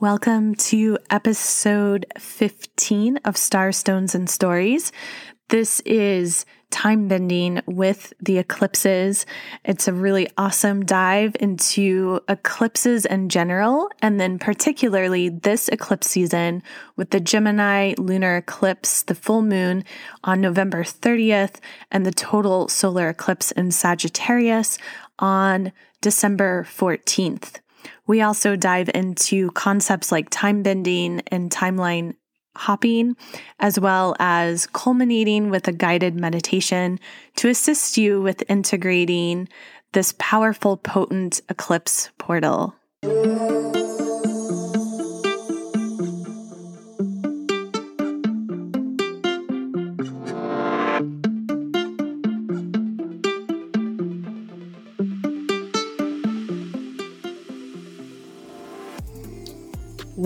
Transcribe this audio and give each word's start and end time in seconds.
Welcome 0.00 0.54
to 0.54 0.96
episode 1.10 2.06
15 2.20 3.16
of 3.24 3.36
Star 3.36 3.72
Stones 3.72 4.14
and 4.14 4.30
Stories. 4.30 4.92
This 5.48 5.80
is 5.80 6.46
time 6.70 7.08
bending 7.08 7.62
with 7.66 8.12
the 8.20 8.38
eclipses. 8.38 9.26
It's 9.64 9.88
a 9.88 9.92
really 9.92 10.28
awesome 10.38 10.84
dive 10.84 11.36
into 11.40 12.20
eclipses 12.28 13.06
in 13.06 13.28
general, 13.28 13.90
and 14.00 14.20
then 14.20 14.38
particularly 14.38 15.30
this 15.30 15.66
eclipse 15.68 16.06
season 16.06 16.62
with 16.94 17.10
the 17.10 17.18
Gemini 17.18 17.94
lunar 17.98 18.36
eclipse, 18.36 19.02
the 19.02 19.16
full 19.16 19.42
moon 19.42 19.82
on 20.22 20.40
November 20.40 20.84
30th, 20.84 21.56
and 21.90 22.06
the 22.06 22.12
total 22.12 22.68
solar 22.68 23.08
eclipse 23.08 23.50
in 23.50 23.72
Sagittarius 23.72 24.78
on 25.18 25.72
December 26.00 26.62
14th. 26.70 27.56
We 28.06 28.22
also 28.22 28.56
dive 28.56 28.90
into 28.94 29.50
concepts 29.52 30.10
like 30.10 30.30
time 30.30 30.62
bending 30.62 31.22
and 31.28 31.50
timeline 31.50 32.14
hopping, 32.56 33.16
as 33.60 33.78
well 33.78 34.16
as 34.18 34.66
culminating 34.66 35.50
with 35.50 35.68
a 35.68 35.72
guided 35.72 36.18
meditation 36.18 36.98
to 37.36 37.48
assist 37.48 37.96
you 37.96 38.20
with 38.20 38.42
integrating 38.48 39.48
this 39.92 40.14
powerful, 40.18 40.76
potent 40.76 41.40
eclipse 41.48 42.10
portal. 42.18 42.74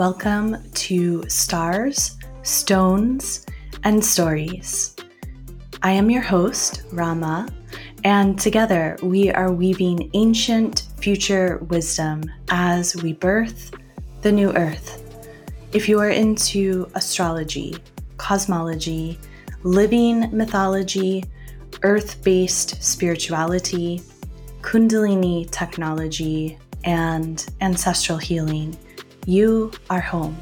Welcome 0.07 0.69
to 0.73 1.23
Stars, 1.29 2.19
Stones, 2.43 3.47
and 3.85 4.05
Stories. 4.05 4.97
I 5.85 5.93
am 5.93 6.11
your 6.11 6.23
host, 6.23 6.83
Rama, 6.91 7.49
and 8.03 8.37
together 8.37 8.99
we 9.01 9.31
are 9.31 9.53
weaving 9.53 10.11
ancient 10.15 10.89
future 10.97 11.59
wisdom 11.69 12.25
as 12.49 12.97
we 12.97 13.13
birth 13.13 13.71
the 14.23 14.33
new 14.33 14.53
earth. 14.55 15.25
If 15.73 15.89
you 15.89 16.01
are 16.01 16.11
into 16.11 16.91
astrology, 16.97 17.77
cosmology, 18.17 19.21
living 19.63 20.37
mythology, 20.37 21.23
earth 21.85 22.25
based 22.25 22.83
spirituality, 22.83 24.03
Kundalini 24.63 25.49
technology, 25.53 26.59
and 26.83 27.47
ancestral 27.61 28.19
healing, 28.19 28.77
you 29.27 29.71
are 29.89 30.01
home. 30.01 30.37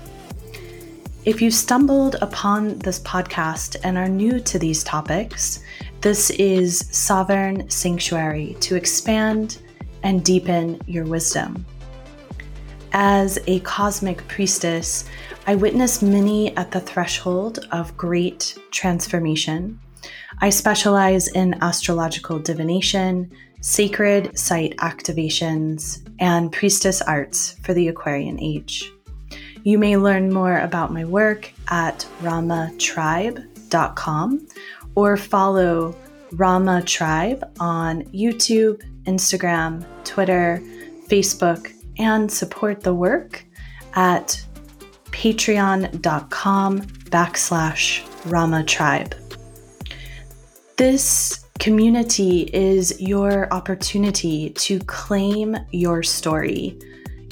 If 1.24 1.42
you 1.42 1.50
stumbled 1.50 2.16
upon 2.22 2.78
this 2.78 2.98
podcast 3.00 3.76
and 3.84 3.98
are 3.98 4.08
new 4.08 4.40
to 4.40 4.58
these 4.58 4.82
topics, 4.82 5.62
this 6.00 6.30
is 6.30 6.86
Sovereign 6.90 7.68
Sanctuary 7.68 8.56
to 8.60 8.76
expand 8.76 9.58
and 10.02 10.24
deepen 10.24 10.80
your 10.86 11.04
wisdom. 11.04 11.66
As 12.92 13.38
a 13.46 13.60
cosmic 13.60 14.26
priestess, 14.28 15.04
I 15.46 15.56
witness 15.56 16.00
many 16.00 16.56
at 16.56 16.70
the 16.70 16.80
threshold 16.80 17.66
of 17.70 17.96
great 17.98 18.56
transformation. 18.70 19.78
I 20.40 20.48
specialize 20.48 21.28
in 21.28 21.54
astrological 21.62 22.38
divination, 22.38 23.30
sacred 23.60 24.38
site 24.38 24.74
activations, 24.78 26.00
and 26.20 26.52
priestess 26.52 27.02
arts 27.02 27.56
for 27.62 27.74
the 27.74 27.88
Aquarian 27.88 28.40
age. 28.40 28.88
You 29.64 29.76
may 29.78 29.96
learn 29.96 30.32
more 30.32 30.60
about 30.60 30.92
my 30.92 31.04
work 31.04 31.52
at 31.68 32.06
ramatribe.com 32.22 34.46
or 34.94 35.16
follow 35.16 35.96
Rama 36.32 36.82
Tribe 36.82 37.42
on 37.58 38.02
YouTube, 38.04 38.80
Instagram, 39.04 39.84
Twitter, 40.04 40.62
Facebook, 41.08 41.72
and 41.98 42.30
support 42.30 42.82
the 42.82 42.94
work 42.94 43.44
at 43.94 44.40
patreon.com 45.06 46.80
backslash 46.80 48.30
Rama 48.30 48.62
Tribe. 48.64 49.14
This 50.76 51.46
Community 51.60 52.48
is 52.54 52.98
your 53.02 53.52
opportunity 53.52 54.48
to 54.48 54.78
claim 54.78 55.54
your 55.72 56.02
story, 56.02 56.78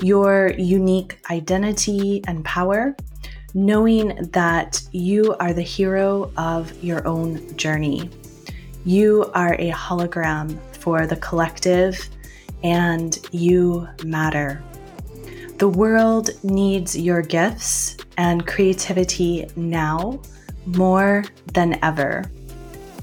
your 0.02 0.52
unique 0.58 1.18
identity 1.30 2.22
and 2.26 2.44
power, 2.44 2.94
knowing 3.54 4.08
that 4.32 4.82
you 4.92 5.34
are 5.40 5.54
the 5.54 5.62
hero 5.62 6.30
of 6.36 6.84
your 6.84 7.08
own 7.08 7.56
journey. 7.56 8.10
You 8.84 9.30
are 9.34 9.54
a 9.54 9.70
hologram 9.70 10.58
for 10.74 11.06
the 11.06 11.16
collective, 11.16 11.98
and 12.62 13.18
you 13.32 13.88
matter. 14.04 14.62
The 15.56 15.70
world 15.70 16.28
needs 16.44 16.94
your 16.94 17.22
gifts 17.22 17.96
and 18.18 18.46
creativity 18.46 19.48
now 19.56 20.20
more 20.66 21.24
than 21.54 21.82
ever 21.82 22.30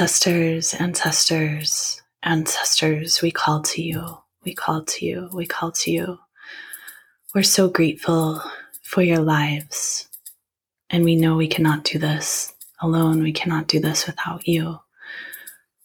Ancestors, 0.00 0.74
ancestors, 0.74 2.02
ancestors, 2.22 3.20
we 3.20 3.32
call 3.32 3.62
to 3.62 3.82
you. 3.82 4.18
We 4.44 4.54
call 4.54 4.84
to 4.84 5.04
you. 5.04 5.28
We 5.32 5.44
call 5.44 5.72
to 5.72 5.90
you. 5.90 6.20
We're 7.34 7.42
so 7.42 7.68
grateful 7.68 8.40
for 8.80 9.02
your 9.02 9.18
lives. 9.18 10.06
And 10.88 11.04
we 11.04 11.16
know 11.16 11.34
we 11.34 11.48
cannot 11.48 11.82
do 11.82 11.98
this 11.98 12.54
alone. 12.80 13.24
We 13.24 13.32
cannot 13.32 13.66
do 13.66 13.80
this 13.80 14.06
without 14.06 14.46
you. 14.46 14.78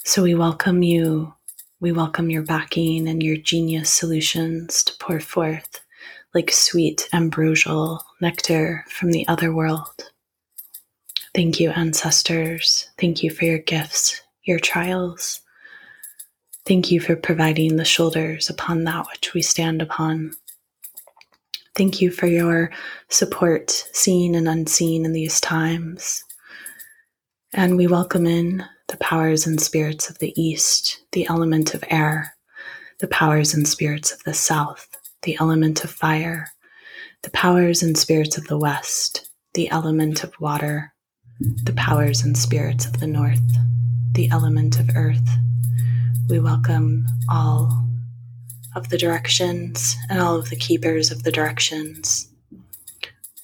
So 0.04 0.22
we 0.22 0.36
welcome 0.36 0.84
you. 0.84 1.34
We 1.80 1.92
welcome 1.92 2.30
your 2.30 2.44
backing 2.44 3.08
and 3.08 3.24
your 3.24 3.38
genius 3.38 3.90
solutions 3.90 4.84
to 4.84 4.94
pour 5.00 5.22
forth 5.22 5.80
like 6.36 6.52
sweet 6.52 7.10
ambrosial 7.14 8.06
nectar 8.22 8.86
from 8.90 9.10
the 9.10 9.28
other 9.28 9.52
world. 9.52 10.13
Thank 11.36 11.60
you, 11.60 11.72
ancestors. 11.72 12.90
Thank 13.00 13.24
you 13.24 13.32
for 13.32 13.46
your 13.46 13.58
gifts, 13.58 14.22
your 14.44 14.60
trials. 14.60 15.42
Thank 16.66 16.92
you 16.92 17.00
for 17.00 17.16
providing 17.16 17.76
the 17.76 17.86
shoulders 17.86 18.52
upon 18.52 18.84
that 18.84 19.08
which 19.08 19.34
we 19.34 19.42
stand 19.42 19.82
upon. 19.82 20.34
Thank 21.76 22.02
you 22.02 22.12
for 22.12 22.28
your 22.28 22.72
support, 23.10 23.72
seen 23.72 24.36
and 24.36 24.48
unseen, 24.48 25.06
in 25.06 25.14
these 25.14 25.42
times. 25.42 26.24
And 27.52 27.78
we 27.78 27.88
welcome 27.88 28.28
in 28.28 28.64
the 28.88 28.98
powers 28.98 29.48
and 29.48 29.60
spirits 29.60 30.12
of 30.12 30.20
the 30.20 30.40
East, 30.40 31.04
the 31.14 31.26
element 31.28 31.74
of 31.74 31.84
air, 31.90 32.36
the 33.00 33.08
powers 33.08 33.56
and 33.56 33.68
spirits 33.68 34.12
of 34.12 34.24
the 34.24 34.36
South, 34.36 34.88
the 35.24 35.36
element 35.40 35.84
of 35.84 35.90
fire, 35.90 36.50
the 37.24 37.32
powers 37.32 37.82
and 37.82 37.98
spirits 37.98 38.38
of 38.38 38.46
the 38.46 38.58
West, 38.58 39.32
the 39.56 39.68
element 39.70 40.24
of 40.24 40.40
water, 40.40 40.93
the 41.44 41.74
powers 41.76 42.24
and 42.24 42.38
spirits 42.38 42.86
of 42.86 43.00
the 43.00 43.08
north, 43.08 43.42
the 44.14 44.30
element 44.30 44.80
of 44.80 44.90
earth. 44.96 45.30
We 46.30 46.40
welcome 46.40 47.06
all 47.30 47.86
of 48.76 48.88
the 48.88 48.98
directions 48.98 49.98
and 50.10 50.22
all 50.22 50.38
of 50.38 50.50
the 50.50 50.56
keepers 50.56 51.12
of 51.12 51.24
the 51.24 51.32
directions. 51.32 52.30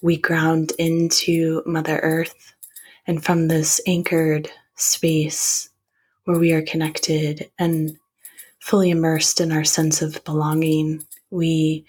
We 0.01 0.15
ground 0.15 0.71
into 0.79 1.61
Mother 1.65 1.99
Earth, 1.99 2.53
and 3.05 3.23
from 3.23 3.49
this 3.49 3.81
anchored 3.85 4.49
space 4.75 5.69
where 6.23 6.39
we 6.39 6.53
are 6.53 6.61
connected 6.61 7.51
and 7.59 7.97
fully 8.59 8.91
immersed 8.91 9.41
in 9.41 9.51
our 9.51 9.65
sense 9.65 10.01
of 10.01 10.23
belonging, 10.23 11.05
we 11.31 11.85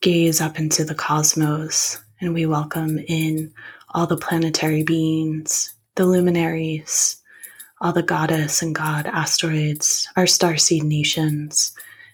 gaze 0.00 0.40
up 0.40 0.58
into 0.58 0.84
the 0.84 0.94
cosmos 0.94 2.02
and 2.20 2.34
we 2.34 2.46
welcome 2.46 2.98
in 2.98 3.52
all 3.94 4.06
the 4.06 4.16
planetary 4.16 4.82
beings, 4.82 5.72
the 5.94 6.04
luminaries, 6.04 7.22
all 7.80 7.92
the 7.92 8.02
goddess 8.02 8.60
and 8.60 8.74
god 8.74 9.06
asteroids, 9.06 10.08
our 10.16 10.24
starseed 10.24 10.82
nations, 10.82 11.72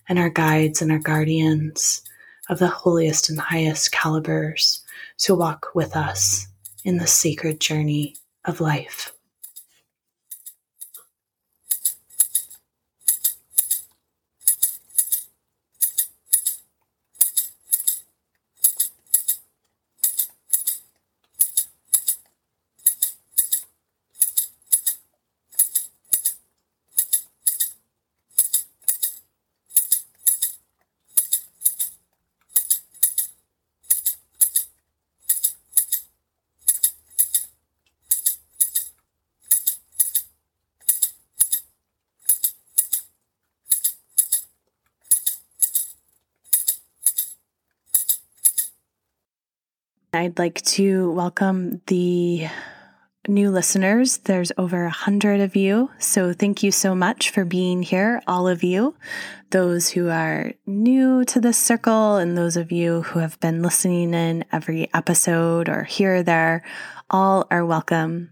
and 0.09 0.19
our 0.19 0.29
guides 0.29 0.82
and 0.82 0.93
our 0.93 0.99
guardians 0.99 2.03
of 2.50 2.59
the 2.59 2.69
holiest 2.69 3.31
and 3.31 3.41
highest 3.41 3.93
calibers 3.93 4.85
to 5.19 5.35
walk 5.35 5.69
with 5.75 5.97
us 5.97 6.47
in 6.85 6.99
the 6.99 7.06
sacred 7.06 7.61
journey 7.61 8.17
of 8.44 8.61
life. 8.61 9.12
I'd 50.20 50.38
like 50.38 50.61
to 50.76 51.11
welcome 51.12 51.81
the 51.87 52.46
new 53.26 53.50
listeners. 53.50 54.19
There's 54.19 54.52
over 54.58 54.84
a 54.84 54.90
hundred 54.90 55.40
of 55.40 55.56
you. 55.56 55.90
So 55.99 56.34
thank 56.34 56.62
you 56.62 56.70
so 56.70 56.94
much 56.94 57.31
for 57.31 57.46
being 57.46 57.82
here, 57.82 58.20
all 58.26 58.46
of 58.46 58.62
you. 58.62 58.96
Those 59.49 59.88
who 59.88 60.11
are 60.11 60.52
new 60.67 61.25
to 61.25 61.40
this 61.40 61.56
circle 61.56 62.17
and 62.17 62.37
those 62.37 62.58
of 62.58 62.70
you 62.70 63.00
who 63.00 63.20
have 63.20 63.40
been 63.40 63.62
listening 63.62 64.12
in 64.12 64.44
every 64.52 64.90
episode 64.93 65.70
or 65.70 65.84
here 65.84 66.17
or 66.17 66.22
there, 66.22 66.64
all 67.08 67.46
are 67.50 67.64
welcome. 67.64 68.31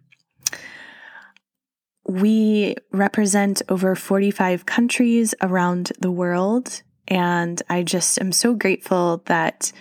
We 2.06 2.76
represent 2.92 3.62
over 3.70 3.94
45 3.94 4.66
countries 4.66 5.34
around 5.40 5.92
the 5.98 6.10
world. 6.10 6.82
And 7.10 7.62
I 7.70 7.82
just 7.82 8.20
am 8.20 8.32
so 8.32 8.52
grateful 8.52 9.22
that 9.24 9.72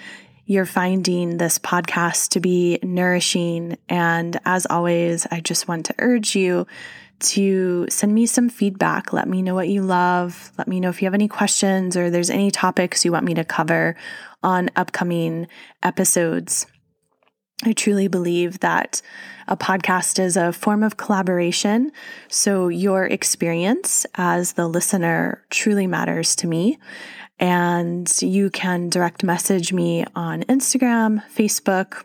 you're 0.48 0.66
finding 0.66 1.38
this 1.38 1.60
podcast 1.60 2.30
to 2.30 2.40
be 2.40 2.80
nourishing. 2.82 3.78
And 3.90 4.40
as 4.46 4.66
always, 4.66 5.28
I 5.30 5.42
just 5.42 5.68
want 5.68 5.86
to 5.88 5.96
urge 6.00 6.36
you 6.36 6.66
to 7.20 7.86
send 7.90 8.14
me 8.14 8.26
some 8.26 8.48
feedback. 8.48 9.12
Let 9.12 9.28
me 9.28 9.42
know 9.42 9.56
what 9.56 9.68
you 9.68 9.82
love. 9.82 10.52
Let 10.58 10.70
me 10.70 10.80
know 10.80 10.90
if 10.90 11.02
you 11.02 11.06
have 11.06 11.14
any 11.14 11.28
questions 11.28 11.98
or 11.98 12.10
there's 12.10 12.30
any 12.30 12.50
topics 12.50 13.04
you 13.04 13.12
want 13.12 13.26
me 13.26 13.34
to 13.34 13.44
cover 13.44 13.98
on 14.42 14.70
upcoming 14.78 15.48
episodes. 15.84 16.66
I 17.66 17.74
truly 17.74 18.08
believe 18.08 18.60
that 18.60 19.02
a 19.50 19.58
podcast 19.58 20.20
is 20.20 20.38
a 20.38 20.54
form 20.54 20.82
of 20.84 20.96
collaboration. 20.96 21.92
So, 22.30 22.68
your 22.68 23.06
experience 23.06 24.06
as 24.16 24.54
the 24.54 24.68
listener 24.68 25.44
truly 25.50 25.88
matters 25.88 26.36
to 26.38 26.48
me. 26.48 26.78
And 27.40 28.12
you 28.22 28.50
can 28.50 28.90
direct 28.90 29.24
message 29.24 29.72
me 29.72 30.06
on 30.16 30.44
Instagram, 30.44 31.24
Facebook, 31.34 32.04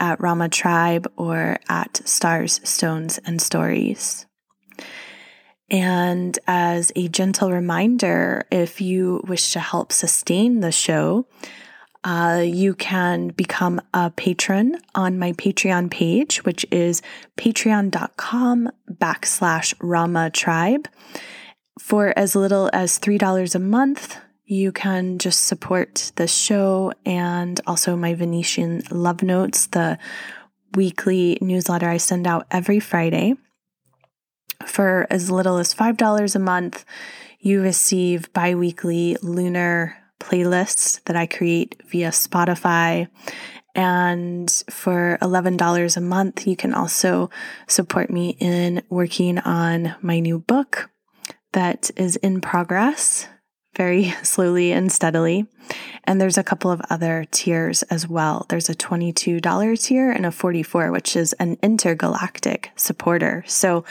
at 0.00 0.20
Rama 0.20 0.48
Tribe, 0.48 1.10
or 1.16 1.58
at 1.68 2.00
Stars, 2.08 2.60
Stones, 2.64 3.18
and 3.24 3.40
Stories. 3.40 4.26
And 5.70 6.38
as 6.46 6.92
a 6.96 7.08
gentle 7.08 7.50
reminder, 7.50 8.46
if 8.50 8.80
you 8.80 9.22
wish 9.26 9.52
to 9.52 9.60
help 9.60 9.92
sustain 9.92 10.60
the 10.60 10.72
show, 10.72 11.26
uh, 12.04 12.42
you 12.44 12.74
can 12.74 13.28
become 13.28 13.80
a 13.94 14.10
patron 14.10 14.76
on 14.94 15.18
my 15.18 15.32
Patreon 15.32 15.90
page, 15.90 16.44
which 16.44 16.66
is 16.70 17.00
patreon.com 17.38 18.70
backslash 18.90 19.72
Rama 19.80 20.30
Tribe. 20.30 20.88
For 21.78 22.12
as 22.18 22.34
little 22.34 22.68
as 22.72 22.98
$3 22.98 23.54
a 23.54 23.58
month, 23.58 24.18
you 24.52 24.70
can 24.70 25.16
just 25.16 25.46
support 25.46 26.12
the 26.16 26.28
show 26.28 26.92
and 27.06 27.58
also 27.66 27.96
my 27.96 28.12
Venetian 28.12 28.82
Love 28.90 29.22
Notes, 29.22 29.68
the 29.68 29.98
weekly 30.74 31.38
newsletter 31.40 31.88
I 31.88 31.96
send 31.96 32.26
out 32.26 32.46
every 32.50 32.78
Friday. 32.78 33.34
For 34.66 35.06
as 35.08 35.30
little 35.30 35.56
as 35.56 35.74
$5 35.74 36.36
a 36.36 36.38
month, 36.38 36.84
you 37.40 37.62
receive 37.62 38.30
bi 38.34 38.54
weekly 38.54 39.16
lunar 39.22 39.96
playlists 40.20 41.02
that 41.04 41.16
I 41.16 41.24
create 41.24 41.80
via 41.86 42.10
Spotify. 42.10 43.08
And 43.74 44.50
for 44.68 45.16
$11 45.22 45.96
a 45.96 46.00
month, 46.02 46.46
you 46.46 46.56
can 46.56 46.74
also 46.74 47.30
support 47.66 48.10
me 48.10 48.36
in 48.38 48.82
working 48.90 49.38
on 49.38 49.94
my 50.02 50.20
new 50.20 50.40
book 50.40 50.90
that 51.52 51.90
is 51.96 52.16
in 52.16 52.42
progress 52.42 53.28
very 53.74 54.10
slowly 54.22 54.72
and 54.72 54.90
steadily. 54.90 55.46
And 56.04 56.20
there's 56.20 56.38
a 56.38 56.42
couple 56.42 56.70
of 56.70 56.82
other 56.90 57.24
tiers 57.30 57.82
as 57.84 58.08
well. 58.08 58.46
There's 58.48 58.68
a 58.68 58.74
$22 58.74 59.82
tier 59.82 60.10
and 60.10 60.26
a 60.26 60.32
44, 60.32 60.90
which 60.90 61.14
is 61.16 61.32
an 61.34 61.56
intergalactic 61.62 62.70
supporter. 62.74 63.44
So 63.46 63.84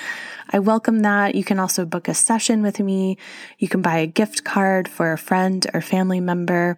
I 0.49 0.59
welcome 0.59 0.99
that. 0.99 1.35
You 1.35 1.45
can 1.45 1.59
also 1.59 1.85
book 1.85 2.09
a 2.09 2.13
session 2.13 2.61
with 2.61 2.79
me. 2.79 3.17
You 3.57 3.69
can 3.69 3.81
buy 3.81 3.99
a 3.99 4.07
gift 4.07 4.43
card 4.43 4.89
for 4.89 5.13
a 5.13 5.17
friend 5.17 5.65
or 5.73 5.79
family 5.81 6.19
member. 6.19 6.77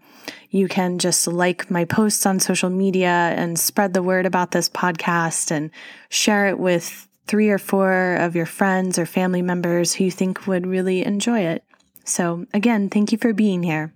You 0.52 0.68
can 0.68 1.00
just 1.00 1.28
like 1.28 1.72
my 1.72 1.86
posts 1.86 2.28
on 2.28 2.40
social 2.40 2.70
media 2.70 3.34
and 3.36 3.58
spread 3.58 3.94
the 3.94 4.04
word 4.04 4.28
about 4.28 4.52
this 4.52 4.70
podcast 4.70 5.50
and 5.50 5.72
share 6.10 6.48
it 6.48 6.60
with 6.60 7.08
three 7.26 7.50
or 7.50 7.58
four 7.58 8.16
of 8.16 8.36
your 8.36 8.46
friends 8.46 9.00
or 9.00 9.06
family 9.06 9.42
members 9.42 9.94
who 9.94 10.06
you 10.06 10.12
think 10.12 10.46
would 10.46 10.68
really 10.68 11.04
enjoy 11.04 11.40
it. 11.40 11.64
So, 12.04 12.46
again, 12.54 12.90
thank 12.90 13.12
you 13.12 13.18
for 13.18 13.34
being 13.34 13.64
here. 13.64 13.94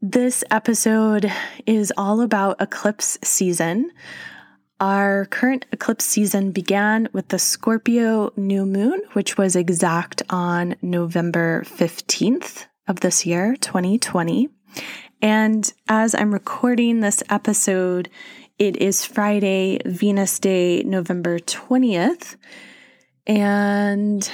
This 0.00 0.42
episode 0.50 1.32
is 1.66 1.92
all 1.96 2.20
about 2.20 2.60
eclipse 2.60 3.18
season. 3.22 3.92
Our 4.80 5.26
current 5.26 5.66
eclipse 5.70 6.04
season 6.04 6.50
began 6.50 7.08
with 7.12 7.28
the 7.28 7.38
Scorpio 7.38 8.32
new 8.36 8.66
moon, 8.66 9.02
which 9.12 9.38
was 9.38 9.54
exact 9.54 10.22
on 10.28 10.74
November 10.82 11.62
15th 11.66 12.66
of 12.88 12.98
this 12.98 13.24
year, 13.24 13.54
2020. 13.60 14.48
And 15.20 15.72
as 15.88 16.16
I'm 16.16 16.32
recording 16.32 16.98
this 16.98 17.22
episode, 17.30 18.08
it 18.58 18.76
is 18.76 19.04
Friday, 19.04 19.78
Venus 19.86 20.40
Day, 20.40 20.82
November 20.82 21.38
20th. 21.38 22.36
And 23.24 24.28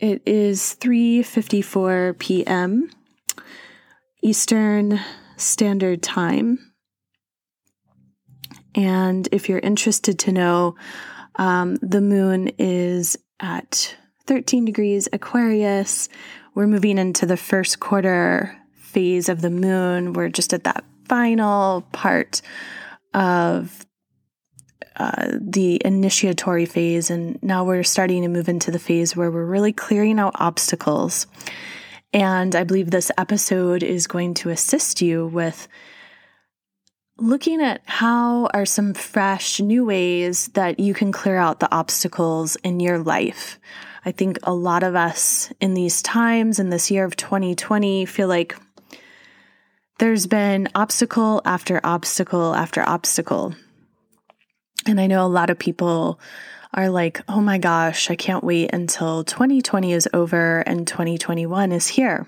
it 0.00 0.22
is 0.26 0.76
3:54 0.80 2.18
p.m. 2.18 2.90
Eastern 4.22 5.00
Standard 5.36 6.02
Time. 6.02 6.72
And 8.74 9.28
if 9.32 9.48
you're 9.48 9.58
interested 9.58 10.18
to 10.20 10.32
know, 10.32 10.76
um, 11.36 11.76
the 11.76 12.00
moon 12.00 12.50
is 12.58 13.16
at 13.40 13.96
13 14.26 14.64
degrees 14.64 15.08
Aquarius. 15.12 16.08
We're 16.54 16.66
moving 16.66 16.98
into 16.98 17.26
the 17.26 17.36
first 17.36 17.80
quarter 17.80 18.56
phase 18.74 19.28
of 19.28 19.40
the 19.40 19.50
moon. 19.50 20.12
We're 20.12 20.28
just 20.28 20.52
at 20.52 20.64
that 20.64 20.84
final 21.08 21.82
part 21.92 22.42
of 23.14 23.86
uh, 24.98 25.28
the 25.40 25.80
initiatory 25.84 26.66
phase, 26.66 27.10
and 27.10 27.40
now 27.42 27.64
we're 27.64 27.84
starting 27.84 28.22
to 28.22 28.28
move 28.28 28.48
into 28.48 28.70
the 28.70 28.78
phase 28.78 29.14
where 29.14 29.30
we're 29.30 29.44
really 29.44 29.72
clearing 29.72 30.18
out 30.18 30.34
obstacles. 30.36 31.26
And 32.12 32.54
I 32.54 32.64
believe 32.64 32.90
this 32.90 33.12
episode 33.16 33.82
is 33.82 34.06
going 34.06 34.34
to 34.34 34.50
assist 34.50 35.00
you 35.00 35.26
with 35.26 35.68
looking 37.18 37.60
at 37.60 37.82
how 37.84 38.46
are 38.54 38.66
some 38.66 38.94
fresh 38.94 39.60
new 39.60 39.84
ways 39.84 40.48
that 40.48 40.80
you 40.80 40.94
can 40.94 41.12
clear 41.12 41.36
out 41.36 41.60
the 41.60 41.72
obstacles 41.74 42.56
in 42.56 42.80
your 42.80 42.98
life. 42.98 43.58
I 44.04 44.12
think 44.12 44.38
a 44.44 44.54
lot 44.54 44.82
of 44.82 44.94
us 44.94 45.52
in 45.60 45.74
these 45.74 46.00
times, 46.00 46.58
in 46.58 46.70
this 46.70 46.90
year 46.90 47.04
of 47.04 47.16
2020, 47.16 48.06
feel 48.06 48.28
like 48.28 48.56
there's 49.98 50.26
been 50.26 50.68
obstacle 50.74 51.42
after 51.44 51.80
obstacle 51.82 52.54
after 52.54 52.88
obstacle. 52.88 53.54
And 54.88 54.98
I 54.98 55.06
know 55.06 55.24
a 55.24 55.28
lot 55.28 55.50
of 55.50 55.58
people 55.58 56.18
are 56.72 56.88
like, 56.88 57.20
oh 57.28 57.42
my 57.42 57.58
gosh, 57.58 58.10
I 58.10 58.16
can't 58.16 58.42
wait 58.42 58.70
until 58.72 59.22
2020 59.22 59.92
is 59.92 60.08
over 60.14 60.60
and 60.60 60.86
2021 60.86 61.72
is 61.72 61.88
here. 61.88 62.26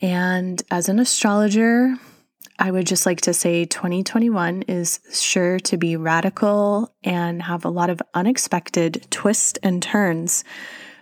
And 0.00 0.62
as 0.70 0.88
an 0.88 0.98
astrologer, 0.98 1.94
I 2.58 2.70
would 2.70 2.86
just 2.86 3.04
like 3.04 3.20
to 3.22 3.34
say 3.34 3.66
2021 3.66 4.62
is 4.62 5.00
sure 5.12 5.58
to 5.60 5.76
be 5.76 5.96
radical 5.96 6.94
and 7.02 7.42
have 7.42 7.66
a 7.66 7.70
lot 7.70 7.90
of 7.90 8.00
unexpected 8.14 9.06
twists 9.10 9.58
and 9.62 9.82
turns. 9.82 10.42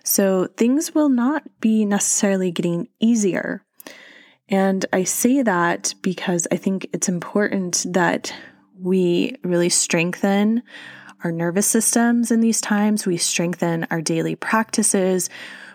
So 0.03 0.49
things 0.57 0.97
will 0.97 1.11
not 1.11 1.45
be 1.61 1.85
necessarily 1.85 2.51
getting 2.51 2.89
easier. 2.99 3.65
And 4.49 4.85
I 4.93 5.05
say 5.05 5.43
that 5.43 5.95
because 6.03 6.49
I 6.51 6.57
think 6.57 6.89
it's 6.93 7.09
important 7.09 7.87
that 7.91 8.35
we 8.83 9.37
really 9.45 9.69
strengthen 9.69 10.62
our 11.25 11.33
nervous 11.33 11.67
systems 11.67 12.31
in 12.31 12.41
these 12.41 12.61
times. 12.61 13.07
We 13.07 13.17
strengthen 13.17 13.87
our 13.91 14.01
daily 14.01 14.35
practices. 14.35 15.31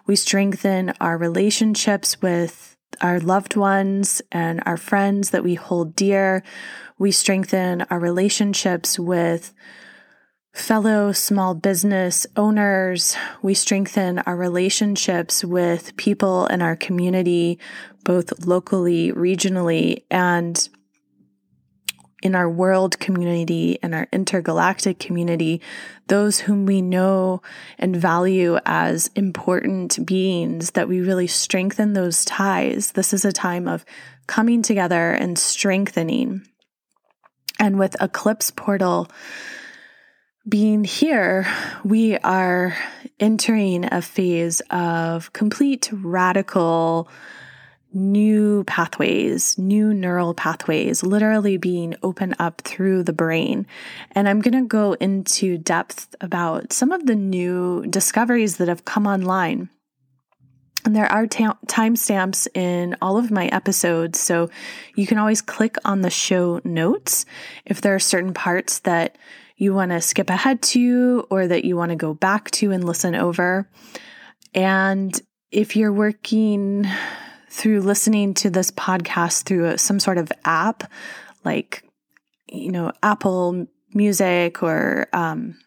We 0.06 0.16
strengthen 0.16 0.94
our 1.00 1.18
relationships 1.18 2.22
with 2.22 2.76
our 3.02 3.20
loved 3.20 3.56
ones 3.56 4.22
and 4.32 4.62
our 4.66 4.78
friends 4.78 5.30
that 5.30 5.44
we 5.44 5.56
hold 5.56 5.96
dear. 5.96 6.44
We 6.98 7.12
strengthen 7.12 7.84
our 7.84 8.00
relationships 8.00 9.00
with 9.00 9.54
fellow 10.54 11.12
small 11.12 11.54
business 11.54 12.26
owners. 12.36 13.16
We 13.42 13.54
strengthen 13.54 14.20
our 14.20 14.36
relationships 14.36 15.46
with 15.46 15.96
people 15.98 16.48
in 16.48 16.62
our 16.62 16.76
community, 16.76 17.60
both 18.04 18.46
locally, 18.46 19.12
regionally, 19.12 20.04
and 20.10 20.68
in 22.24 22.34
our 22.34 22.50
world 22.50 23.00
community 23.00 23.78
and 23.84 23.94
our 23.94 24.08
intergalactic 24.12 25.00
community, 25.00 25.62
those 26.08 26.40
whom 26.40 26.66
we 26.66 26.82
know 26.82 27.42
and 27.78 27.96
value 27.96 28.58
as 28.66 29.12
important 29.16 30.06
beings, 30.06 30.72
that 30.72 30.88
we 30.88 31.00
really 31.00 31.28
strengthen 31.28 31.94
those 31.94 32.26
ties. 32.26 32.94
This 32.94 33.14
is 33.14 33.24
a 33.24 33.32
time 33.32 33.68
of 33.68 33.86
coming 34.26 34.62
together 34.62 35.12
and 35.12 35.38
strengthening. 35.38 36.42
And 37.60 37.78
with 37.78 37.96
Eclipse 38.02 38.52
Portal 38.52 39.10
being 40.48 40.84
here, 40.84 41.48
we 41.84 42.18
are 42.20 42.76
entering 43.20 43.86
a 43.92 44.02
phase 44.02 44.62
of 44.70 45.34
complete 45.34 45.90
radical 45.92 47.10
new 47.94 48.63
pathways, 48.65 49.58
new 49.58 49.94
neural 49.94 50.34
pathways, 50.34 51.03
literally 51.03 51.58
being 51.58 51.96
opened 52.03 52.36
up 52.39 52.62
through 52.62 53.03
the 53.03 53.13
brain. 53.13 53.65
And 54.12 54.27
I'm 54.27 54.41
going 54.41 54.62
to 54.62 54.67
go 54.67 54.94
into 54.94 55.58
depth 55.58 56.15
about 56.22 56.74
some 56.74 56.91
of 56.91 57.06
the 57.06 57.15
new 57.15 57.86
discoveries 57.88 58.58
that 58.58 58.67
have 58.67 58.86
come 58.86 59.08
online. 59.08 59.70
And 60.86 60.96
there 60.96 61.12
are 61.12 61.27
ta- 61.27 61.58
timestamps 61.65 62.48
in 62.53 62.96
all 63.01 63.17
of 63.17 63.32
my 63.32 63.48
episodes, 63.48 64.20
so 64.20 64.50
you 64.96 65.06
can 65.06 65.17
always 65.17 65.41
click 65.41 65.75
on 65.84 66.01
the 66.01 66.10
show 66.10 66.62
notes 66.63 67.25
if 67.65 67.82
there 67.82 67.96
are 67.96 68.00
certain 68.00 68.34
parts 68.34 68.79
that 68.79 69.17
you 69.58 69.74
want 69.74 69.91
to 69.91 70.00
skip 70.00 70.29
ahead 70.29 70.62
to 70.62 71.25
or 71.29 71.48
that 71.48 71.65
you 71.65 71.75
want 71.75 71.89
to 71.89 71.96
go 71.96 72.13
back 72.13 72.51
to 72.51 72.72
and 72.72 72.84
listen 72.84 73.15
over. 73.15 73.67
And 74.53 75.20
if 75.51 75.75
you're 75.75 75.91
working 75.91 76.88
through 77.58 77.82
listening 77.82 78.36
to 78.36 78.52
this 78.52 78.70
podcast 78.70 79.44
through 79.44 79.78
some 79.78 80.00
sort 80.00 80.20
of 80.20 80.32
app 80.46 80.84
like, 81.44 81.84
you 82.48 82.72
know, 82.72 82.92
Apple 83.02 83.66
Music 83.94 84.62
or 84.62 85.08
um, 85.12 85.58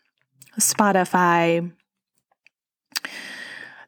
Spotify. 0.61 1.73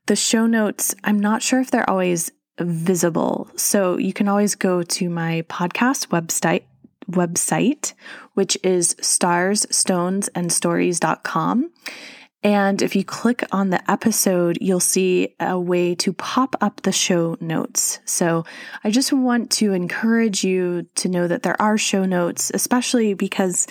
The 0.06 0.16
show 0.16 0.46
notes, 0.46 0.96
I'm 1.04 1.20
not 1.20 1.42
sure 1.42 1.60
if 1.60 1.70
they're 1.70 1.88
always 1.88 2.32
visible. 2.58 3.48
So 3.54 3.98
you 3.98 4.12
can 4.12 4.26
always 4.26 4.56
go 4.56 4.82
to 4.82 5.08
my 5.08 5.44
podcast 5.48 6.08
website 6.08 6.64
website, 7.10 7.94
which 8.34 8.58
is 8.64 8.94
starsstonesandstories.com. 8.96 11.62
And 11.62 11.70
if 12.44 12.96
you 12.96 13.04
click 13.04 13.44
on 13.52 13.70
the 13.70 13.90
episode, 13.90 14.58
you'll 14.60 14.80
see 14.80 15.34
a 15.38 15.58
way 15.58 15.94
to 15.96 16.12
pop 16.12 16.56
up 16.60 16.82
the 16.82 16.92
show 16.92 17.36
notes. 17.40 18.00
So 18.04 18.44
I 18.82 18.90
just 18.90 19.12
want 19.12 19.50
to 19.52 19.72
encourage 19.72 20.42
you 20.42 20.86
to 20.96 21.08
know 21.08 21.28
that 21.28 21.42
there 21.42 21.60
are 21.60 21.78
show 21.78 22.04
notes, 22.04 22.50
especially 22.52 23.14
because 23.14 23.66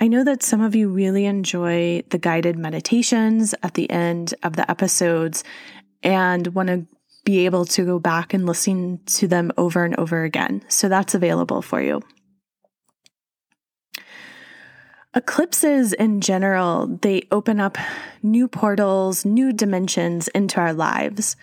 I 0.00 0.08
know 0.08 0.24
that 0.24 0.42
some 0.42 0.60
of 0.60 0.74
you 0.74 0.88
really 0.88 1.26
enjoy 1.26 2.02
the 2.08 2.18
guided 2.18 2.58
meditations 2.58 3.54
at 3.62 3.74
the 3.74 3.88
end 3.90 4.34
of 4.42 4.56
the 4.56 4.68
episodes 4.70 5.44
and 6.02 6.48
want 6.48 6.68
to 6.68 6.86
be 7.24 7.44
able 7.44 7.66
to 7.66 7.84
go 7.84 7.98
back 7.98 8.32
and 8.32 8.46
listen 8.46 8.98
to 9.04 9.28
them 9.28 9.52
over 9.58 9.84
and 9.84 9.94
over 9.96 10.24
again. 10.24 10.62
So 10.68 10.88
that's 10.88 11.14
available 11.14 11.60
for 11.60 11.82
you. 11.82 12.02
Eclipses 15.12 15.92
in 15.92 16.20
general, 16.20 16.86
they 17.02 17.26
open 17.32 17.58
up 17.58 17.76
new 18.22 18.46
portals, 18.46 19.24
new 19.24 19.52
dimensions 19.52 20.28
into 20.28 20.60
our 20.60 20.72
lives. 20.72 21.34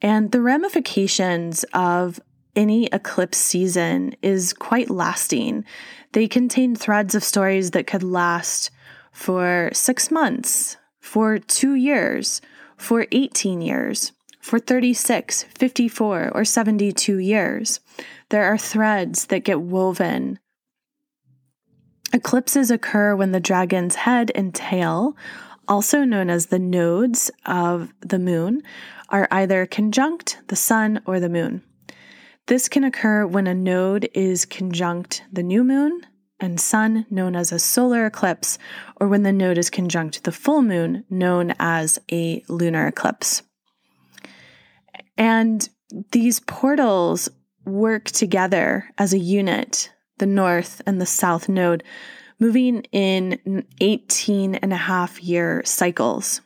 And 0.00 0.32
the 0.32 0.40
ramifications 0.40 1.64
of 1.74 2.18
any 2.54 2.86
eclipse 2.86 3.36
season 3.36 4.14
is 4.22 4.54
quite 4.54 4.88
lasting. 4.88 5.66
They 6.12 6.26
contain 6.26 6.74
threads 6.74 7.14
of 7.14 7.22
stories 7.22 7.72
that 7.72 7.86
could 7.86 8.02
last 8.02 8.70
for 9.12 9.68
six 9.74 10.10
months, 10.10 10.78
for 10.98 11.38
two 11.38 11.74
years, 11.74 12.40
for 12.78 13.06
18 13.12 13.60
years, 13.60 14.12
for 14.40 14.58
36, 14.58 15.42
54, 15.42 16.30
or 16.34 16.44
72 16.46 17.18
years. 17.18 17.80
There 18.30 18.44
are 18.44 18.56
threads 18.56 19.26
that 19.26 19.44
get 19.44 19.60
woven 19.60 20.38
Eclipses 22.12 22.70
occur 22.70 23.14
when 23.16 23.32
the 23.32 23.40
dragon's 23.40 23.96
head 23.96 24.30
and 24.34 24.54
tail, 24.54 25.16
also 25.68 26.04
known 26.04 26.30
as 26.30 26.46
the 26.46 26.58
nodes 26.58 27.30
of 27.44 27.92
the 28.00 28.18
moon, 28.18 28.62
are 29.08 29.28
either 29.30 29.66
conjunct 29.66 30.38
the 30.48 30.56
sun 30.56 31.00
or 31.06 31.20
the 31.20 31.28
moon. 31.28 31.62
This 32.46 32.68
can 32.68 32.84
occur 32.84 33.26
when 33.26 33.46
a 33.46 33.54
node 33.54 34.08
is 34.14 34.44
conjunct 34.44 35.24
the 35.32 35.42
new 35.42 35.64
moon 35.64 36.02
and 36.38 36.60
sun, 36.60 37.06
known 37.10 37.34
as 37.34 37.50
a 37.50 37.58
solar 37.58 38.06
eclipse, 38.06 38.58
or 39.00 39.08
when 39.08 39.22
the 39.22 39.32
node 39.32 39.58
is 39.58 39.70
conjunct 39.70 40.22
the 40.24 40.32
full 40.32 40.62
moon, 40.62 41.04
known 41.10 41.54
as 41.58 41.98
a 42.12 42.42
lunar 42.48 42.86
eclipse. 42.86 43.42
And 45.16 45.68
these 46.12 46.40
portals 46.40 47.28
work 47.64 48.04
together 48.04 48.84
as 48.98 49.12
a 49.12 49.18
unit 49.18 49.90
the 50.18 50.26
north 50.26 50.82
and 50.86 51.00
the 51.00 51.06
south 51.06 51.48
node, 51.48 51.82
moving 52.38 52.82
in 52.92 53.64
18 53.80 54.56
and 54.56 54.72
a 54.72 54.76
half 54.76 55.22
year 55.22 55.62
cycles. 55.64 56.40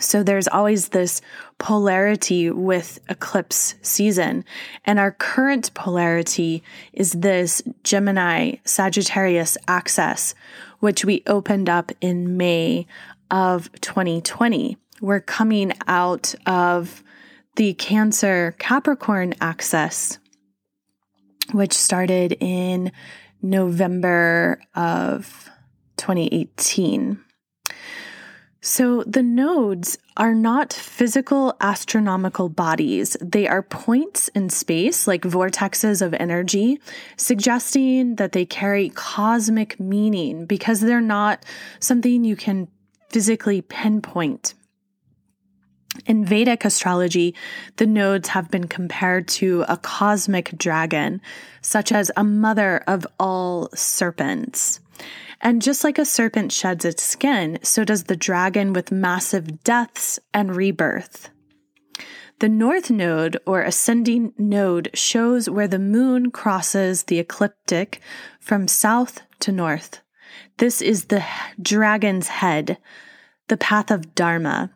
So 0.00 0.22
there's 0.22 0.48
always 0.48 0.88
this 0.88 1.20
polarity 1.58 2.50
with 2.50 2.98
eclipse 3.08 3.74
season. 3.82 4.44
And 4.84 4.98
our 4.98 5.12
current 5.12 5.72
polarity 5.74 6.62
is 6.92 7.12
this 7.12 7.62
Gemini 7.84 8.56
Sagittarius 8.64 9.58
axis, 9.68 10.34
which 10.80 11.04
we 11.04 11.22
opened 11.26 11.68
up 11.68 11.92
in 12.00 12.36
May 12.36 12.86
of 13.30 13.70
2020. 13.80 14.76
We're 15.00 15.20
coming 15.20 15.72
out 15.86 16.34
of 16.46 17.02
the 17.56 17.74
Cancer 17.74 18.54
Capricorn 18.58 19.34
axis 19.40 20.18
which 21.50 21.72
started 21.72 22.36
in 22.40 22.92
November 23.42 24.60
of 24.74 25.50
2018. 25.96 27.18
So, 28.64 29.02
the 29.08 29.24
nodes 29.24 29.98
are 30.16 30.36
not 30.36 30.72
physical 30.72 31.56
astronomical 31.60 32.48
bodies. 32.48 33.16
They 33.20 33.48
are 33.48 33.60
points 33.60 34.28
in 34.28 34.50
space, 34.50 35.08
like 35.08 35.22
vortexes 35.22 36.00
of 36.00 36.14
energy, 36.14 36.78
suggesting 37.16 38.14
that 38.16 38.30
they 38.30 38.46
carry 38.46 38.90
cosmic 38.90 39.80
meaning 39.80 40.46
because 40.46 40.80
they're 40.80 41.00
not 41.00 41.44
something 41.80 42.22
you 42.22 42.36
can 42.36 42.68
physically 43.08 43.62
pinpoint. 43.62 44.54
In 46.06 46.24
Vedic 46.24 46.64
astrology, 46.64 47.34
the 47.76 47.86
nodes 47.86 48.30
have 48.30 48.50
been 48.50 48.66
compared 48.66 49.28
to 49.28 49.64
a 49.68 49.76
cosmic 49.76 50.56
dragon, 50.56 51.20
such 51.60 51.92
as 51.92 52.10
a 52.16 52.24
mother 52.24 52.82
of 52.86 53.06
all 53.20 53.68
serpents. 53.74 54.80
And 55.40 55.60
just 55.60 55.84
like 55.84 55.98
a 55.98 56.04
serpent 56.04 56.52
sheds 56.52 56.84
its 56.84 57.02
skin, 57.02 57.58
so 57.62 57.84
does 57.84 58.04
the 58.04 58.16
dragon 58.16 58.72
with 58.72 58.92
massive 58.92 59.64
deaths 59.64 60.18
and 60.32 60.56
rebirth. 60.56 61.30
The 62.38 62.48
north 62.48 62.90
node 62.90 63.36
or 63.46 63.62
ascending 63.62 64.32
node 64.38 64.90
shows 64.94 65.48
where 65.48 65.68
the 65.68 65.78
moon 65.78 66.30
crosses 66.30 67.04
the 67.04 67.18
ecliptic 67.18 68.00
from 68.40 68.66
south 68.66 69.22
to 69.40 69.52
north. 69.52 70.00
This 70.58 70.80
is 70.80 71.04
the 71.04 71.24
dragon's 71.60 72.28
head, 72.28 72.78
the 73.48 73.56
path 73.56 73.90
of 73.90 74.14
Dharma. 74.14 74.70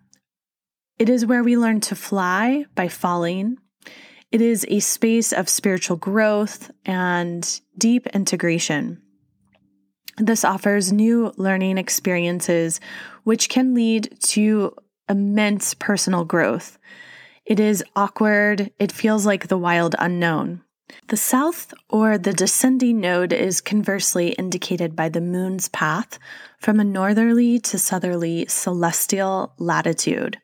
It 0.98 1.10
is 1.10 1.26
where 1.26 1.44
we 1.44 1.58
learn 1.58 1.82
to 1.82 1.94
fly 1.94 2.64
by 2.74 2.88
falling. 2.88 3.58
It 4.32 4.40
is 4.40 4.64
a 4.68 4.80
space 4.80 5.30
of 5.30 5.48
spiritual 5.48 5.98
growth 5.98 6.70
and 6.86 7.60
deep 7.76 8.06
integration. 8.08 9.02
This 10.16 10.42
offers 10.42 10.94
new 10.94 11.34
learning 11.36 11.76
experiences, 11.76 12.80
which 13.24 13.50
can 13.50 13.74
lead 13.74 14.16
to 14.28 14.74
immense 15.06 15.74
personal 15.74 16.24
growth. 16.24 16.78
It 17.44 17.60
is 17.60 17.84
awkward, 17.94 18.72
it 18.78 18.90
feels 18.90 19.26
like 19.26 19.48
the 19.48 19.58
wild 19.58 19.94
unknown. 19.98 20.62
The 21.08 21.18
south 21.18 21.74
or 21.90 22.16
the 22.16 22.32
descending 22.32 23.00
node 23.00 23.34
is 23.34 23.60
conversely 23.60 24.28
indicated 24.30 24.96
by 24.96 25.10
the 25.10 25.20
moon's 25.20 25.68
path 25.68 26.18
from 26.58 26.80
a 26.80 26.84
northerly 26.84 27.58
to 27.60 27.78
southerly 27.78 28.46
celestial 28.48 29.52
latitude. 29.58 30.38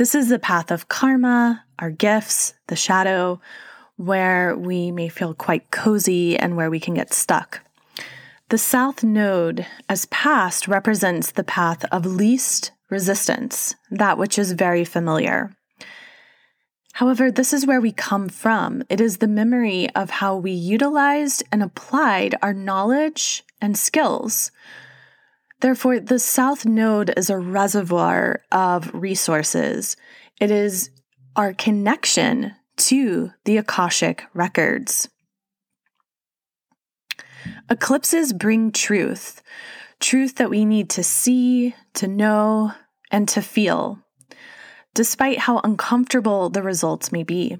This 0.00 0.14
is 0.14 0.30
the 0.30 0.38
path 0.38 0.70
of 0.70 0.88
karma, 0.88 1.62
our 1.78 1.90
gifts, 1.90 2.54
the 2.68 2.74
shadow, 2.74 3.38
where 3.96 4.56
we 4.56 4.90
may 4.90 5.10
feel 5.10 5.34
quite 5.34 5.70
cozy 5.70 6.38
and 6.38 6.56
where 6.56 6.70
we 6.70 6.80
can 6.80 6.94
get 6.94 7.12
stuck. 7.12 7.60
The 8.48 8.56
south 8.56 9.04
node, 9.04 9.66
as 9.90 10.06
past, 10.06 10.66
represents 10.66 11.32
the 11.32 11.44
path 11.44 11.84
of 11.92 12.06
least 12.06 12.72
resistance, 12.88 13.74
that 13.90 14.16
which 14.16 14.38
is 14.38 14.52
very 14.52 14.86
familiar. 14.86 15.54
However, 16.94 17.30
this 17.30 17.52
is 17.52 17.66
where 17.66 17.82
we 17.82 17.92
come 17.92 18.30
from. 18.30 18.82
It 18.88 19.02
is 19.02 19.18
the 19.18 19.28
memory 19.28 19.90
of 19.94 20.08
how 20.08 20.34
we 20.34 20.52
utilized 20.52 21.42
and 21.52 21.62
applied 21.62 22.36
our 22.40 22.54
knowledge 22.54 23.44
and 23.60 23.76
skills. 23.76 24.50
Therefore, 25.60 26.00
the 26.00 26.18
South 26.18 26.64
Node 26.64 27.12
is 27.16 27.30
a 27.30 27.38
reservoir 27.38 28.42
of 28.50 28.92
resources. 28.94 29.96
It 30.40 30.50
is 30.50 30.90
our 31.36 31.52
connection 31.52 32.54
to 32.76 33.32
the 33.44 33.58
Akashic 33.58 34.24
records. 34.32 35.08
Eclipses 37.68 38.32
bring 38.32 38.72
truth, 38.72 39.42
truth 39.98 40.36
that 40.36 40.50
we 40.50 40.64
need 40.64 40.90
to 40.90 41.02
see, 41.02 41.74
to 41.94 42.08
know, 42.08 42.72
and 43.10 43.28
to 43.28 43.42
feel 43.42 43.98
despite 44.94 45.38
how 45.38 45.60
uncomfortable 45.62 46.50
the 46.50 46.62
results 46.62 47.12
may 47.12 47.22
be. 47.22 47.58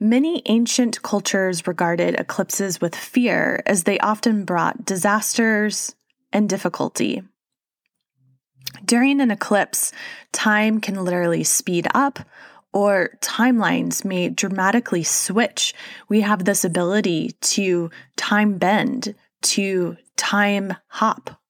Many 0.00 0.42
ancient 0.46 1.02
cultures 1.02 1.66
regarded 1.66 2.18
eclipses 2.18 2.80
with 2.80 2.94
fear 2.94 3.62
as 3.66 3.84
they 3.84 3.98
often 4.00 4.44
brought 4.44 4.84
disasters 4.84 5.94
and 6.34 6.48
difficulty. 6.48 7.22
During 8.84 9.20
an 9.22 9.30
eclipse, 9.30 9.92
time 10.32 10.80
can 10.80 11.02
literally 11.02 11.44
speed 11.44 11.86
up 11.94 12.18
or 12.74 13.16
timelines 13.20 14.04
may 14.04 14.28
dramatically 14.28 15.04
switch. 15.04 15.72
We 16.08 16.22
have 16.22 16.44
this 16.44 16.64
ability 16.64 17.30
to 17.40 17.90
time 18.16 18.58
bend, 18.58 19.14
to 19.42 19.96
time 20.16 20.74
hop. 20.88 21.40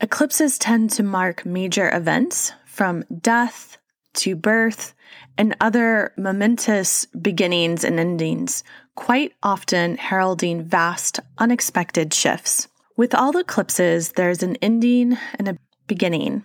Eclipses 0.00 0.58
tend 0.58 0.90
to 0.90 1.02
mark 1.02 1.46
major 1.46 1.90
events 1.94 2.52
from 2.66 3.04
death 3.20 3.78
to 4.14 4.36
birth 4.36 4.94
and 5.38 5.56
other 5.60 6.12
momentous 6.18 7.06
beginnings 7.06 7.82
and 7.84 7.98
endings, 7.98 8.62
quite 8.94 9.32
often 9.42 9.96
heralding 9.96 10.62
vast, 10.62 11.20
unexpected 11.38 12.12
shifts. 12.12 12.68
With 12.96 13.14
all 13.14 13.36
eclipses, 13.36 14.12
there's 14.12 14.42
an 14.42 14.56
ending 14.62 15.18
and 15.34 15.48
a 15.48 15.58
beginning. 15.86 16.44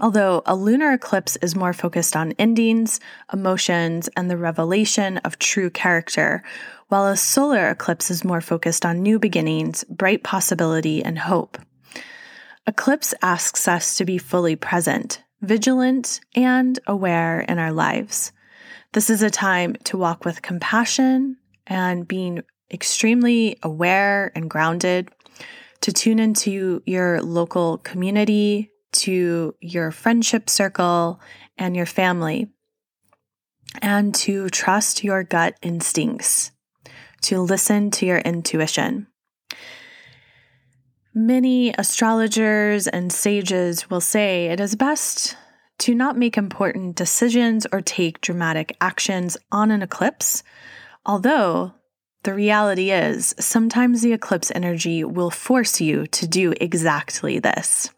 Although 0.00 0.42
a 0.44 0.56
lunar 0.56 0.92
eclipse 0.92 1.36
is 1.36 1.54
more 1.54 1.72
focused 1.72 2.16
on 2.16 2.32
endings, 2.32 2.98
emotions, 3.32 4.08
and 4.16 4.28
the 4.28 4.36
revelation 4.36 5.18
of 5.18 5.38
true 5.38 5.70
character, 5.70 6.42
while 6.88 7.06
a 7.06 7.16
solar 7.16 7.70
eclipse 7.70 8.10
is 8.10 8.24
more 8.24 8.40
focused 8.40 8.84
on 8.84 9.04
new 9.04 9.20
beginnings, 9.20 9.84
bright 9.84 10.24
possibility, 10.24 11.04
and 11.04 11.16
hope. 11.16 11.58
Eclipse 12.66 13.14
asks 13.22 13.68
us 13.68 13.96
to 13.96 14.04
be 14.04 14.18
fully 14.18 14.56
present, 14.56 15.22
vigilant, 15.42 16.18
and 16.34 16.80
aware 16.88 17.42
in 17.42 17.60
our 17.60 17.72
lives. 17.72 18.32
This 18.94 19.10
is 19.10 19.22
a 19.22 19.30
time 19.30 19.76
to 19.84 19.96
walk 19.96 20.24
with 20.24 20.42
compassion 20.42 21.36
and 21.68 22.08
being 22.08 22.42
extremely 22.72 23.58
aware 23.62 24.32
and 24.34 24.50
grounded, 24.50 25.10
to 25.84 25.92
tune 25.92 26.18
into 26.18 26.82
your 26.86 27.20
local 27.20 27.76
community, 27.76 28.70
to 28.90 29.54
your 29.60 29.90
friendship 29.90 30.48
circle, 30.48 31.20
and 31.58 31.76
your 31.76 31.84
family, 31.84 32.48
and 33.82 34.14
to 34.14 34.48
trust 34.48 35.04
your 35.04 35.22
gut 35.22 35.54
instincts, 35.60 36.52
to 37.20 37.38
listen 37.38 37.90
to 37.90 38.06
your 38.06 38.16
intuition. 38.16 39.08
Many 41.12 41.74
astrologers 41.76 42.88
and 42.88 43.12
sages 43.12 43.90
will 43.90 44.00
say 44.00 44.46
it 44.46 44.60
is 44.60 44.76
best 44.76 45.36
to 45.80 45.94
not 45.94 46.16
make 46.16 46.38
important 46.38 46.96
decisions 46.96 47.66
or 47.70 47.82
take 47.82 48.22
dramatic 48.22 48.74
actions 48.80 49.36
on 49.52 49.70
an 49.70 49.82
eclipse, 49.82 50.42
although 51.04 51.74
the 52.24 52.34
reality 52.34 52.90
is 52.90 53.34
sometimes 53.38 54.02
the 54.02 54.12
eclipse 54.12 54.50
energy 54.54 55.04
will 55.04 55.30
force 55.30 55.80
you 55.80 56.06
to 56.08 56.26
do 56.26 56.54
exactly 56.60 57.38
this. 57.38 57.90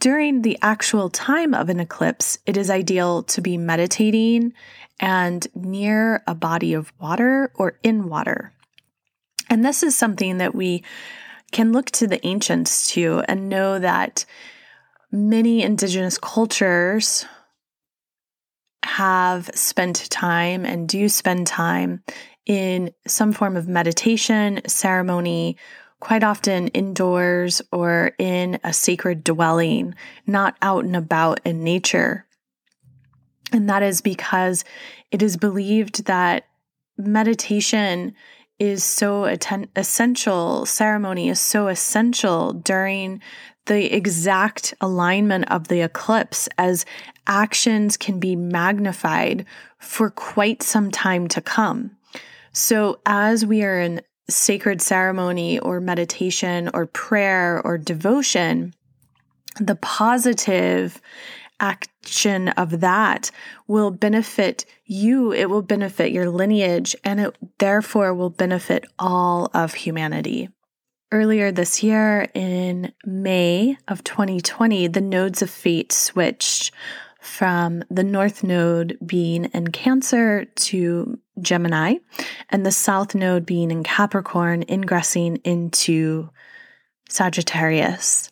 During 0.00 0.42
the 0.42 0.58
actual 0.60 1.08
time 1.08 1.54
of 1.54 1.68
an 1.68 1.80
eclipse, 1.80 2.38
it 2.44 2.56
is 2.56 2.68
ideal 2.68 3.22
to 3.22 3.40
be 3.40 3.56
meditating 3.56 4.52
and 5.00 5.46
near 5.54 6.22
a 6.26 6.34
body 6.34 6.74
of 6.74 6.92
water 7.00 7.52
or 7.54 7.78
in 7.82 8.08
water. 8.08 8.52
And 9.48 9.64
this 9.64 9.82
is 9.82 9.96
something 9.96 10.38
that 10.38 10.54
we 10.54 10.82
can 11.52 11.72
look 11.72 11.90
to 11.92 12.06
the 12.06 12.24
ancients 12.26 12.90
too 12.90 13.22
and 13.28 13.48
know 13.48 13.78
that 13.78 14.24
many 15.12 15.62
indigenous 15.62 16.18
cultures 16.18 17.24
have 18.84 19.50
spent 19.54 20.10
time 20.10 20.66
and 20.66 20.88
do 20.88 21.08
spend 21.08 21.46
time 21.46 22.02
in 22.46 22.92
some 23.06 23.32
form 23.32 23.56
of 23.56 23.68
meditation, 23.68 24.60
ceremony, 24.66 25.56
quite 26.00 26.22
often 26.22 26.68
indoors 26.68 27.62
or 27.72 28.12
in 28.18 28.58
a 28.62 28.72
sacred 28.72 29.24
dwelling, 29.24 29.94
not 30.26 30.56
out 30.60 30.84
and 30.84 30.96
about 30.96 31.40
in 31.44 31.64
nature. 31.64 32.26
And 33.52 33.70
that 33.70 33.82
is 33.82 34.00
because 34.00 34.64
it 35.10 35.22
is 35.22 35.36
believed 35.36 36.06
that 36.06 36.44
meditation 36.98 38.14
is 38.58 38.84
so 38.84 39.24
atten- 39.24 39.70
essential, 39.76 40.66
ceremony 40.66 41.28
is 41.28 41.40
so 41.40 41.68
essential 41.68 42.52
during 42.52 43.20
the 43.66 43.94
exact 43.94 44.74
alignment 44.80 45.50
of 45.50 45.68
the 45.68 45.80
eclipse 45.80 46.48
as 46.58 46.84
actions 47.26 47.96
can 47.96 48.20
be 48.20 48.36
magnified 48.36 49.46
for 49.78 50.10
quite 50.10 50.62
some 50.62 50.90
time 50.90 51.26
to 51.28 51.40
come. 51.40 51.96
So, 52.54 53.00
as 53.04 53.44
we 53.44 53.64
are 53.64 53.80
in 53.80 54.00
sacred 54.30 54.80
ceremony 54.80 55.58
or 55.58 55.80
meditation 55.80 56.70
or 56.72 56.86
prayer 56.86 57.60
or 57.64 57.76
devotion, 57.76 58.74
the 59.58 59.74
positive 59.74 61.02
action 61.58 62.48
of 62.50 62.80
that 62.80 63.32
will 63.66 63.90
benefit 63.90 64.66
you, 64.84 65.32
it 65.32 65.50
will 65.50 65.62
benefit 65.62 66.12
your 66.12 66.30
lineage, 66.30 66.94
and 67.02 67.20
it 67.20 67.36
therefore 67.58 68.14
will 68.14 68.30
benefit 68.30 68.84
all 69.00 69.50
of 69.52 69.74
humanity. 69.74 70.48
Earlier 71.10 71.50
this 71.50 71.82
year, 71.82 72.28
in 72.34 72.92
May 73.04 73.76
of 73.88 74.04
2020, 74.04 74.86
the 74.86 75.00
nodes 75.00 75.42
of 75.42 75.50
fate 75.50 75.90
switched 75.90 76.72
from 77.20 77.82
the 77.90 78.04
North 78.04 78.44
Node 78.44 78.96
being 79.04 79.46
in 79.46 79.68
Cancer 79.68 80.44
to 80.44 81.18
Gemini, 81.40 81.96
and 82.50 82.64
the 82.64 82.72
South 82.72 83.14
Node 83.14 83.46
being 83.46 83.70
in 83.70 83.82
Capricorn, 83.82 84.64
ingressing 84.68 85.36
into 85.44 86.30
Sagittarius. 87.08 88.30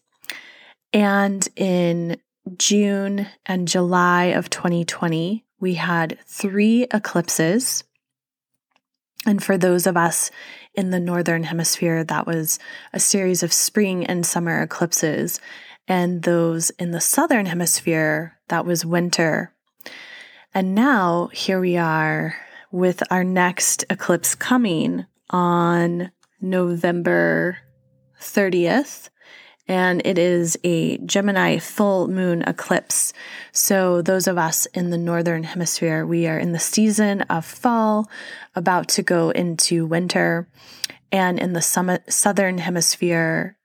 And 0.93 1.47
in 1.57 2.19
June 2.59 3.27
and 3.47 3.69
July 3.69 4.25
of 4.27 4.51
2020, 4.51 5.45
we 5.61 5.75
had 5.75 6.19
three 6.27 6.87
eclipses. 6.93 7.85
And 9.25 9.43
for 9.43 9.57
those 9.57 9.87
of 9.87 9.97
us 9.97 10.31
in 10.75 10.91
the 10.91 11.01
Northern 11.01 11.45
Hemisphere, 11.45 12.03
that 12.05 12.27
was 12.27 12.59
a 12.93 13.01
series 13.01 13.43
of 13.43 13.53
spring 13.53 14.05
and 14.05 14.27
summer 14.27 14.61
eclipses. 14.61 15.41
And 15.87 16.23
those 16.23 16.71
in 16.71 16.91
the 16.91 17.01
Southern 17.01 17.47
Hemisphere, 17.47 18.39
that 18.49 18.65
was 18.65 18.85
winter. 18.85 19.55
And 20.55 20.75
now 20.75 21.29
here 21.33 21.61
we 21.61 21.77
are 21.77 22.37
with 22.73 23.03
our 23.11 23.23
next 23.23 23.85
eclipse 23.89 24.35
coming 24.35 25.07
on 25.31 26.11
November 26.41 27.59
30th 28.21 29.11
and 29.69 30.03
it 30.05 30.19
is 30.19 30.59
a 30.65 30.99
Gemini 30.99 31.59
full 31.59 32.09
moon 32.09 32.43
eclipse. 32.43 33.13
So, 33.53 34.03
those 34.03 34.27
of 34.27 34.37
us 34.37 34.67
in 34.67 34.91
the 34.91 34.99
northern 34.99 35.45
hemisphere, 35.45 36.05
we 36.05 36.27
are 36.27 36.39
in 36.39 36.53
the 36.53 36.59
season 36.59 37.23
of 37.23 37.45
fall, 37.45 38.11
about 38.55 38.89
to 38.89 39.03
go 39.03 39.31
into 39.31 39.87
winter. 39.87 40.49
And 41.11 41.39
in 41.39 41.53
the 41.53 41.63
summit, 41.63 42.13
southern 42.13 42.59
hemisphere, 42.59 43.57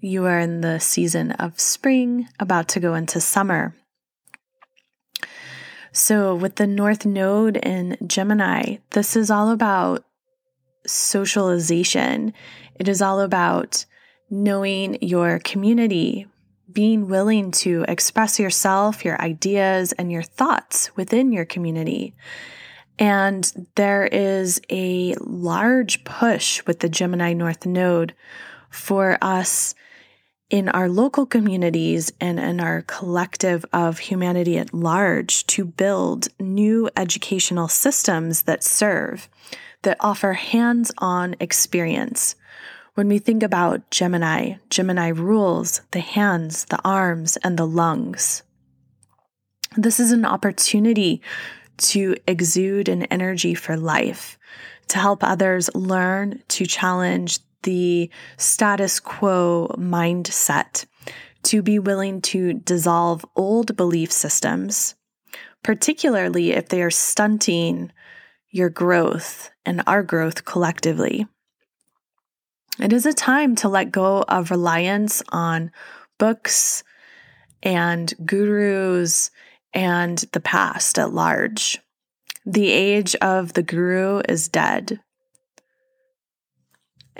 you 0.00 0.26
are 0.26 0.38
in 0.38 0.60
the 0.60 0.80
season 0.80 1.32
of 1.32 1.58
spring, 1.58 2.28
about 2.38 2.68
to 2.68 2.80
go 2.80 2.94
into 2.94 3.20
summer. 3.20 3.74
So, 5.94 6.34
with 6.34 6.56
the 6.56 6.66
North 6.66 7.04
Node 7.04 7.58
in 7.58 7.98
Gemini, 8.06 8.76
this 8.90 9.14
is 9.14 9.30
all 9.30 9.50
about 9.50 10.04
socialization. 10.86 12.32
It 12.76 12.88
is 12.88 13.02
all 13.02 13.20
about 13.20 13.84
knowing 14.30 14.96
your 15.02 15.38
community, 15.40 16.26
being 16.72 17.08
willing 17.08 17.50
to 17.50 17.84
express 17.88 18.40
yourself, 18.40 19.04
your 19.04 19.20
ideas, 19.20 19.92
and 19.92 20.10
your 20.10 20.22
thoughts 20.22 20.96
within 20.96 21.30
your 21.30 21.44
community. 21.44 22.14
And 22.98 23.70
there 23.74 24.06
is 24.06 24.62
a 24.70 25.14
large 25.20 26.04
push 26.04 26.64
with 26.66 26.80
the 26.80 26.88
Gemini 26.88 27.34
North 27.34 27.66
Node 27.66 28.14
for 28.70 29.18
us 29.20 29.74
in 30.52 30.68
our 30.68 30.86
local 30.86 31.24
communities 31.24 32.12
and 32.20 32.38
in 32.38 32.60
our 32.60 32.82
collective 32.82 33.64
of 33.72 33.98
humanity 33.98 34.58
at 34.58 34.74
large 34.74 35.46
to 35.46 35.64
build 35.64 36.28
new 36.38 36.90
educational 36.94 37.68
systems 37.68 38.42
that 38.42 38.62
serve, 38.62 39.30
that 39.80 39.96
offer 39.98 40.34
hands 40.34 40.92
on 40.98 41.34
experience. 41.40 42.36
When 42.94 43.08
we 43.08 43.18
think 43.18 43.42
about 43.42 43.90
Gemini, 43.90 44.56
Gemini 44.68 45.08
rules 45.08 45.80
the 45.92 46.00
hands, 46.00 46.66
the 46.66 46.80
arms, 46.84 47.38
and 47.38 47.58
the 47.58 47.66
lungs. 47.66 48.42
This 49.74 49.98
is 49.98 50.12
an 50.12 50.26
opportunity 50.26 51.22
to 51.78 52.14
exude 52.28 52.90
an 52.90 53.04
energy 53.04 53.54
for 53.54 53.78
life, 53.78 54.38
to 54.88 54.98
help 54.98 55.24
others 55.24 55.70
learn 55.74 56.42
to 56.48 56.66
challenge 56.66 57.38
the 57.62 58.10
status 58.36 59.00
quo 59.00 59.74
mindset, 59.78 60.86
to 61.44 61.62
be 61.62 61.78
willing 61.78 62.20
to 62.20 62.54
dissolve 62.54 63.24
old 63.34 63.76
belief 63.76 64.12
systems, 64.12 64.94
particularly 65.62 66.52
if 66.52 66.68
they 66.68 66.82
are 66.82 66.90
stunting 66.90 67.92
your 68.50 68.68
growth 68.68 69.50
and 69.64 69.82
our 69.86 70.02
growth 70.02 70.44
collectively. 70.44 71.26
It 72.78 72.92
is 72.92 73.06
a 73.06 73.12
time 73.12 73.54
to 73.56 73.68
let 73.68 73.92
go 73.92 74.22
of 74.22 74.50
reliance 74.50 75.22
on 75.30 75.72
books 76.18 76.84
and 77.62 78.12
gurus 78.24 79.30
and 79.74 80.18
the 80.32 80.40
past 80.40 80.98
at 80.98 81.12
large. 81.12 81.80
The 82.44 82.70
age 82.70 83.14
of 83.16 83.52
the 83.52 83.62
guru 83.62 84.22
is 84.28 84.48
dead. 84.48 85.00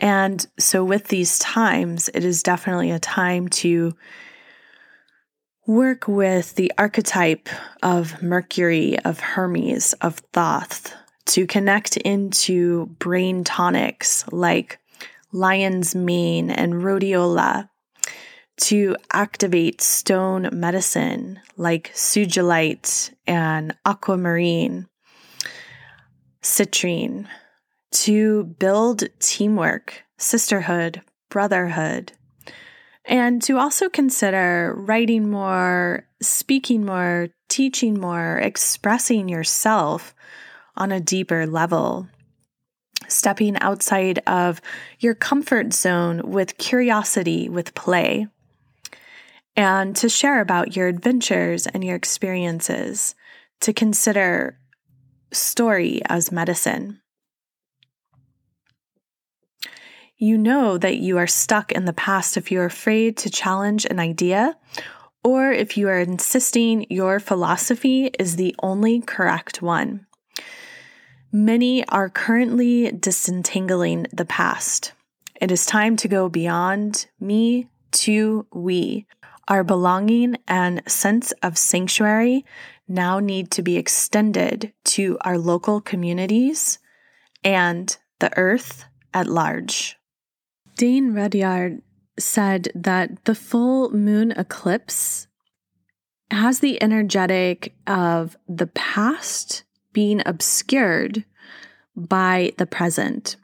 And 0.03 0.45
so, 0.59 0.85
with 0.85 1.07
these 1.09 1.39
times, 1.39 2.11
it 2.13 2.25
is 2.25 2.43
definitely 2.43 2.91
a 2.91 2.99
time 2.99 3.49
to 3.51 3.95
work 5.65 6.09
with 6.09 6.57
the 6.57 6.73
archetype 6.77 7.49
of 7.85 8.21
Mercury, 8.21 8.99
of 9.05 9.21
Hermes, 9.21 9.93
of 10.01 10.17
Thoth, 10.33 10.93
to 11.27 11.47
connect 11.47 11.97
into 11.99 12.87
brain 12.99 13.45
tonics 13.45 14.25
like 14.33 14.81
lion's 15.31 15.95
mane 15.95 16.51
and 16.51 16.75
rhodiola, 16.75 17.69
to 18.57 18.97
activate 19.13 19.81
stone 19.81 20.49
medicine 20.53 21.39
like 21.57 21.93
sugilite 21.95 23.15
and 23.29 23.73
aquamarine, 23.87 24.89
citrine, 26.43 27.29
to 27.93 28.45
build 28.45 29.05
teamwork, 29.19 30.03
sisterhood, 30.19 31.03
brotherhood, 31.29 32.13
and 33.05 33.43
to 33.43 33.59
also 33.59 33.89
consider 33.89 34.75
writing 34.77 35.31
more, 35.31 36.07
speaking 36.21 36.85
more, 36.85 37.29
teaching 37.49 38.01
more, 38.01 38.39
expressing 38.39 39.29
yourself 39.29 40.15
on 40.77 40.93
a 40.93 41.01
deeper 41.01 41.47
level. 41.47 42.09
Stepping 43.09 43.59
outside 43.59 44.21
of 44.27 44.63
your 45.01 45.15
comfort 45.15 45.75
zone 45.75 46.31
with 46.31 46.57
curiosity, 46.57 47.49
with 47.49 47.75
play, 47.75 48.27
and 49.55 49.95
to 49.97 50.09
share 50.09 50.41
about 50.41 50.77
your 50.77 50.89
adventures 50.89 51.67
and 51.67 51.85
your 51.85 51.97
experiences, 51.97 53.15
to 53.61 53.73
consider 53.73 54.59
story 55.31 56.01
as 56.07 56.33
medicine. 56.33 57.02
You 60.23 60.39
know 60.39 60.79
that 60.79 60.99
you 60.99 61.19
are 61.19 61.27
stuck 61.27 61.73
in 61.73 61.85
the 61.85 61.93
past 61.93 62.37
if 62.37 62.53
you're 62.53 62.65
afraid 62.65 63.17
to 63.17 63.29
challenge 63.29 63.85
an 63.85 63.99
idea 63.99 64.57
or 65.25 65.51
if 65.51 65.77
you 65.77 65.89
are 65.89 65.99
insisting 65.99 66.87
your 66.89 67.19
philosophy 67.19 68.05
is 68.21 68.37
the 68.37 68.55
only 68.63 69.01
correct 69.01 69.63
one. 69.63 70.07
Many 71.33 71.85
are 71.89 72.09
currently 72.09 72.93
disentangling 72.93 74.07
the 74.13 74.25
past. 74.25 74.93
It 75.41 75.51
is 75.51 75.67
time 75.67 75.97
to 75.97 76.07
go 76.07 76.29
beyond 76.29 77.09
me 77.19 77.67
to 78.05 78.47
we. 78.53 79.09
Our 79.49 79.65
belonging 79.65 80.37
and 80.47 80.85
sense 80.87 81.33
of 81.43 81.59
sanctuary 81.59 82.45
now 82.87 83.19
need 83.19 83.51
to 83.51 83.63
be 83.63 83.77
extended 83.77 84.73
to 84.85 85.19
our 85.23 85.37
local 85.37 85.81
communities 85.81 86.79
and 87.43 87.97
the 88.21 88.31
earth 88.39 88.85
at 89.13 89.27
large. 89.27 89.99
Dane 90.77 91.13
Rudhyar 91.13 91.81
said 92.19 92.69
that 92.75 93.25
the 93.25 93.35
full 93.35 93.91
moon 93.91 94.33
eclipse 94.33 95.29
has 96.31 96.61
the 96.61 96.83
energetic 96.83 97.75
of 97.87 98.37
the 98.49 98.67
past 98.69 99.65
being 99.93 100.23
obscured 100.25 101.25
by 101.95 102.53
the 102.57 102.67
present. 102.67 103.37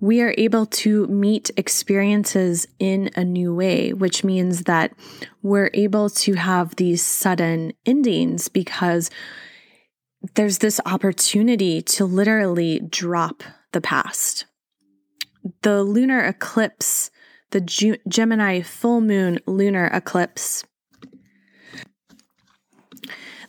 We 0.00 0.20
are 0.20 0.34
able 0.36 0.66
to 0.66 1.06
meet 1.06 1.50
experiences 1.56 2.66
in 2.78 3.10
a 3.16 3.24
new 3.24 3.54
way, 3.54 3.92
which 3.92 4.24
means 4.24 4.64
that 4.64 4.92
we're 5.42 5.70
able 5.72 6.10
to 6.10 6.34
have 6.34 6.76
these 6.76 7.02
sudden 7.02 7.72
endings 7.86 8.48
because 8.48 9.10
there's 10.34 10.58
this 10.58 10.80
opportunity 10.84 11.80
to 11.82 12.04
literally 12.04 12.80
drop 12.80 13.42
the 13.72 13.80
past 13.80 14.44
the 15.62 15.82
lunar 15.82 16.20
eclipse, 16.20 17.10
the 17.50 17.60
G- 17.60 17.98
Gemini 18.08 18.62
full 18.62 19.00
moon 19.00 19.38
lunar 19.46 19.86
eclipse. 19.86 20.64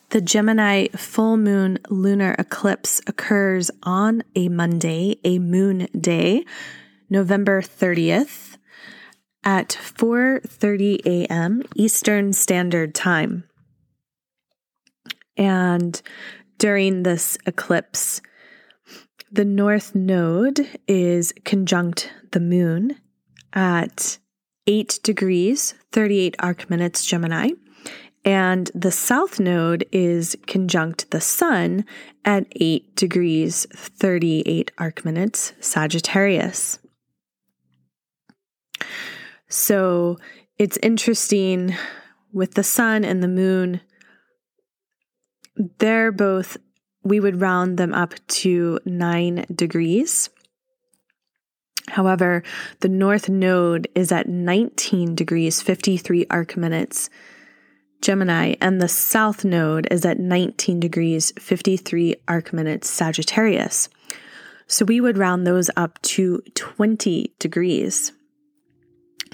The 0.10 0.22
Gemini 0.22 0.88
full 0.96 1.36
moon 1.36 1.80
lunar 1.90 2.34
eclipse 2.40 3.02
occurs 3.08 3.70
on 3.84 4.24
a 4.36 4.48
Monday, 4.48 5.20
a 5.24 5.38
moon 5.40 5.88
day, 6.00 6.46
November 7.10 7.62
30th 7.62 8.58
at 9.44 9.70
4:30 9.70 11.02
a.m. 11.06 11.62
Eastern 11.76 12.34
Standard 12.34 12.96
Time. 12.96 13.44
And 15.36 16.02
during 16.58 17.04
this 17.04 17.38
eclipse, 17.46 18.22
the 19.32 19.46
North 19.46 19.94
Node 19.94 20.68
is 20.88 21.34
conjunct 21.44 22.12
the 22.32 22.40
Moon 22.40 22.96
at 23.54 24.18
8 24.68 25.00
degrees, 25.04 25.74
38 25.92 26.36
arc 26.40 26.70
minutes 26.70 27.06
Gemini. 27.06 27.50
And 28.24 28.70
the 28.76 28.92
South 28.92 29.40
Node 29.40 29.86
is 29.92 30.38
conjunct 30.48 31.12
the 31.12 31.22
Sun 31.22 31.86
at 32.26 32.46
8 32.52 32.96
degrees, 32.96 33.66
38 33.74 34.72
arc 34.78 35.06
minutes 35.06 35.54
Sagittarius. 35.60 36.80
So 39.50 40.18
it's 40.58 40.78
interesting 40.84 41.76
with 42.34 42.56
the 42.56 42.64
Sun 42.64 43.06
and 43.06 43.24
the 43.24 43.30
Moon, 43.30 43.82
they're 45.80 46.12
both 46.12 46.58
we 47.08 47.20
would 47.20 47.42
round 47.42 47.78
them 47.78 47.94
up 47.94 48.14
to 48.28 48.80
nine 48.86 49.46
degrees. 49.54 50.30
However, 51.90 52.44
the 52.82 52.90
north 52.90 53.30
node 53.30 53.88
is 53.96 54.12
at 54.12 54.28
19 54.28 55.16
degrees, 55.16 55.62
53 55.62 56.26
arc 56.30 56.58
minutes 56.58 57.10
Gemini, 58.02 58.56
and 58.62 58.80
the 58.82 58.88
south 58.88 59.44
node 59.44 59.88
is 59.90 60.06
at 60.06 60.20
19 60.20 60.80
degrees, 60.80 61.34
53 61.40 62.16
arc 62.28 62.54
minutes 62.54 62.90
Sagittarius. 62.90 63.90
So 64.68 64.86
we 64.86 65.02
would 65.02 65.18
round 65.18 65.48
those 65.48 65.72
up 65.76 66.00
to 66.04 66.42
20 66.54 67.34
degrees. 67.40 68.12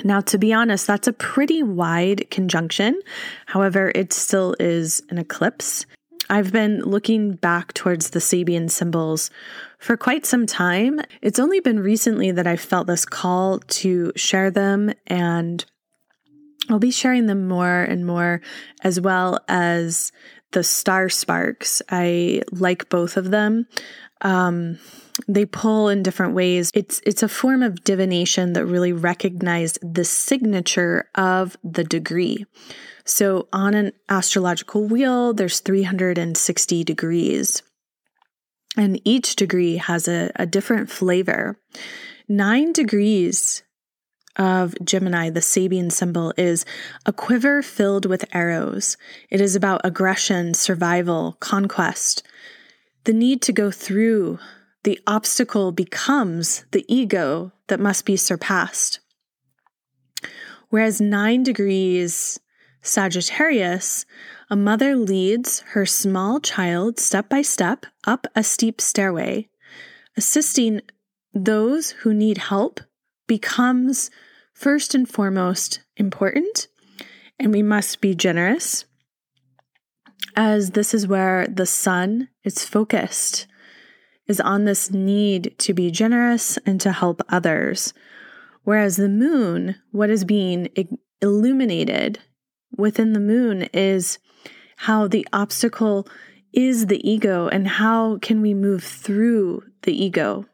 Now, 0.03 0.21
to 0.21 0.37
be 0.37 0.53
honest, 0.53 0.87
that's 0.87 1.07
a 1.07 1.13
pretty 1.13 1.61
wide 1.61 2.29
conjunction. 2.31 2.99
However, 3.47 3.91
it 3.95 4.13
still 4.13 4.55
is 4.59 5.03
an 5.09 5.17
eclipse. 5.17 5.85
I've 6.29 6.51
been 6.51 6.81
looking 6.81 7.33
back 7.33 7.73
towards 7.73 8.11
the 8.11 8.19
Sabian 8.19 8.69
symbols 8.69 9.29
for 9.77 9.97
quite 9.97 10.25
some 10.25 10.45
time. 10.45 11.01
It's 11.21 11.39
only 11.39 11.59
been 11.59 11.79
recently 11.79 12.31
that 12.31 12.47
I 12.47 12.55
felt 12.55 12.87
this 12.87 13.05
call 13.05 13.59
to 13.59 14.11
share 14.15 14.49
them, 14.49 14.93
and 15.07 15.63
I'll 16.69 16.79
be 16.79 16.91
sharing 16.91 17.25
them 17.25 17.47
more 17.47 17.81
and 17.81 18.05
more, 18.05 18.41
as 18.83 19.01
well 19.01 19.39
as 19.47 20.11
the 20.51 20.63
star 20.63 21.09
sparks. 21.09 21.81
I 21.89 22.43
like 22.51 22.89
both 22.89 23.17
of 23.17 23.31
them. 23.31 23.67
Um, 24.21 24.79
they 25.27 25.45
pull 25.45 25.89
in 25.89 26.03
different 26.03 26.33
ways. 26.33 26.71
It's 26.73 27.01
it's 27.05 27.23
a 27.23 27.27
form 27.27 27.61
of 27.61 27.83
divination 27.83 28.53
that 28.53 28.65
really 28.65 28.93
recognized 28.93 29.79
the 29.81 30.05
signature 30.05 31.09
of 31.15 31.57
the 31.63 31.83
degree. 31.83 32.45
So 33.05 33.47
on 33.51 33.73
an 33.73 33.91
astrological 34.09 34.85
wheel, 34.87 35.33
there's 35.33 35.59
360 35.59 36.83
degrees. 36.83 37.63
And 38.77 38.99
each 39.03 39.35
degree 39.35 39.77
has 39.77 40.07
a, 40.07 40.31
a 40.35 40.45
different 40.45 40.89
flavor. 40.89 41.59
Nine 42.27 42.71
degrees 42.71 43.63
of 44.35 44.73
Gemini, 44.83 45.29
the 45.29 45.41
Sabian 45.41 45.91
symbol, 45.91 46.33
is 46.37 46.65
a 47.05 47.13
quiver 47.13 47.61
filled 47.61 48.05
with 48.05 48.25
arrows. 48.33 48.97
It 49.29 49.41
is 49.41 49.55
about 49.55 49.81
aggression, 49.83 50.53
survival, 50.53 51.37
conquest. 51.39 52.23
The 53.03 53.13
need 53.13 53.41
to 53.43 53.51
go 53.51 53.69
through 53.69 54.39
the 54.83 54.99
obstacle 55.07 55.71
becomes 55.71 56.65
the 56.71 56.85
ego 56.93 57.51
that 57.67 57.79
must 57.79 58.05
be 58.05 58.17
surpassed. 58.17 58.99
Whereas 60.69 60.99
nine 60.99 61.43
degrees 61.43 62.39
Sagittarius, 62.83 64.05
a 64.49 64.57
mother 64.57 64.95
leads 64.97 65.61
her 65.71 65.85
small 65.85 66.41
child 66.41 66.99
step 66.99 67.29
by 67.29 67.41
step 67.41 67.85
up 68.03 68.27
a 68.35 68.43
steep 68.43 68.81
stairway, 68.81 69.47
assisting 70.17 70.81
those 71.33 71.91
who 71.91 72.13
need 72.13 72.37
help 72.37 72.81
becomes 73.25 74.11
first 74.53 74.93
and 74.93 75.09
foremost 75.09 75.79
important, 75.95 76.67
and 77.39 77.53
we 77.53 77.63
must 77.63 78.01
be 78.01 78.13
generous, 78.13 78.83
as 80.35 80.71
this 80.71 80.93
is 80.93 81.07
where 81.07 81.47
the 81.47 81.65
sun 81.65 82.27
is 82.43 82.65
focused, 82.65 83.47
is 84.27 84.41
on 84.41 84.65
this 84.65 84.91
need 84.91 85.55
to 85.57 85.73
be 85.73 85.89
generous 85.89 86.57
and 86.65 86.81
to 86.81 86.91
help 86.91 87.21
others. 87.29 87.93
Whereas 88.63 88.97
the 88.97 89.09
moon, 89.09 89.75
what 89.91 90.09
is 90.09 90.25
being 90.25 90.69
illuminated 91.21 92.19
within 92.77 93.13
the 93.13 93.19
moon 93.19 93.63
is 93.73 94.19
how 94.77 95.07
the 95.07 95.27
obstacle 95.31 96.07
is 96.51 96.87
the 96.87 97.09
ego 97.09 97.47
and 97.47 97.67
how 97.67 98.17
can 98.19 98.41
we 98.41 98.53
move 98.53 98.83
through 98.83 99.63
the 99.83 100.03
ego. 100.03 100.45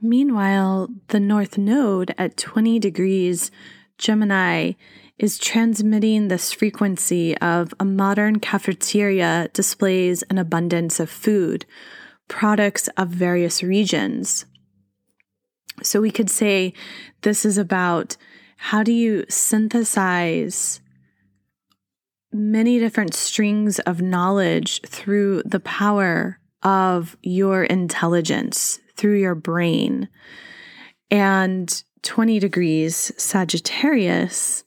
Meanwhile, 0.00 0.88
the 1.08 1.18
North 1.18 1.58
Node 1.58 2.14
at 2.16 2.36
20 2.36 2.78
degrees 2.78 3.50
Gemini 3.98 4.72
is 5.18 5.38
transmitting 5.38 6.28
this 6.28 6.52
frequency 6.52 7.36
of 7.38 7.74
a 7.80 7.84
modern 7.84 8.38
cafeteria 8.38 9.48
displays 9.52 10.22
an 10.24 10.38
abundance 10.38 11.00
of 11.00 11.10
food, 11.10 11.66
products 12.28 12.88
of 12.96 13.08
various 13.08 13.62
regions. 13.62 14.44
So 15.82 16.00
we 16.00 16.12
could 16.12 16.30
say 16.30 16.72
this 17.22 17.44
is 17.44 17.58
about 17.58 18.16
how 18.58 18.82
do 18.82 18.92
you 18.92 19.24
synthesize 19.28 20.80
many 22.32 22.78
different 22.78 23.14
strings 23.14 23.78
of 23.80 24.02
knowledge 24.02 24.82
through 24.82 25.42
the 25.44 25.60
power 25.60 26.38
of 26.62 27.16
your 27.22 27.64
intelligence, 27.64 28.80
through 28.96 29.18
your 29.18 29.34
brain. 29.34 30.08
And 31.10 31.82
20 32.02 32.38
degrees 32.38 33.12
Sagittarius, 33.16 34.64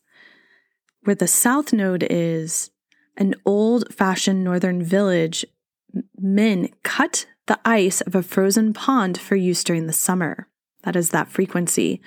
where 1.04 1.16
the 1.16 1.28
south 1.28 1.74
node 1.74 2.08
is, 2.10 2.72
an 3.18 3.36
old 3.46 3.94
fashioned 3.94 4.44
northern 4.44 4.82
village, 4.82 5.46
men 6.18 6.70
cut 6.84 7.26
the 7.48 7.60
ice 7.66 8.02
of 8.02 8.16
a 8.16 8.24
frozen 8.24 8.74
pond 8.74 9.20
for 9.20 9.36
use 9.36 9.64
during 9.64 9.88
the 9.88 9.94
summer. 9.94 10.48
That 10.84 10.96
is 10.96 11.10
that 11.10 11.28
frequency 11.28 12.02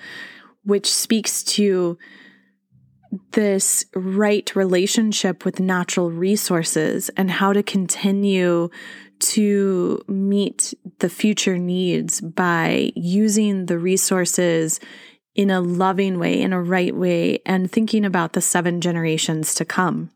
which 0.65 0.91
speaks 0.91 1.43
to 1.43 1.97
this 3.31 3.85
right 3.95 4.55
relationship 4.55 5.45
with 5.45 5.59
natural 5.59 6.11
resources 6.11 7.09
and 7.15 7.31
how 7.31 7.53
to 7.53 7.63
continue 7.63 8.69
to 9.19 10.01
meet 10.07 10.73
the 10.99 11.09
future 11.09 11.57
needs 11.57 12.19
by 12.19 12.91
using 12.95 13.67
the 13.67 13.77
resources 13.77 14.79
in 15.35 15.49
a 15.49 15.61
loving 15.61 16.17
way, 16.17 16.41
in 16.41 16.53
a 16.53 16.61
right 16.61 16.95
way, 16.95 17.39
and 17.45 17.71
thinking 17.71 18.05
about 18.05 18.33
the 18.33 18.41
seven 18.41 18.81
generations 18.81 19.53
to 19.53 19.65
come. 19.65 20.11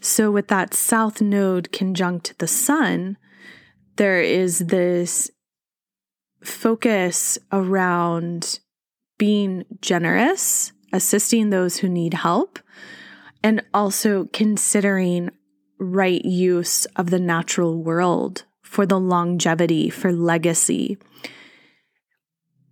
So, 0.00 0.30
with 0.30 0.48
that 0.48 0.74
south 0.74 1.20
node 1.20 1.72
conjunct 1.72 2.38
the 2.38 2.46
sun, 2.46 3.16
there 3.96 4.20
is 4.20 4.58
this 4.58 5.30
focus 6.42 7.38
around 7.52 8.60
being 9.24 9.64
generous, 9.80 10.72
assisting 10.92 11.48
those 11.48 11.78
who 11.78 11.88
need 11.88 12.12
help, 12.12 12.58
and 13.42 13.62
also 13.72 14.28
considering 14.34 15.30
right 15.78 16.22
use 16.26 16.84
of 16.96 17.08
the 17.08 17.18
natural 17.18 17.82
world 17.82 18.44
for 18.60 18.84
the 18.84 19.00
longevity, 19.00 19.88
for 19.88 20.12
legacy. 20.12 20.98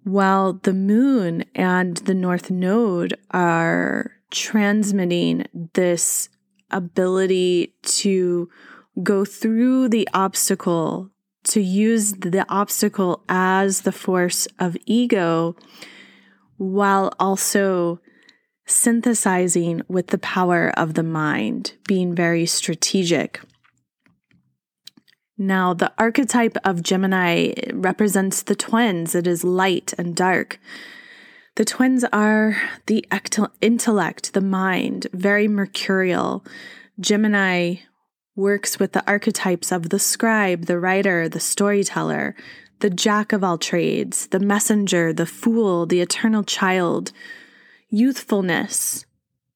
While 0.05 0.53
the 0.53 0.75
moon 0.75 1.47
and 1.55 1.97
the 1.97 2.13
north 2.13 2.51
node 2.51 3.15
are 3.31 4.11
transmitting 4.31 5.47
this 5.73 6.29
ability 6.71 7.77
to 8.03 8.51
go 9.03 9.25
through 9.25 9.89
the 9.89 10.07
obstacle, 10.13 11.09
to 11.45 11.63
use 11.63 12.13
the 12.13 12.45
obstacle 12.51 13.25
as 13.27 13.81
the 13.81 13.91
force 13.91 14.47
of 14.59 14.77
ego 14.85 15.57
while 16.63 17.13
also 17.19 18.01
synthesizing 18.67 19.83
with 19.89 20.09
the 20.09 20.19
power 20.19 20.73
of 20.77 20.95
the 20.95 21.03
mind, 21.03 21.73
being 21.89 22.15
very 22.15 22.47
strategic. 22.47 23.41
Now, 25.37 25.75
the 25.75 25.93
archetype 25.99 26.57
of 26.65 26.85
Gemini 26.85 27.55
represents 27.73 28.43
the 28.43 28.55
twins. 28.55 29.17
It 29.17 29.27
is 29.27 29.43
light 29.43 29.93
and 29.99 30.15
dark. 30.15 30.61
The 31.57 31.65
twins 31.65 32.05
are 32.13 32.57
the 32.87 33.05
intellect, 33.61 34.33
the 34.33 34.41
mind, 34.41 35.09
very 35.13 35.49
mercurial. 35.49 36.45
Gemini 37.01 37.77
works 38.37 38.79
with 38.79 38.93
the 38.93 39.05
archetypes 39.09 39.73
of 39.73 39.89
the 39.89 39.99
scribe, 39.99 40.67
the 40.67 40.79
writer, 40.79 41.29
the 41.29 41.41
storyteller, 41.41 42.37
the 42.83 42.91
jack 42.91 43.33
of 43.33 43.45
all 43.45 43.59
trades, 43.59 44.27
the 44.27 44.41
messenger, 44.41 45.13
the 45.13 45.25
fool, 45.25 45.87
the 45.87 46.01
eternal 46.01 46.43
child, 46.43 47.13
youthfulness, 47.89 49.07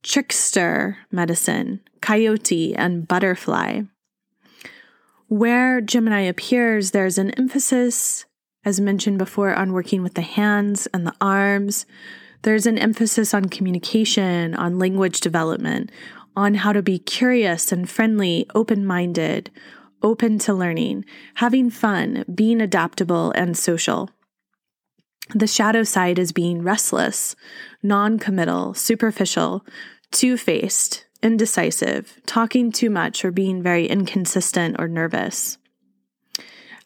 trickster 0.04 0.98
medicine, 1.10 1.80
coyote, 2.00 2.74
and 2.76 3.08
butterfly. 3.08 3.82
Where 5.26 5.80
Gemini 5.80 6.20
appears, 6.20 6.92
there's 6.92 7.18
an 7.18 7.32
emphasis, 7.32 8.26
as 8.64 8.80
mentioned 8.80 9.18
before, 9.18 9.52
on 9.52 9.72
working 9.72 10.04
with 10.04 10.14
the 10.14 10.22
hands 10.22 10.86
and 10.94 11.04
the 11.04 11.14
arms. 11.20 11.84
There's 12.42 12.66
an 12.66 12.78
emphasis 12.78 13.34
on 13.34 13.48
communication, 13.48 14.54
on 14.54 14.78
language 14.78 15.20
development, 15.20 15.90
on 16.36 16.54
how 16.54 16.72
to 16.72 16.82
be 16.82 17.00
curious 17.00 17.72
and 17.72 17.90
friendly, 17.90 18.46
open 18.54 18.86
minded, 18.86 19.50
open 20.06 20.38
to 20.38 20.54
learning, 20.54 21.04
having 21.34 21.68
fun, 21.68 22.24
being 22.32 22.60
adaptable 22.60 23.32
and 23.32 23.58
social. 23.58 24.08
The 25.34 25.48
shadow 25.48 25.82
side 25.82 26.16
is 26.20 26.30
being 26.30 26.62
restless, 26.62 27.34
non 27.82 28.20
committal, 28.20 28.72
superficial, 28.72 29.66
two 30.12 30.36
faced, 30.36 31.04
indecisive, 31.24 32.20
talking 32.24 32.70
too 32.70 32.88
much, 32.88 33.24
or 33.24 33.32
being 33.32 33.64
very 33.64 33.88
inconsistent 33.88 34.76
or 34.78 34.86
nervous. 34.86 35.58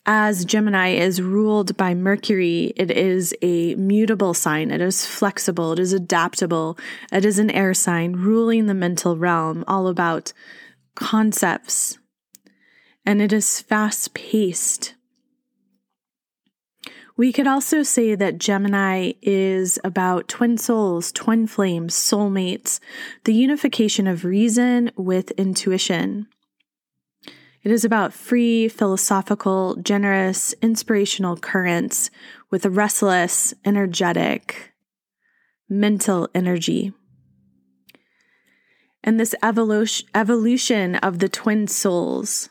As 0.07 0.47
Gemini 0.47 0.93
is 0.95 1.21
ruled 1.21 1.77
by 1.77 1.93
Mercury, 1.93 2.73
it 2.75 2.91
is 2.91 3.35
a 3.43 3.75
mutable 3.75 4.33
sign. 4.33 4.71
It 4.71 4.81
is 4.81 5.05
flexible. 5.05 5.73
It 5.73 5.79
is 5.79 5.93
adaptable. 5.93 6.79
It 7.13 7.27
is 7.27 7.39
an 7.39 7.51
air 7.51 7.75
sign 7.75 8.15
ruling 8.15 8.65
the 8.65 8.75
mental 8.75 9.19
realm, 9.19 9.63
all 9.69 9.89
about 9.89 10.33
concepts, 10.95 12.00
and 13.05 13.21
it 13.23 13.33
is 13.33 13.61
fast 13.61 14.15
paced. 14.15 14.95
We 17.17 17.33
could 17.33 17.47
also 17.47 17.83
say 17.83 18.15
that 18.15 18.39
Gemini 18.39 19.13
is 19.21 19.79
about 19.85 20.27
twin 20.27 20.57
souls, 20.57 21.13
twin 21.13 21.47
flames, 21.47 21.95
soulmates, 21.95 22.81
the 23.25 23.35
unification 23.35 24.07
of 24.07 24.25
reason 24.25 24.91
with 24.97 25.31
intuition. 25.33 26.29
It 27.63 27.71
is 27.71 27.85
about 27.85 28.15
free, 28.15 28.69
philosophical, 28.69 29.77
generous, 29.77 30.55
inspirational 30.63 31.37
currents 31.37 32.11
with 32.51 32.65
a 32.65 32.71
restless, 32.71 33.53
energetic, 33.67 34.73
mental 35.69 36.27
energy. 36.35 36.95
And 39.05 39.21
this 39.21 39.35
evolution, 39.43 40.97
of 40.97 41.19
the 41.19 41.29
twin 41.29 41.67
souls 41.67 42.49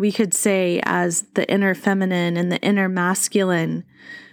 we 0.00 0.10
could 0.10 0.32
say 0.32 0.80
as 0.84 1.26
the 1.34 1.48
inner 1.52 1.74
feminine 1.74 2.38
and 2.38 2.50
the 2.50 2.60
inner 2.62 2.88
masculine 2.88 3.84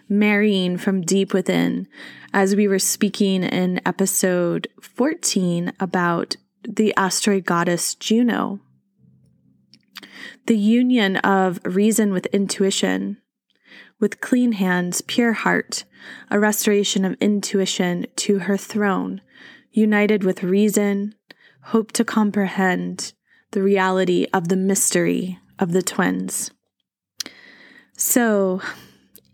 marrying 0.08 0.78
from 0.78 1.02
deep 1.02 1.34
within, 1.34 1.86
as 2.34 2.56
we 2.56 2.70
were 2.70 2.80
speaking 2.80 3.44
in 3.44 3.82
episode 3.86 4.70
14 4.80 5.74
about 5.78 6.38
the 6.64 6.94
asteroid 6.96 7.44
goddess 7.44 7.96
Juno. 7.96 8.62
The 10.46 10.58
union 10.58 11.18
of 11.18 11.60
reason 11.66 12.14
with 12.14 12.28
intuition, 12.28 13.18
with 14.00 14.22
clean 14.22 14.54
hands, 14.54 15.02
pure 15.02 15.34
heart, 15.34 15.84
a 16.32 16.40
restoration 16.40 17.04
of 17.04 17.18
intuition 17.20 18.06
to 18.16 18.40
her 18.40 18.56
throne, 18.56 19.20
united 19.72 20.24
with 20.24 20.44
reason, 20.44 21.14
hope 21.64 21.92
to 21.92 22.06
comprehend 22.06 23.12
the 23.52 23.62
reality 23.62 24.28
of 24.34 24.48
the 24.48 24.56
mystery 24.56 25.40
of 25.60 25.72
the 25.72 25.82
twins. 25.82 26.52
So, 27.96 28.62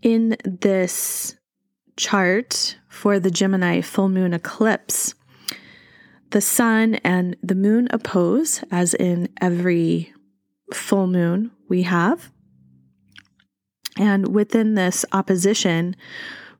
in 0.02 0.36
this 0.44 1.36
chart 1.96 2.78
for 2.88 3.20
the 3.20 3.30
Gemini 3.30 3.80
full 3.80 4.08
moon 4.08 4.34
eclipse, 4.34 5.14
the 6.30 6.40
sun 6.40 6.96
and 6.96 7.36
the 7.42 7.54
moon 7.54 7.88
oppose, 7.90 8.64
as 8.70 8.94
in 8.94 9.28
every 9.40 10.12
full 10.72 11.06
moon 11.06 11.50
we 11.68 11.82
have. 11.82 12.32
And 13.96 14.34
within 14.34 14.74
this 14.74 15.04
opposition, 15.12 15.94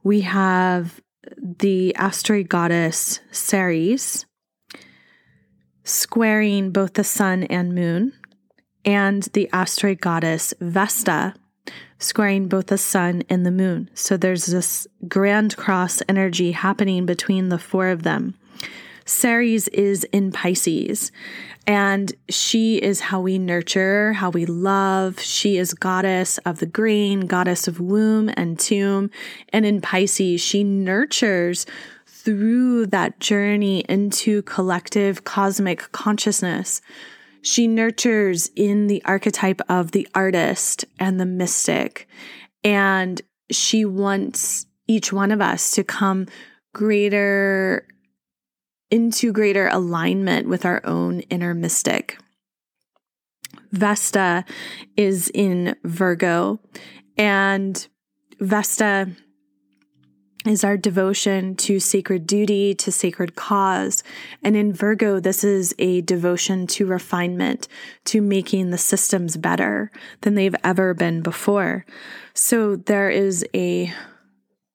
we 0.02 0.20
have 0.20 1.00
the 1.38 1.94
asteroid 1.96 2.48
goddess 2.48 3.20
Ceres 3.32 4.26
squaring 5.82 6.70
both 6.70 6.94
the 6.94 7.04
sun 7.04 7.44
and 7.44 7.74
moon 7.74 8.12
and 8.84 9.22
the 9.32 9.48
asteroid 9.52 10.00
goddess 10.00 10.54
Vesta, 10.60 11.34
squaring 11.98 12.48
both 12.48 12.66
the 12.66 12.78
sun 12.78 13.22
and 13.28 13.44
the 13.46 13.50
moon. 13.50 13.88
So 13.94 14.16
there's 14.16 14.46
this 14.46 14.86
grand 15.08 15.56
cross 15.56 16.02
energy 16.08 16.52
happening 16.52 17.06
between 17.06 17.48
the 17.48 17.58
four 17.58 17.88
of 17.88 18.02
them. 18.02 18.34
Ceres 19.06 19.68
is 19.68 20.04
in 20.04 20.32
Pisces, 20.32 21.12
and 21.66 22.12
she 22.28 22.76
is 22.76 23.00
how 23.00 23.20
we 23.20 23.38
nurture, 23.38 24.14
how 24.14 24.30
we 24.30 24.46
love. 24.46 25.20
She 25.20 25.58
is 25.58 25.74
goddess 25.74 26.38
of 26.38 26.58
the 26.58 26.66
grain, 26.66 27.20
goddess 27.20 27.68
of 27.68 27.80
womb 27.80 28.30
and 28.34 28.58
tomb. 28.58 29.10
And 29.50 29.66
in 29.66 29.80
Pisces, 29.80 30.40
she 30.40 30.64
nurtures 30.64 31.66
through 32.06 32.86
that 32.86 33.20
journey 33.20 33.80
into 33.88 34.42
collective 34.42 35.24
cosmic 35.24 35.92
consciousness. 35.92 36.80
She 37.44 37.68
nurtures 37.68 38.50
in 38.56 38.86
the 38.86 39.04
archetype 39.04 39.60
of 39.68 39.92
the 39.92 40.08
artist 40.14 40.86
and 40.98 41.20
the 41.20 41.26
mystic. 41.26 42.08
And 42.64 43.20
she 43.50 43.84
wants 43.84 44.64
each 44.88 45.12
one 45.12 45.30
of 45.30 45.42
us 45.42 45.70
to 45.72 45.84
come 45.84 46.26
greater 46.72 47.86
into 48.90 49.30
greater 49.30 49.68
alignment 49.68 50.48
with 50.48 50.64
our 50.64 50.80
own 50.84 51.20
inner 51.20 51.52
mystic. 51.52 52.16
Vesta 53.72 54.46
is 54.96 55.30
in 55.34 55.76
Virgo, 55.84 56.60
and 57.18 57.86
Vesta 58.40 59.10
is 60.44 60.62
our 60.62 60.76
devotion 60.76 61.56
to 61.56 61.80
sacred 61.80 62.26
duty, 62.26 62.74
to 62.74 62.92
sacred 62.92 63.34
cause. 63.34 64.02
And 64.42 64.56
in 64.56 64.72
Virgo, 64.72 65.20
this 65.20 65.42
is 65.42 65.74
a 65.78 66.02
devotion 66.02 66.66
to 66.68 66.86
refinement, 66.86 67.66
to 68.06 68.20
making 68.20 68.70
the 68.70 68.78
systems 68.78 69.36
better 69.36 69.90
than 70.20 70.34
they've 70.34 70.54
ever 70.62 70.92
been 70.92 71.22
before. 71.22 71.86
So 72.34 72.76
there 72.76 73.10
is 73.10 73.44
a 73.54 73.92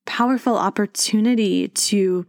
powerful 0.05 0.58
opportunity 0.58 1.67
to 1.67 2.25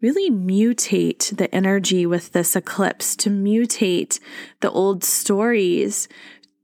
really 0.00 0.30
mutate 0.30 1.36
the 1.36 1.52
energy 1.54 2.06
with 2.06 2.32
this 2.32 2.54
eclipse, 2.54 3.16
to 3.16 3.30
mutate 3.30 4.20
the 4.60 4.70
old 4.70 5.02
stories, 5.04 6.08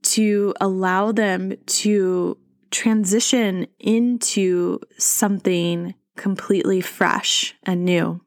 to 0.01 0.53
allow 0.61 1.11
them 1.11 1.53
to 1.65 2.37
transition 2.71 3.67
into 3.79 4.79
something 4.97 5.93
completely 6.15 6.81
fresh 6.81 7.55
and 7.63 7.85
new. 7.85 8.21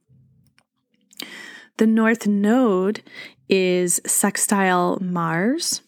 The 1.78 1.87
North 1.87 2.26
Node 2.26 3.02
is 3.48 4.00
sextile 4.07 4.98
Mars 5.00 5.83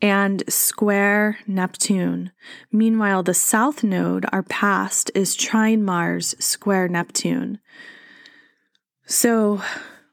and 0.00 0.42
square 0.48 1.38
Neptune. 1.46 2.30
Meanwhile, 2.70 3.24
the 3.24 3.34
South 3.34 3.82
Node, 3.82 4.26
our 4.32 4.42
past, 4.42 5.10
is 5.14 5.34
trine 5.34 5.82
Mars, 5.82 6.34
square 6.38 6.88
Neptune. 6.88 7.58
So 9.06 9.62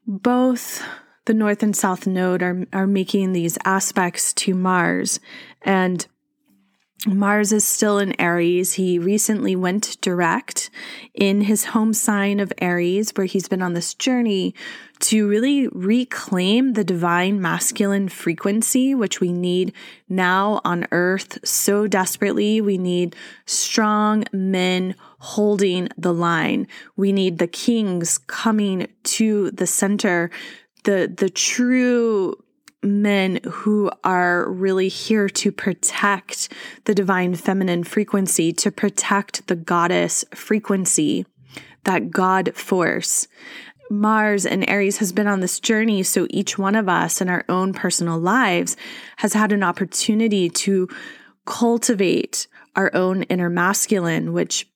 both 0.07 0.83
the 1.25 1.33
North 1.33 1.61
and 1.63 1.75
South 1.75 2.07
Node 2.07 2.41
are, 2.41 2.65
are 2.73 2.87
making 2.87 3.33
these 3.33 3.57
aspects 3.65 4.33
to 4.33 4.53
Mars. 4.53 5.19
And 5.61 6.05
Mars 7.07 7.51
is 7.51 7.63
still 7.63 7.99
in 7.99 8.19
Aries. 8.19 8.73
He 8.73 8.97
recently 8.97 9.55
went 9.55 9.97
direct 10.01 10.71
in 11.13 11.41
his 11.41 11.65
home 11.65 11.93
sign 11.93 12.39
of 12.39 12.51
Aries, 12.59 13.11
where 13.11 13.27
he's 13.27 13.47
been 13.47 13.61
on 13.61 13.73
this 13.73 13.93
journey 13.93 14.55
to 15.01 15.27
really 15.27 15.67
reclaim 15.67 16.73
the 16.73 16.83
divine 16.83 17.39
masculine 17.39 18.09
frequency, 18.09 18.95
which 18.95 19.21
we 19.21 19.31
need 19.31 19.71
now 20.09 20.61
on 20.65 20.87
earth 20.91 21.37
so 21.47 21.85
desperately. 21.85 22.59
We 22.59 22.79
need 22.79 23.15
strong 23.45 24.23
men 24.31 24.95
holding 25.19 25.89
the 25.97 26.13
line. 26.13 26.67
We 26.95 27.11
need 27.11 27.37
the 27.37 27.47
kings 27.47 28.17
coming 28.17 28.87
to 29.03 29.51
the 29.51 29.67
center, 29.67 30.31
the, 30.85 31.13
the 31.15 31.29
true 31.29 32.37
men 32.85 33.39
who 33.43 33.91
are 34.03 34.49
really 34.49 34.87
here 34.87 35.29
to 35.29 35.51
protect 35.51 36.51
the 36.85 36.95
divine 36.95 37.35
feminine 37.35 37.83
frequency, 37.83 38.53
to 38.53 38.71
protect 38.71 39.47
the 39.47 39.55
goddess 39.55 40.25
frequency, 40.33 41.25
that 41.83 42.11
God 42.11 42.55
force. 42.55 43.27
Mars 43.89 44.45
and 44.45 44.67
Aries 44.69 44.97
has 44.97 45.11
been 45.11 45.27
on 45.27 45.39
this 45.41 45.59
journey. 45.59 46.01
So 46.03 46.27
each 46.29 46.57
one 46.57 46.75
of 46.75 46.89
us 46.89 47.21
in 47.21 47.29
our 47.29 47.45
own 47.47 47.73
personal 47.73 48.17
lives 48.17 48.75
has 49.17 49.33
had 49.33 49.51
an 49.51 49.63
opportunity 49.63 50.49
to 50.49 50.87
cultivate 51.45 52.47
our 52.75 52.93
own 52.95 53.23
inner 53.23 53.49
masculine, 53.49 54.33
which 54.33 54.67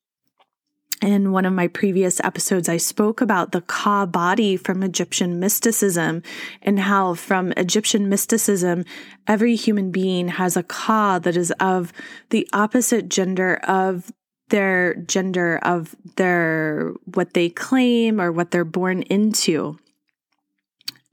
in 1.01 1.31
one 1.31 1.45
of 1.45 1.53
my 1.53 1.67
previous 1.67 2.19
episodes, 2.21 2.67
I 2.67 2.77
spoke 2.77 3.21
about 3.21 3.51
the 3.51 3.61
Ka 3.61 4.05
body 4.05 4.57
from 4.57 4.83
Egyptian 4.83 5.39
mysticism 5.39 6.23
and 6.61 6.79
how 6.79 7.13
from 7.13 7.53
Egyptian 7.53 8.09
mysticism, 8.09 8.83
every 9.27 9.55
human 9.55 9.91
being 9.91 10.27
has 10.27 10.57
a 10.57 10.63
Ka 10.63 11.19
that 11.19 11.37
is 11.37 11.51
of 11.59 11.93
the 12.29 12.47
opposite 12.53 13.09
gender 13.09 13.55
of 13.63 14.11
their 14.49 14.95
gender, 14.95 15.59
of 15.63 15.95
their 16.15 16.93
what 17.05 17.33
they 17.33 17.49
claim 17.49 18.19
or 18.19 18.31
what 18.31 18.51
they're 18.51 18.65
born 18.65 19.03
into. 19.03 19.77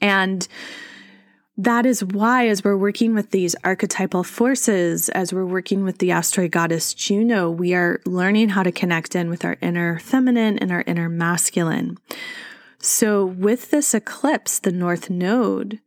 And 0.01 0.47
that 1.59 1.87
is 1.87 2.05
why, 2.05 2.49
as 2.49 2.63
we're 2.63 2.77
working 2.77 3.15
with 3.15 3.31
these 3.31 3.57
archetypal 3.65 4.25
forces, 4.25 5.09
as 5.11 5.33
we're 5.33 5.47
working 5.47 5.85
with 5.85 5.99
the 5.99 6.11
asteroid 6.11 6.51
goddess 6.51 6.93
Juno, 6.93 7.51
we 7.51 7.73
are 7.75 8.01
learning 8.05 8.51
how 8.51 8.63
to 8.63 8.71
connect 8.71 9.17
in 9.17 9.31
with 9.31 9.45
our 9.45 9.57
inner 9.63 9.99
feminine 9.99 10.59
and 10.59 10.71
our 10.71 10.85
inner 10.87 11.09
masculine. 11.09 11.97
So, 12.79 13.25
with 13.25 13.71
this 13.71 13.95
eclipse, 13.95 14.59
the 14.59 14.71
North 14.71 15.09
Node, 15.09 15.81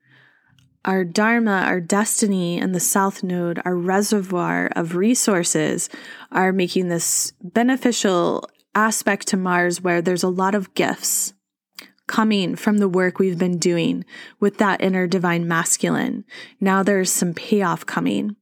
our 0.86 1.04
Dharma, 1.04 1.64
our 1.68 1.80
destiny, 1.80 2.60
and 2.60 2.74
the 2.74 2.80
South 2.80 3.22
Node, 3.22 3.62
our 3.64 3.76
reservoir 3.76 4.72
of 4.76 4.96
resources, 4.96 5.88
are 6.32 6.52
making 6.52 6.88
this 6.88 7.34
beneficial 7.44 8.50
aspect 8.74 9.28
to 9.28 9.38
Mars 9.38 9.82
where 9.82 10.02
there's 10.02 10.24
a 10.24 10.30
lot 10.30 10.56
of 10.56 10.74
gifts 10.74 11.34
coming 12.10 12.57
from 12.57 12.80
the 12.80 12.89
work 12.89 13.20
we've 13.20 13.38
been 13.38 13.57
doing 13.60 14.03
with 14.41 14.57
that 14.57 14.82
inner 14.82 15.07
divine 15.07 15.47
masculine. 15.47 16.26
Now 16.60 16.84
there's 16.84 17.12
some 17.12 17.34
payoff 17.34 17.86
coming. 17.86 18.36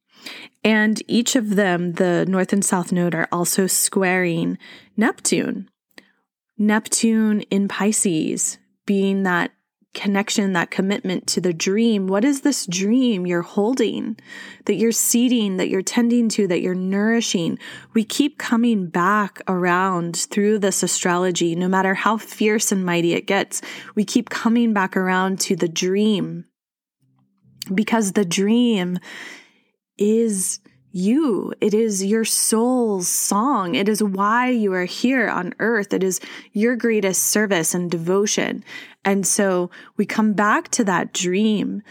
And 0.64 1.02
each 1.08 1.36
of 1.36 1.56
them, 1.56 1.94
the 1.94 2.26
North 2.28 2.52
and 2.52 2.66
South 2.66 2.92
Node, 2.92 3.14
are 3.14 3.28
also 3.32 3.68
squaring 3.68 4.58
Neptune. 4.96 5.70
Neptune 6.58 7.42
in 7.52 7.68
Pisces, 7.68 8.58
being 8.86 9.24
that 9.24 9.52
connection, 9.94 10.54
that 10.54 10.72
commitment 10.72 11.28
to 11.28 11.42
the 11.42 11.54
dream. 11.54 12.08
What 12.08 12.24
is 12.24 12.42
this 12.42 12.66
dream 12.66 13.26
you're 13.26 13.42
holding, 13.42 14.18
that 14.66 14.76
you're 14.76 14.92
seeding, 14.92 15.58
that 15.58 15.70
you're 15.70 15.82
tending 15.82 16.30
to, 16.30 16.48
that 16.48 16.62
you're 16.62 16.76
nourishing? 16.76 17.58
We 17.94 18.04
keep 18.04 18.38
coming 18.38 18.88
back 18.88 19.42
around 19.48 20.16
through 20.16 20.60
this 20.60 20.84
astrology, 20.84 21.56
no 21.56 21.68
matter 21.68 21.94
how 21.94 22.18
fierce 22.18 22.72
and 22.72 22.86
mighty 22.86 23.14
it 23.14 23.28
gets. 23.28 23.62
We 23.96 24.06
keep 24.06 24.30
coming 24.30 24.74
back 24.74 24.96
around 24.96 25.40
to 25.42 25.56
the 25.56 25.68
dream 25.68 26.46
because 27.74 28.14
the 28.14 28.26
dream 28.26 29.00
is 29.98 30.60
you. 30.92 31.54
It 31.62 31.74
is 31.74 32.04
your 32.04 32.26
soul's 32.26 33.08
song. 33.08 33.76
It 33.76 33.90
is 33.90 34.02
why 34.02 34.50
you 34.50 34.74
are 34.74 34.86
here 34.86 35.28
on 35.28 35.54
earth. 35.60 35.94
It 35.94 36.04
is 36.04 36.20
your 36.54 36.76
greatest 36.76 37.24
service 37.24 37.74
and 37.74 37.92
devotion. 37.92 38.64
And 39.08 39.26
so 39.26 39.72
we 39.96 40.06
come 40.06 40.34
back 40.34 40.68
to 40.72 40.84
that 40.84 41.14
dream 41.14 41.82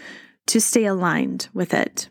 to 0.48 0.60
stay 0.60 0.84
aligned 0.84 1.48
with 1.54 1.72
it. 1.72 2.10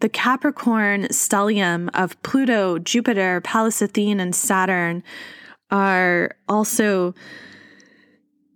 The 0.00 0.10
Capricorn 0.10 1.04
stellium 1.04 1.88
of 1.94 2.22
Pluto, 2.22 2.78
Jupiter, 2.78 3.40
Pallas 3.40 3.80
Athene, 3.80 4.20
and 4.20 4.34
Saturn 4.34 5.02
are 5.70 6.36
also 6.46 7.14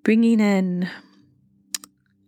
bringing 0.02 0.40
in 0.40 0.90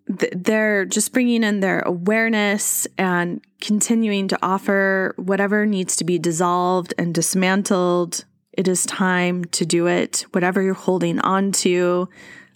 they're 0.09 0.87
just 0.87 1.13
bringing 1.13 1.43
in 1.43 1.61
their 1.61 1.81
awareness 1.81 2.87
and 2.97 3.45
continuing 3.61 4.29
to 4.29 4.39
offer 4.41 5.15
whatever 5.19 5.67
needs 5.67 5.97
to 5.97 6.05
be 6.05 6.19
dissolved 6.19 6.95
and 6.97 7.13
dismantled. 7.13 8.25
It 8.57 8.69
is 8.69 8.87
time 8.87 9.45
to 9.47 9.67
do 9.67 9.87
it. 9.87 10.25
Whatever 10.33 10.63
you're 10.63 10.75
holding 10.75 11.19
on 11.21 11.53
to, 11.53 12.09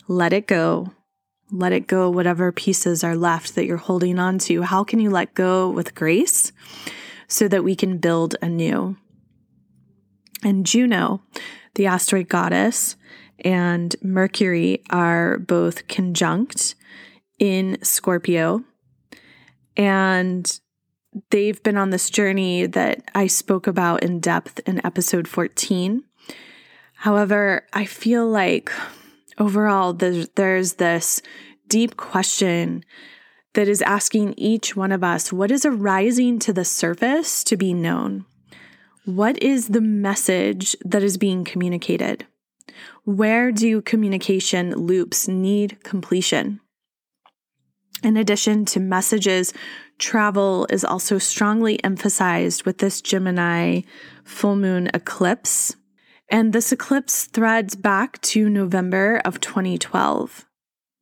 let 0.09 0.33
it 0.33 0.47
go. 0.47 0.93
Let 1.53 1.73
it 1.73 1.87
go, 1.87 2.09
whatever 2.09 2.53
pieces 2.53 3.05
are 3.05 3.17
left 3.17 3.55
that 3.55 3.67
you're 3.67 3.77
holding 3.77 4.19
on 4.19 4.39
to. 4.41 4.63
How 4.63 4.85
can 4.85 5.01
you 5.01 5.11
let 5.11 5.35
go 5.35 5.69
with 5.69 5.95
grace 5.95 6.53
so 7.29 7.49
that 7.49 7.65
we 7.65 7.75
can 7.75 7.99
build 7.99 8.37
anew? 8.41 8.97
And 10.43 10.65
Juno, 10.65 11.23
the 11.75 11.87
asteroid 11.87 12.29
goddess, 12.29 12.97
and 13.45 13.95
Mercury 14.01 14.83
are 14.91 15.39
both 15.39 15.89
conjunct 15.89 16.77
in 17.39 17.79
Scorpio. 17.83 18.65
And 19.77 20.61
they've 21.31 21.63
been 21.63 21.77
on 21.77 21.91
this 21.91 22.11
journey 22.11 22.67
that 22.67 23.11
I 23.15 23.27
spoke 23.27 23.67
about 23.67 24.03
in 24.03 24.21
depth 24.21 24.61
in 24.67 24.85
episode 24.85 25.27
14. 25.27 26.05
However, 26.95 27.67
I 27.73 27.85
feel 27.85 28.29
like 28.29 28.71
overall 29.39 29.93
there's, 29.93 30.29
there's 30.31 30.75
this 30.75 31.23
deep 31.69 31.97
question 31.97 32.85
that 33.55 33.69
is 33.69 33.83
asking 33.83 34.35
each 34.37 34.77
one 34.77 34.93
of 34.93 35.03
us 35.03 35.33
what 35.33 35.51
is 35.51 35.65
arising 35.65 36.39
to 36.41 36.53
the 36.53 36.65
surface 36.65 37.43
to 37.45 37.57
be 37.57 37.75
known? 37.75 38.25
What 39.05 39.43
is 39.43 39.69
the 39.69 39.81
message 39.81 40.77
that 40.85 41.03
is 41.03 41.17
being 41.17 41.45
communicated? 41.45 42.27
Where 43.05 43.51
do 43.51 43.83
communication 43.83 44.73
loops 44.73 45.27
need 45.27 45.83
completion? 45.83 46.61
In 48.03 48.17
addition 48.17 48.65
to 48.67 48.81
messages, 48.81 49.53
travel 50.01 50.67
is 50.71 50.85
also 50.85 51.19
strongly 51.19 51.83
emphasized 51.85 52.65
with 52.65 52.79
this 52.79 53.01
Gemini 53.01 53.83
full 54.25 54.57
moon 54.57 54.91
eclipse. 54.93 55.77
And 56.29 56.53
this 56.53 56.73
eclipse 56.73 57.27
threads 57.27 57.77
back 57.77 58.21
to 58.23 58.49
November 58.49 59.21
of 59.25 59.41
2012. 59.41 60.47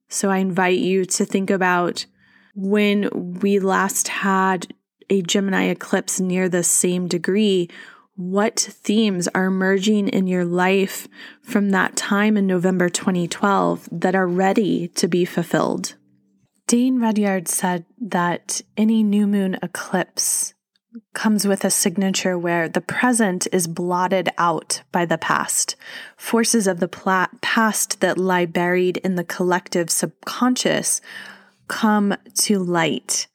So 0.09 0.31
I 0.31 0.39
invite 0.39 0.79
you 0.79 1.05
to 1.05 1.25
think 1.25 1.51
about 1.51 2.07
when 2.55 3.39
we 3.41 3.59
last 3.59 4.09
had 4.09 4.75
a 5.11 5.23
Gemini 5.23 5.65
eclipse 5.65 6.19
near 6.19 6.49
the 6.49 6.63
same 6.63 7.09
degree. 7.09 7.69
What 8.17 8.59
themes 8.59 9.29
are 9.29 9.45
emerging 9.45 10.09
in 10.09 10.27
your 10.27 10.45
life 10.45 11.09
from 11.43 11.71
that 11.71 11.95
time 11.95 12.37
in 12.37 12.47
November 12.47 12.89
2012 12.89 13.89
that 13.93 14.15
are 14.15 14.27
ready 14.27 14.89
to 14.89 15.09
be 15.09 15.25
fulfilled? 15.25 15.95
Dane 16.69 16.99
Rudhyar 16.99 17.49
said 17.49 17.87
that 17.99 18.61
any 18.77 19.03
new 19.03 19.27
moon 19.27 19.57
eclipse 19.63 20.53
comes 21.15 21.47
with 21.47 21.65
a 21.65 21.71
signature 21.71 22.39
where 22.39 22.69
the 22.69 22.83
present 22.83 23.49
is 23.53 23.67
blotted 23.67 24.29
out 24.37 24.83
by 24.93 25.07
the 25.07 25.17
past. 25.17 25.77
Forces 26.19 26.67
of 26.67 26.79
the 26.79 26.87
pla- 26.87 27.29
past 27.41 28.01
that 28.01 28.19
lie 28.19 28.45
buried 28.45 28.99
in 28.99 29.15
the 29.15 29.25
collective 29.25 29.89
subconscious 29.89 31.01
come 31.69 32.15
to 32.35 32.59
light. 32.59 33.29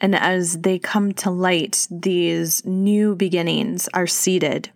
And 0.00 0.16
as 0.16 0.60
they 0.60 0.78
come 0.78 1.12
to 1.12 1.30
light, 1.30 1.86
these 1.90 2.64
new 2.64 3.14
beginnings 3.14 3.90
are 3.92 4.06
seeded. 4.06 4.70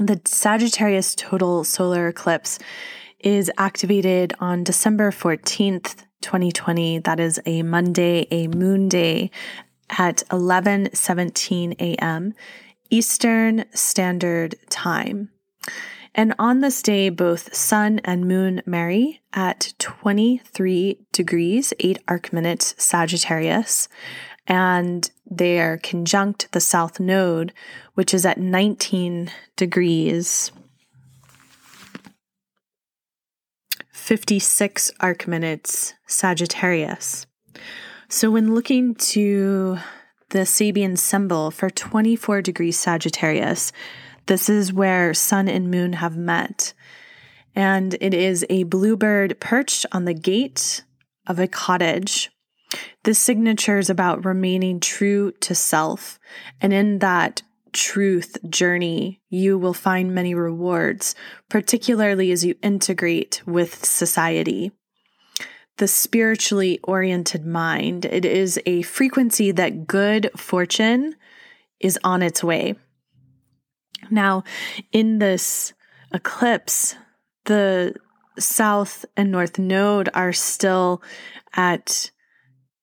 The 0.00 0.18
Sagittarius 0.24 1.14
total 1.14 1.64
solar 1.64 2.08
eclipse 2.08 2.58
is 3.20 3.52
activated 3.58 4.32
on 4.40 4.64
December 4.64 5.10
14th, 5.10 6.06
2020. 6.22 7.00
That 7.00 7.20
is 7.20 7.40
a 7.44 7.62
Monday, 7.62 8.26
a 8.30 8.48
moon 8.48 8.88
day 8.88 9.30
at 9.90 10.22
11:17 10.30 11.72
a.m. 11.80 12.34
Eastern 12.90 13.64
Standard 13.72 14.54
Time. 14.70 15.30
And 16.14 16.34
on 16.38 16.60
this 16.60 16.82
day, 16.82 17.08
both 17.08 17.54
sun 17.54 18.00
and 18.04 18.28
moon 18.28 18.62
marry 18.66 19.22
at 19.32 19.72
23 19.78 20.98
degrees, 21.10 21.72
8 21.80 21.98
arc 22.06 22.32
minutes 22.32 22.74
Sagittarius, 22.76 23.88
and 24.46 25.10
they 25.30 25.58
are 25.58 25.78
conjunct 25.78 26.52
the 26.52 26.60
south 26.60 27.00
node, 27.00 27.52
which 27.94 28.12
is 28.12 28.26
at 28.26 28.38
19 28.38 29.30
degrees 29.56 30.52
56 34.02 34.90
arc 34.98 35.28
minutes 35.28 35.94
Sagittarius. 36.08 37.24
So, 38.08 38.32
when 38.32 38.52
looking 38.52 38.96
to 38.96 39.78
the 40.30 40.40
Sabian 40.40 40.98
symbol 40.98 41.52
for 41.52 41.70
24 41.70 42.42
degrees 42.42 42.76
Sagittarius, 42.76 43.70
this 44.26 44.48
is 44.48 44.72
where 44.72 45.14
Sun 45.14 45.48
and 45.48 45.70
Moon 45.70 45.92
have 45.92 46.16
met. 46.16 46.74
And 47.54 47.94
it 48.00 48.12
is 48.12 48.44
a 48.50 48.64
bluebird 48.64 49.38
perched 49.38 49.86
on 49.92 50.04
the 50.04 50.14
gate 50.14 50.82
of 51.28 51.38
a 51.38 51.46
cottage. 51.46 52.32
This 53.04 53.20
signature 53.20 53.78
is 53.78 53.88
about 53.88 54.24
remaining 54.24 54.80
true 54.80 55.30
to 55.42 55.54
self. 55.54 56.18
And 56.60 56.72
in 56.72 56.98
that 56.98 57.42
truth 57.72 58.36
journey, 58.48 59.20
you 59.28 59.58
will 59.58 59.74
find 59.74 60.14
many 60.14 60.34
rewards, 60.34 61.14
particularly 61.48 62.30
as 62.30 62.44
you 62.44 62.54
integrate 62.62 63.42
with 63.46 63.84
society. 63.84 64.72
The 65.78 65.88
spiritually 65.88 66.78
oriented 66.84 67.46
mind, 67.46 68.04
it 68.04 68.24
is 68.24 68.60
a 68.66 68.82
frequency 68.82 69.52
that 69.52 69.86
good 69.86 70.30
fortune 70.36 71.14
is 71.80 71.98
on 72.04 72.22
its 72.22 72.44
way. 72.44 72.76
Now, 74.10 74.44
in 74.92 75.18
this 75.18 75.72
eclipse, 76.12 76.94
the 77.46 77.94
south 78.38 79.04
and 79.16 79.30
north 79.30 79.58
node 79.58 80.08
are 80.14 80.32
still 80.32 81.02
at 81.54 82.10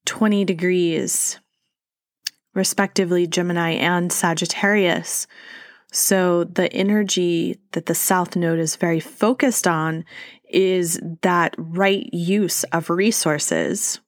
20 0.06 0.46
degrees 0.46 1.40
respectively 2.54 3.28
Gemini 3.28 3.72
and 3.72 4.12
Sagittarius. 4.12 5.28
So 5.92 6.44
the 6.44 6.72
energy 6.72 7.60
that 7.72 7.88
the 7.88 7.96
South 7.96 8.36
Node 8.36 8.60
is 8.60 8.76
very 8.76 9.00
focused 9.00 9.68
on 9.68 10.06
is 10.50 11.00
that 11.22 11.56
right 11.58 12.08
use 12.12 12.64
of 12.66 12.90
resources, 12.90 14.00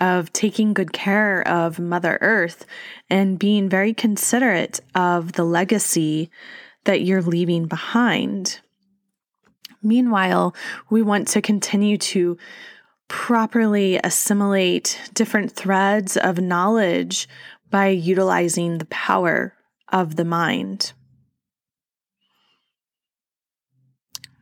of 0.00 0.32
taking 0.32 0.74
good 0.74 0.92
care 0.92 1.46
of 1.46 1.78
Mother 1.78 2.18
Earth 2.20 2.66
and 3.10 3.38
being 3.38 3.68
very 3.68 3.92
considerate 3.92 4.80
of 4.94 5.32
the 5.32 5.44
legacy 5.44 6.30
that 6.84 7.02
you're 7.02 7.22
leaving 7.22 7.66
behind. 7.66 8.60
Meanwhile, 9.82 10.54
we 10.90 11.02
want 11.02 11.28
to 11.28 11.42
continue 11.42 11.98
to 11.98 12.36
properly 13.08 13.98
assimilate 14.04 15.00
different 15.14 15.52
threads 15.52 16.16
of 16.16 16.38
knowledge 16.38 17.28
by 17.70 17.88
utilizing 17.88 18.78
the 18.78 18.86
power 18.86 19.54
of 19.90 20.16
the 20.16 20.24
mind. 20.24 20.92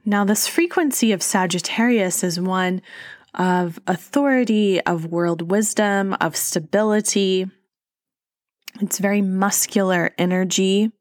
Now, 0.05 0.25
this 0.25 0.47
frequency 0.47 1.11
of 1.13 1.23
Sagittarius 1.23 2.23
is 2.23 2.39
one 2.39 2.81
of 3.35 3.81
authority, 3.87 4.81
of 4.83 5.07
world 5.07 5.51
wisdom, 5.51 6.17
of 6.21 6.37
stability. 6.37 7.51
It's 8.81 8.99
very 8.99 9.21
muscular 9.21 10.13
energy. 10.17 10.93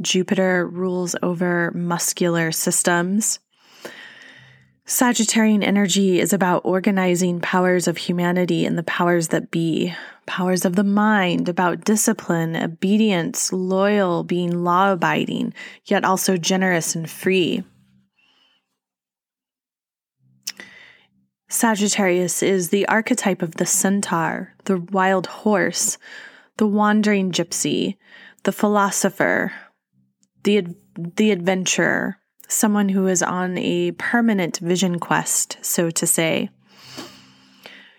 Jupiter 0.00 0.66
rules 0.66 1.16
over 1.22 1.70
muscular 1.74 2.52
systems. 2.52 3.38
Sagittarian 4.86 5.62
energy 5.62 6.20
is 6.20 6.32
about 6.32 6.62
organizing 6.64 7.40
powers 7.40 7.88
of 7.88 7.96
humanity 7.96 8.66
and 8.66 8.76
the 8.76 8.82
powers 8.82 9.28
that 9.28 9.50
be, 9.50 9.94
powers 10.26 10.64
of 10.64 10.76
the 10.76 10.84
mind, 10.84 11.48
about 11.48 11.84
discipline, 11.84 12.56
obedience, 12.56 13.52
loyal, 13.52 14.24
being 14.24 14.64
law 14.64 14.92
abiding, 14.92 15.54
yet 15.84 16.04
also 16.04 16.36
generous 16.36 16.94
and 16.94 17.10
free. 17.10 17.64
Sagittarius 21.48 22.42
is 22.42 22.70
the 22.70 22.88
archetype 22.88 23.42
of 23.42 23.56
the 23.56 23.66
centaur, 23.66 24.54
the 24.64 24.78
wild 24.78 25.26
horse, 25.26 25.98
the 26.56 26.66
wandering 26.66 27.30
gypsy, 27.30 27.96
the 28.44 28.52
philosopher, 28.52 29.52
the, 30.44 30.66
the 30.96 31.30
adventurer, 31.30 32.16
someone 32.48 32.88
who 32.88 33.06
is 33.06 33.22
on 33.22 33.58
a 33.58 33.92
permanent 33.92 34.58
vision 34.58 34.98
quest, 34.98 35.58
so 35.60 35.90
to 35.90 36.06
say. 36.06 36.48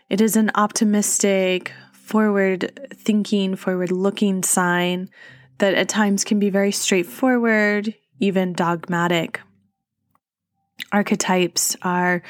It 0.10 0.20
is 0.20 0.36
an 0.36 0.52
optimistic, 0.56 1.74
forward 2.04 2.90
thinking, 2.94 3.56
forward 3.56 3.92
looking 3.92 4.44
sign 4.44 5.10
that 5.60 5.74
at 5.74 5.88
times 5.88 6.24
can 6.24 6.38
be 6.40 6.50
very 6.50 6.72
straightforward, 6.72 7.96
even 8.20 8.54
dogmatic. 8.54 9.40
Archetypes 10.92 11.78
are 11.82 12.22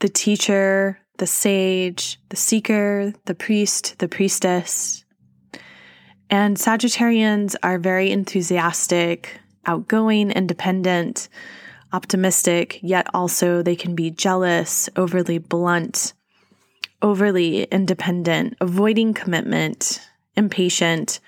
the 0.00 0.08
teacher, 0.08 0.98
the 1.18 1.26
sage, 1.26 2.20
the 2.28 2.36
seeker, 2.36 3.12
the 3.24 3.34
priest, 3.34 3.98
the 3.98 4.08
priestess. 4.08 5.04
And 6.30 6.56
Sagittarians 6.56 7.56
are 7.62 7.78
very 7.78 8.10
enthusiastic, 8.10 9.40
outgoing, 9.66 10.30
independent, 10.30 11.28
optimistic, 11.92 12.78
yet 12.82 13.06
also 13.12 13.62
they 13.62 13.76
can 13.76 13.94
be 13.94 14.10
jealous, 14.10 14.88
overly 14.96 15.38
blunt, 15.38 16.12
overly 17.04 17.64
independent, 17.64 18.56
avoiding 18.62 19.12
commitment, 19.12 20.00
impatient, 20.36 21.20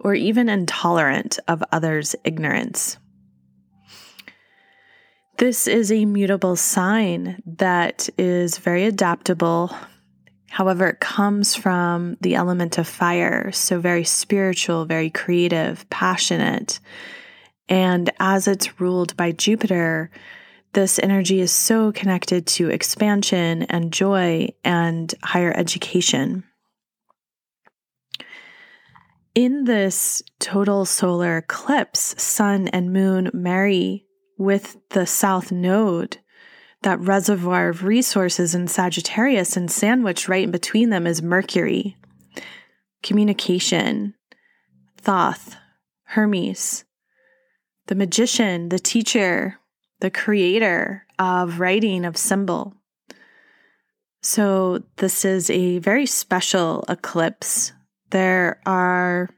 or 0.00 0.12
even 0.12 0.48
intolerant 0.48 1.38
of 1.46 1.62
others' 1.70 2.16
ignorance. 2.24 2.98
This 5.38 5.68
is 5.68 5.92
a 5.92 6.04
mutable 6.04 6.56
sign 6.56 7.40
that 7.46 8.08
is 8.18 8.58
very 8.58 8.84
adaptable. 8.84 9.74
However, 10.50 10.88
it 10.88 11.00
comes 11.00 11.54
from 11.54 12.16
the 12.20 12.34
element 12.34 12.76
of 12.76 12.88
fire, 12.88 13.52
so 13.52 13.78
very 13.78 14.04
spiritual, 14.04 14.84
very 14.84 15.10
creative, 15.10 15.88
passionate, 15.90 16.80
and 17.68 18.10
as 18.18 18.48
it's 18.48 18.80
ruled 18.80 19.16
by 19.16 19.30
Jupiter, 19.30 20.10
this 20.72 20.98
energy 21.00 21.40
is 21.40 21.52
so 21.52 21.92
connected 21.92 22.46
to 22.46 22.70
expansion 22.70 23.64
and 23.64 23.92
joy 23.92 24.48
and 24.64 25.12
higher 25.22 25.52
education. 25.56 26.44
In 29.34 29.64
this 29.64 30.22
total 30.38 30.84
solar 30.84 31.38
eclipse, 31.38 32.20
sun 32.22 32.68
and 32.68 32.92
moon 32.92 33.30
marry 33.32 34.06
with 34.38 34.76
the 34.90 35.06
south 35.06 35.52
node, 35.52 36.18
that 36.82 36.98
reservoir 37.00 37.68
of 37.68 37.84
resources 37.84 38.54
in 38.54 38.66
Sagittarius, 38.66 39.56
and 39.56 39.70
sandwiched 39.70 40.28
right 40.28 40.44
in 40.44 40.50
between 40.50 40.90
them 40.90 41.06
is 41.06 41.22
Mercury. 41.22 41.96
Communication, 43.02 44.14
Thoth, 44.96 45.56
Hermes, 46.04 46.84
the 47.86 47.94
magician, 47.94 48.70
the 48.70 48.78
teacher, 48.78 49.59
the 50.00 50.10
creator 50.10 51.06
of 51.18 51.60
writing, 51.60 52.04
of 52.04 52.16
symbol. 52.16 52.74
So, 54.22 54.82
this 54.96 55.24
is 55.24 55.48
a 55.48 55.78
very 55.78 56.06
special 56.06 56.84
eclipse. 56.88 57.72
There 58.10 58.60
are 58.66 59.30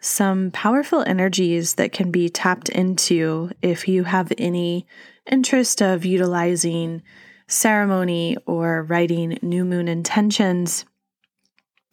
some 0.00 0.50
powerful 0.50 1.04
energies 1.06 1.74
that 1.74 1.92
can 1.92 2.10
be 2.10 2.30
tapped 2.30 2.70
into 2.70 3.50
if 3.60 3.86
you 3.86 4.04
have 4.04 4.32
any 4.38 4.86
interest 5.30 5.82
of 5.82 6.06
utilizing 6.06 7.02
ceremony 7.46 8.36
or 8.46 8.84
writing 8.84 9.38
new 9.42 9.64
moon 9.64 9.88
intentions. 9.88 10.86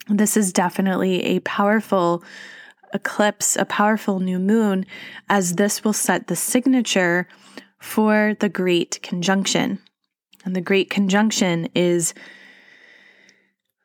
This 0.07 0.37
is 0.37 0.53
definitely 0.53 1.23
a 1.23 1.39
powerful 1.41 2.23
eclipse, 2.93 3.55
a 3.55 3.65
powerful 3.65 4.19
new 4.19 4.39
moon, 4.39 4.85
as 5.29 5.55
this 5.55 5.83
will 5.83 5.93
set 5.93 6.27
the 6.27 6.35
signature 6.35 7.27
for 7.79 8.35
the 8.39 8.49
Great 8.49 8.99
Conjunction. 9.01 9.79
And 10.45 10.55
the 10.55 10.61
Great 10.61 10.89
Conjunction 10.89 11.69
is 11.75 12.13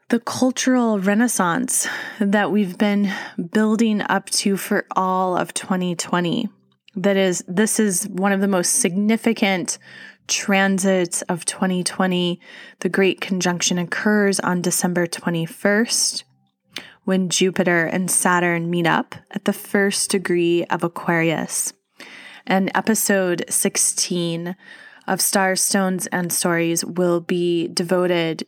the 0.09 0.20
cultural 0.20 0.98
renaissance 0.98 1.88
that 2.20 2.53
we've 2.53 2.76
been 2.76 3.12
building 3.50 4.03
up 4.03 4.28
to 4.30 4.57
for 4.57 4.86
all 4.94 5.36
of 5.36 5.55
2020. 5.55 6.48
That 6.96 7.16
is, 7.16 7.42
this 7.48 7.80
is 7.80 8.07
one 8.09 8.32
of 8.32 8.42
the 8.42 8.48
most 8.48 8.74
significant 8.74 9.78
transits 10.28 11.22
of 11.22 11.44
2020. 11.46 12.38
The 12.80 12.88
Great 12.88 13.20
Conjunction 13.20 13.78
occurs 13.78 14.38
on 14.40 14.61
December 14.61 15.07
21st 15.07 16.24
when 17.05 17.28
Jupiter 17.28 17.84
and 17.86 18.11
Saturn 18.11 18.70
meet 18.70 18.86
up 18.86 19.14
at 19.30 19.44
the 19.44 19.53
first 19.53 20.11
degree 20.11 20.64
of 20.64 20.84
Aquarius. 20.84 21.72
And 22.46 22.70
episode 22.74 23.44
16 23.48 24.57
of 25.07 25.20
Stars, 25.20 25.61
Stones, 25.61 26.07
and 26.09 26.32
Stories 26.32 26.84
will 26.84 27.20
be 27.20 27.68
devoted 27.68 28.46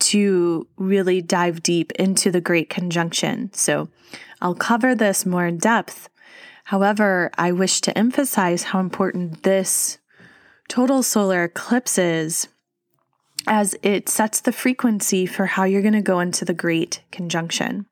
to 0.00 0.66
really 0.76 1.20
dive 1.20 1.62
deep 1.62 1.92
into 1.92 2.30
the 2.30 2.40
Great 2.40 2.70
Conjunction. 2.70 3.52
So 3.52 3.88
I'll 4.40 4.54
cover 4.54 4.94
this 4.94 5.26
more 5.26 5.46
in 5.46 5.58
depth. 5.58 6.08
However, 6.64 7.30
I 7.36 7.52
wish 7.52 7.80
to 7.82 7.96
emphasize 7.96 8.64
how 8.64 8.80
important 8.80 9.42
this 9.42 9.98
total 10.68 11.02
solar 11.02 11.44
eclipse 11.44 11.98
is 11.98 12.48
as 13.46 13.74
it 13.82 14.08
sets 14.08 14.40
the 14.40 14.52
frequency 14.52 15.26
for 15.26 15.46
how 15.46 15.64
you're 15.64 15.82
going 15.82 15.94
to 15.94 16.02
go 16.02 16.20
into 16.20 16.44
the 16.44 16.54
Great 16.54 17.02
Conjunction. 17.10 17.86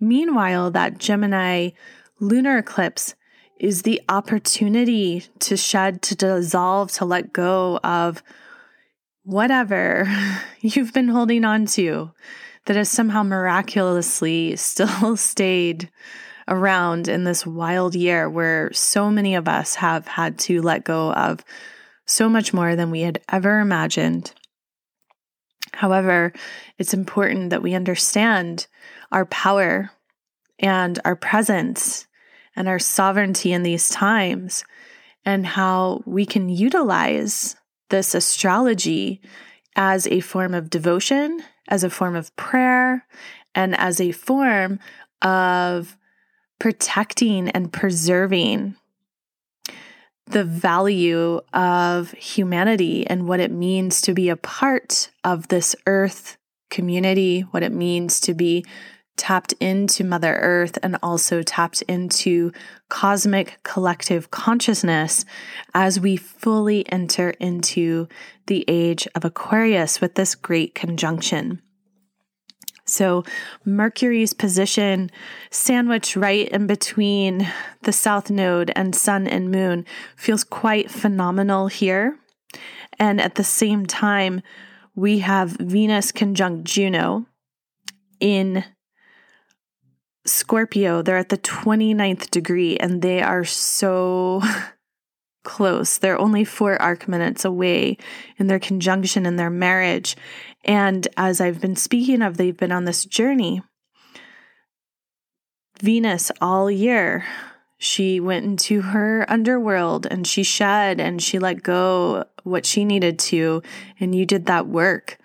Meanwhile, 0.00 0.70
that 0.72 0.98
Gemini 0.98 1.70
lunar 2.20 2.58
eclipse 2.58 3.14
is 3.58 3.82
the 3.82 4.00
opportunity 4.08 5.24
to 5.38 5.56
shed, 5.56 6.02
to 6.02 6.14
dissolve, 6.14 6.92
to 6.92 7.04
let 7.04 7.32
go 7.32 7.78
of 7.84 8.22
whatever 9.22 10.06
you've 10.60 10.92
been 10.92 11.08
holding 11.08 11.44
on 11.44 11.66
to 11.66 12.10
that 12.66 12.76
has 12.76 12.90
somehow 12.90 13.22
miraculously 13.22 14.56
still 14.56 15.16
stayed 15.16 15.90
around 16.48 17.08
in 17.08 17.24
this 17.24 17.46
wild 17.46 17.94
year 17.94 18.28
where 18.28 18.70
so 18.72 19.10
many 19.10 19.34
of 19.34 19.48
us 19.48 19.76
have 19.76 20.06
had 20.06 20.38
to 20.38 20.60
let 20.60 20.84
go 20.84 21.12
of 21.12 21.44
so 22.06 22.28
much 22.28 22.52
more 22.52 22.76
than 22.76 22.90
we 22.90 23.00
had 23.00 23.20
ever 23.30 23.60
imagined. 23.60 24.32
However, 25.74 26.32
it's 26.78 26.94
important 26.94 27.50
that 27.50 27.62
we 27.62 27.74
understand 27.74 28.66
our 29.12 29.26
power 29.26 29.90
and 30.58 30.98
our 31.04 31.16
presence 31.16 32.06
and 32.56 32.68
our 32.68 32.78
sovereignty 32.78 33.52
in 33.52 33.62
these 33.62 33.88
times 33.88 34.64
and 35.24 35.46
how 35.46 36.02
we 36.06 36.26
can 36.26 36.48
utilize 36.48 37.56
this 37.90 38.14
astrology 38.14 39.20
as 39.76 40.06
a 40.06 40.20
form 40.20 40.54
of 40.54 40.70
devotion, 40.70 41.42
as 41.68 41.82
a 41.82 41.90
form 41.90 42.14
of 42.14 42.34
prayer, 42.36 43.06
and 43.54 43.76
as 43.76 44.00
a 44.00 44.12
form 44.12 44.78
of 45.22 45.96
protecting 46.58 47.48
and 47.50 47.72
preserving 47.72 48.76
the 50.26 50.44
value 50.44 51.40
of 51.52 52.12
humanity 52.12 53.06
and 53.06 53.28
what 53.28 53.40
it 53.40 53.50
means 53.50 54.00
to 54.02 54.14
be 54.14 54.28
a 54.28 54.36
part 54.36 55.10
of 55.22 55.48
this 55.48 55.76
earth 55.86 56.36
community, 56.70 57.40
what 57.40 57.62
it 57.62 57.72
means 57.72 58.20
to 58.20 58.34
be 58.34 58.64
tapped 59.16 59.52
into 59.60 60.02
Mother 60.02 60.34
Earth 60.34 60.78
and 60.82 60.96
also 61.02 61.42
tapped 61.42 61.82
into 61.82 62.52
cosmic 62.88 63.58
collective 63.62 64.30
consciousness 64.30 65.24
as 65.72 66.00
we 66.00 66.16
fully 66.16 66.90
enter 66.90 67.30
into 67.38 68.08
the 68.46 68.64
age 68.66 69.06
of 69.14 69.24
Aquarius 69.24 70.00
with 70.00 70.14
this 70.16 70.34
great 70.34 70.74
conjunction. 70.74 71.62
So, 72.86 73.24
Mercury's 73.64 74.34
position 74.34 75.10
sandwiched 75.50 76.16
right 76.16 76.48
in 76.48 76.66
between 76.66 77.48
the 77.82 77.92
south 77.92 78.30
node 78.30 78.70
and 78.76 78.94
sun 78.94 79.26
and 79.26 79.50
moon 79.50 79.86
feels 80.16 80.44
quite 80.44 80.90
phenomenal 80.90 81.68
here. 81.68 82.18
And 82.98 83.20
at 83.20 83.36
the 83.36 83.44
same 83.44 83.86
time, 83.86 84.42
we 84.94 85.20
have 85.20 85.56
Venus 85.58 86.12
conjunct 86.12 86.64
Juno 86.64 87.26
in 88.20 88.64
Scorpio. 90.26 91.02
They're 91.02 91.16
at 91.16 91.30
the 91.30 91.38
29th 91.38 92.30
degree 92.30 92.76
and 92.76 93.02
they 93.02 93.22
are 93.22 93.44
so 93.44 94.42
close. 95.44 95.98
They're 95.98 96.18
only 96.18 96.44
four 96.44 96.80
arc 96.80 97.08
minutes 97.08 97.44
away 97.44 97.98
in 98.38 98.46
their 98.46 98.60
conjunction 98.60 99.26
in 99.26 99.36
their 99.36 99.50
marriage. 99.50 100.16
And 100.64 101.06
as 101.16 101.40
I've 101.40 101.60
been 101.60 101.76
speaking 101.76 102.22
of, 102.22 102.36
they've 102.36 102.56
been 102.56 102.72
on 102.72 102.84
this 102.84 103.04
journey. 103.04 103.62
Venus 105.80 106.30
all 106.40 106.70
year 106.70 107.24
she 107.84 108.18
went 108.18 108.46
into 108.46 108.80
her 108.80 109.26
underworld 109.28 110.06
and 110.06 110.26
she 110.26 110.42
shed 110.42 111.00
and 111.00 111.22
she 111.22 111.38
let 111.38 111.62
go 111.62 112.24
what 112.42 112.64
she 112.64 112.84
needed 112.84 113.18
to. 113.18 113.62
And 114.00 114.14
you 114.14 114.24
did 114.24 114.46
that 114.46 114.66
work 114.66 115.18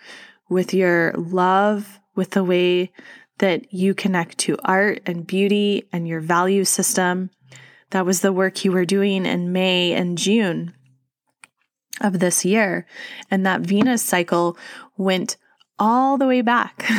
with 0.50 0.74
your 0.74 1.14
love, 1.14 2.00
with 2.16 2.32
the 2.32 2.44
way 2.44 2.92
that 3.38 3.74
you 3.74 3.94
connect 3.94 4.38
to 4.40 4.58
art 4.66 5.02
and 5.06 5.26
beauty 5.26 5.88
and 5.94 6.06
your 6.06 6.20
value 6.20 6.66
system. 6.66 7.30
That 7.92 8.06
was 8.06 8.20
the 8.20 8.34
work 8.34 8.66
you 8.66 8.74
were 8.74 8.86
doing 8.86 9.26
in 9.26 9.54
May 9.54 9.94
and 9.94 10.18
June 10.18 10.74
of 12.00 12.20
this 12.20 12.46
year. 12.46 12.86
And 13.30 13.46
that 13.46 13.62
Venus 13.62 14.02
cycle 14.02 14.58
went 14.98 15.38
all 15.78 16.18
the 16.18 16.28
way 16.28 16.42
back 16.42 16.90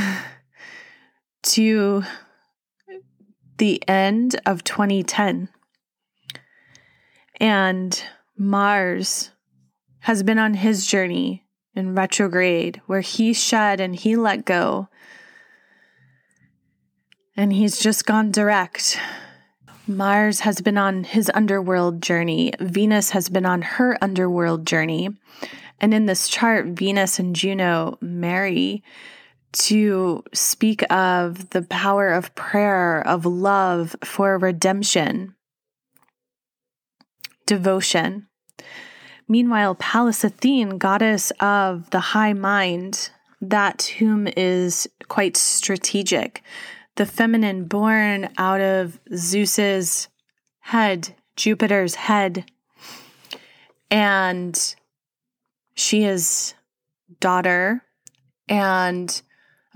to 1.42 2.03
the 3.59 3.86
end 3.88 4.40
of 4.46 4.64
2010. 4.64 5.48
And 7.38 8.03
Mars 8.36 9.30
has 10.01 10.22
been 10.22 10.38
on 10.38 10.55
his 10.55 10.86
journey 10.86 11.44
in 11.74 11.94
retrograde 11.94 12.80
where 12.86 13.01
he 13.01 13.32
shed 13.32 13.80
and 13.80 13.94
he 13.94 14.16
let 14.16 14.44
go. 14.44 14.88
And 17.36 17.53
he's 17.53 17.78
just 17.78 18.07
gone 18.07 18.30
direct. 18.30 18.98
Mars 19.86 20.40
has 20.40 20.60
been 20.60 20.78
on 20.78 21.04
his 21.04 21.30
underworld 21.34 22.02
journey. 22.02 22.52
Venus 22.60 23.10
has 23.10 23.28
been 23.28 23.46
on 23.46 23.62
her 23.62 23.98
underworld 24.02 24.66
journey. 24.66 25.10
And 25.80 25.94
in 25.94 26.06
this 26.06 26.28
chart, 26.28 26.66
Venus 26.66 27.18
and 27.18 27.34
Juno 27.34 27.98
marry 28.00 28.82
to 29.52 30.22
speak 30.32 30.84
of 30.92 31.50
the 31.50 31.62
power 31.62 32.12
of 32.12 32.34
prayer, 32.34 33.00
of 33.06 33.26
love 33.26 33.96
for 34.04 34.38
redemption, 34.38 35.34
devotion. 37.46 38.28
Meanwhile, 39.26 39.76
Pallas 39.76 40.22
Athene, 40.22 40.78
goddess 40.78 41.32
of 41.40 41.90
the 41.90 42.00
high 42.00 42.32
mind, 42.32 43.10
that 43.40 43.82
whom 43.98 44.28
is 44.36 44.88
quite 45.08 45.36
strategic, 45.36 46.42
the 47.01 47.07
feminine 47.07 47.64
born 47.64 48.28
out 48.36 48.61
of 48.61 49.01
Zeus's 49.16 50.09
head, 50.59 51.16
Jupiter's 51.34 51.94
head, 51.94 52.44
and 53.90 54.76
she 55.74 56.05
is 56.05 56.53
daughter 57.18 57.82
and 58.51 59.22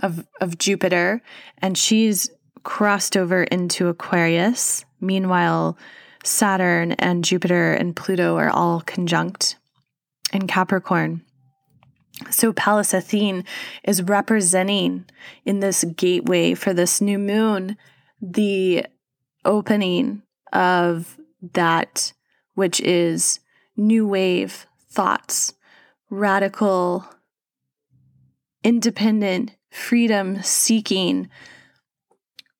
of, 0.00 0.26
of 0.42 0.58
Jupiter, 0.58 1.22
and 1.62 1.78
she's 1.78 2.28
crossed 2.62 3.16
over 3.16 3.44
into 3.44 3.88
Aquarius. 3.88 4.84
Meanwhile, 5.00 5.78
Saturn 6.24 6.92
and 6.92 7.24
Jupiter 7.24 7.72
and 7.72 7.96
Pluto 7.96 8.36
are 8.36 8.50
all 8.50 8.82
conjunct 8.82 9.56
in 10.30 10.46
Capricorn. 10.46 11.23
So 12.30 12.52
Pallas 12.52 12.94
Athene 12.94 13.44
is 13.82 14.02
representing 14.02 15.06
in 15.44 15.60
this 15.60 15.84
gateway 15.96 16.54
for 16.54 16.72
this 16.72 17.00
new 17.00 17.18
moon 17.18 17.76
the 18.20 18.86
opening 19.44 20.22
of 20.52 21.18
that 21.52 22.12
which 22.54 22.80
is 22.80 23.40
new 23.76 24.06
wave 24.06 24.66
thoughts, 24.88 25.54
radical, 26.08 27.04
independent 28.62 29.56
freedom 29.70 30.40
seeking 30.42 31.28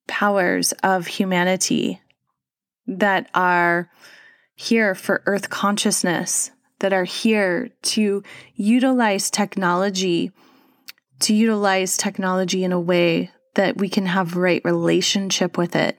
powers 0.07 0.73
of 0.83 1.07
humanity 1.07 2.01
that 2.87 3.31
are 3.35 3.89
here 4.55 4.95
for 4.95 5.23
earth 5.27 5.49
consciousness, 5.49 6.51
that 6.81 6.93
are 6.93 7.05
here 7.05 7.71
to 7.83 8.23
utilize 8.55 9.31
technology, 9.31 10.33
to 11.21 11.35
utilize 11.35 11.97
technology 11.97 12.65
in 12.65 12.73
a 12.73 12.81
way 12.81 13.31
that 13.55 13.77
we 13.77 13.89
can 13.89 14.07
have 14.07 14.37
right 14.37 14.63
relationship 14.65 15.57
with 15.57 15.77
it, 15.77 15.99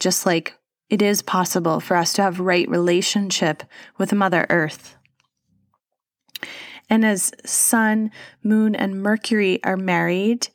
just 0.00 0.26
like 0.26 0.54
it 0.88 1.02
is 1.02 1.22
possible 1.22 1.80
for 1.80 1.96
us 1.96 2.12
to 2.14 2.22
have 2.22 2.40
right 2.40 2.68
relationship 2.68 3.62
with 3.98 4.12
Mother 4.12 4.46
Earth. 4.50 4.96
And 6.88 7.04
as 7.04 7.32
Sun, 7.44 8.12
Moon, 8.42 8.74
and 8.76 9.02
Mercury 9.02 9.62
are 9.64 9.76
married 9.76 10.48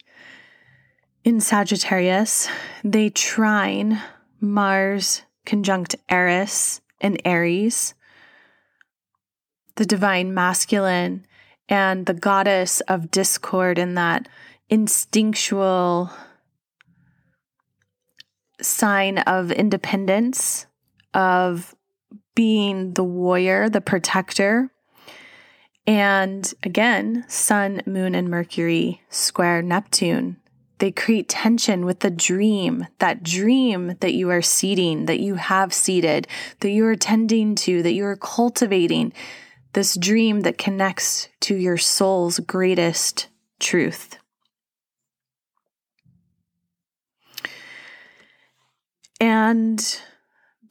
in 1.23 1.41
Sagittarius, 1.41 2.47
they 2.83 3.09
trine 3.09 4.01
Mars 4.39 5.23
conjunct 5.45 5.95
Eris 6.09 6.81
and 7.01 7.21
Aries, 7.25 7.93
the 9.81 9.85
divine 9.87 10.31
masculine, 10.31 11.25
and 11.67 12.05
the 12.05 12.13
goddess 12.13 12.81
of 12.81 13.09
discord 13.09 13.79
in 13.79 13.95
that 13.95 14.27
instinctual 14.69 16.11
sign 18.61 19.17
of 19.17 19.51
independence, 19.51 20.67
of 21.15 21.73
being 22.35 22.93
the 22.93 23.03
warrior, 23.03 23.69
the 23.69 23.81
protector, 23.81 24.69
and 25.87 26.53
again, 26.61 27.25
Sun, 27.27 27.81
Moon, 27.87 28.13
and 28.13 28.29
Mercury 28.29 29.01
square 29.09 29.63
Neptune. 29.63 30.37
They 30.77 30.91
create 30.91 31.27
tension 31.27 31.85
with 31.87 32.01
the 32.01 32.11
dream, 32.11 32.85
that 32.99 33.23
dream 33.23 33.97
that 33.99 34.13
you 34.13 34.29
are 34.29 34.43
seeding, 34.43 35.07
that 35.07 35.19
you 35.19 35.35
have 35.35 35.73
seeded, 35.73 36.27
that 36.59 36.69
you 36.69 36.85
are 36.85 36.95
tending 36.95 37.55
to, 37.55 37.81
that 37.81 37.93
you 37.93 38.05
are 38.05 38.15
cultivating, 38.15 39.13
this 39.73 39.95
dream 39.95 40.41
that 40.41 40.57
connects 40.57 41.29
to 41.41 41.55
your 41.55 41.77
soul's 41.77 42.39
greatest 42.39 43.27
truth. 43.59 44.17
And 49.19 50.01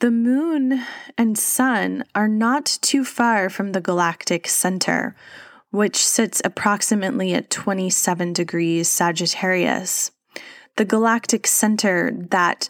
the 0.01 0.11
moon 0.11 0.83
and 1.17 1.39
sun 1.39 2.05
are 2.15 2.29
not 2.29 2.67
too 2.81 3.05
far 3.05 3.49
from 3.49 3.73
the 3.73 3.81
galactic 3.81 4.49
center, 4.49 5.15
which 5.71 5.97
sits 5.97 6.43
approximately 6.45 7.33
at 7.33 7.51
27 7.51 8.33
degrees 8.33 8.89
Sagittarius. 8.89 10.11
The 10.77 10.85
galactic 10.85 11.47
center, 11.47 12.13
that 12.31 12.69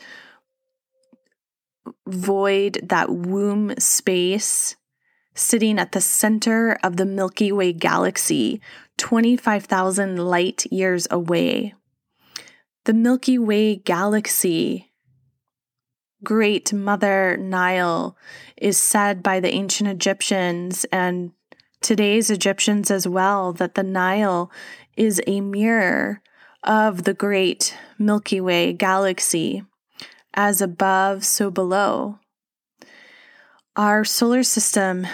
void, 2.07 2.81
that 2.83 3.11
womb 3.11 3.74
space, 3.78 4.76
sitting 5.35 5.78
at 5.78 5.93
the 5.93 6.01
center 6.01 6.78
of 6.83 6.97
the 6.97 7.07
Milky 7.07 7.53
Way 7.53 7.72
galaxy, 7.72 8.61
25,000 8.99 10.16
light 10.16 10.66
years 10.70 11.07
away. 11.11 11.74
The 12.85 12.95
Milky 12.95 13.39
Way 13.39 13.76
galaxy 13.76 14.91
great 16.22 16.72
mother 16.72 17.37
Nile 17.37 18.16
is 18.57 18.78
said 18.78 19.22
by 19.22 19.41
the 19.41 19.53
ancient 19.53 19.89
Egyptians 19.89 20.85
and 20.93 21.33
today's 21.81 22.31
Egyptians 22.31 22.91
as 22.91 23.07
well 23.09 23.53
that 23.55 23.74
the 23.74 23.83
Nile 23.83 24.51
is 24.97 25.22
a 25.26 25.41
mirror 25.41 26.20
of 26.62 27.05
the 27.05 27.14
great 27.14 27.76
Milky 27.99 28.41
Way 28.41 28.72
galaxy, 28.72 29.64
as 30.35 30.61
above, 30.61 31.24
so 31.24 31.51
below. 31.51 32.20
Our 33.81 34.05
solar 34.05 34.43
system 34.43 35.07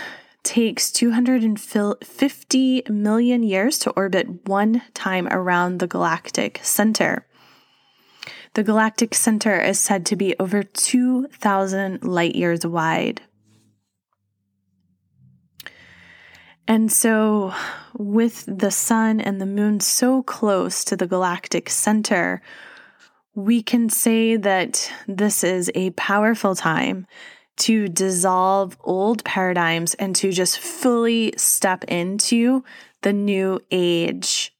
takes 0.42 0.90
250 0.90 2.82
million 2.90 3.42
years 3.44 3.78
to 3.78 3.90
orbit 3.90 4.48
one 4.48 4.82
time 4.92 5.28
around 5.28 5.78
the 5.78 5.86
galactic 5.86 6.58
center. 6.64 7.28
The 8.54 8.64
galactic 8.64 9.14
center 9.14 9.60
is 9.60 9.78
said 9.78 10.04
to 10.06 10.16
be 10.16 10.34
over 10.40 10.64
2,000 10.64 12.02
light 12.02 12.34
years 12.34 12.66
wide. 12.66 13.22
And 16.66 16.90
so, 16.90 17.54
with 17.96 18.46
the 18.48 18.72
sun 18.72 19.20
and 19.20 19.40
the 19.40 19.46
moon 19.46 19.78
so 19.78 20.24
close 20.24 20.82
to 20.86 20.96
the 20.96 21.06
galactic 21.06 21.70
center, 21.70 22.42
we 23.32 23.62
can 23.62 23.88
say 23.88 24.34
that 24.34 24.90
this 25.06 25.44
is 25.44 25.70
a 25.76 25.90
powerful 25.90 26.56
time 26.56 27.06
to 27.56 27.88
dissolve 27.88 28.76
old 28.84 29.24
paradigms 29.24 29.94
and 29.94 30.14
to 30.16 30.30
just 30.30 30.58
fully 30.58 31.32
step 31.36 31.84
into 31.84 32.62
the 33.02 33.12
new 33.12 33.60
age, 33.70 34.54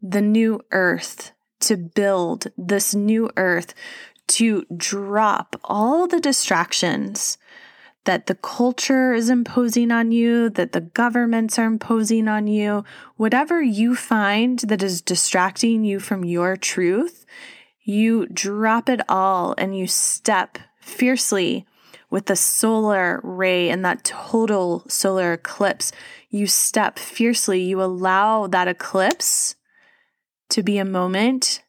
the 0.00 0.20
new 0.20 0.60
earth, 0.70 1.32
to 1.60 1.76
build 1.76 2.48
this 2.56 2.94
new 2.94 3.30
earth, 3.36 3.74
to 4.28 4.64
drop 4.76 5.56
all 5.64 6.06
the 6.06 6.20
distractions 6.20 7.38
that 8.04 8.26
the 8.26 8.34
culture 8.34 9.12
is 9.12 9.30
imposing 9.30 9.92
on 9.92 10.10
you, 10.10 10.50
that 10.50 10.72
the 10.72 10.80
governments 10.80 11.58
are 11.58 11.66
imposing 11.66 12.26
on 12.26 12.46
you, 12.46 12.84
whatever 13.16 13.62
you 13.62 13.94
find 13.94 14.58
that 14.60 14.82
is 14.82 15.00
distracting 15.00 15.84
you 15.84 16.00
from 16.00 16.24
your 16.24 16.56
truth, 16.56 17.24
you 17.84 18.26
drop 18.26 18.88
it 18.88 19.00
all 19.08 19.54
and 19.56 19.76
you 19.76 19.86
step 19.86 20.58
fiercely 20.80 21.64
with 22.12 22.26
the 22.26 22.36
solar 22.36 23.20
ray 23.24 23.70
and 23.70 23.82
that 23.86 24.04
total 24.04 24.84
solar 24.86 25.32
eclipse. 25.32 25.92
You 26.28 26.46
step 26.46 26.98
fiercely, 26.98 27.62
you 27.62 27.82
allow 27.82 28.46
that 28.48 28.68
eclipse 28.68 29.56
to 30.50 30.62
be 30.62 30.76
a 30.76 30.84
moment 30.84 31.62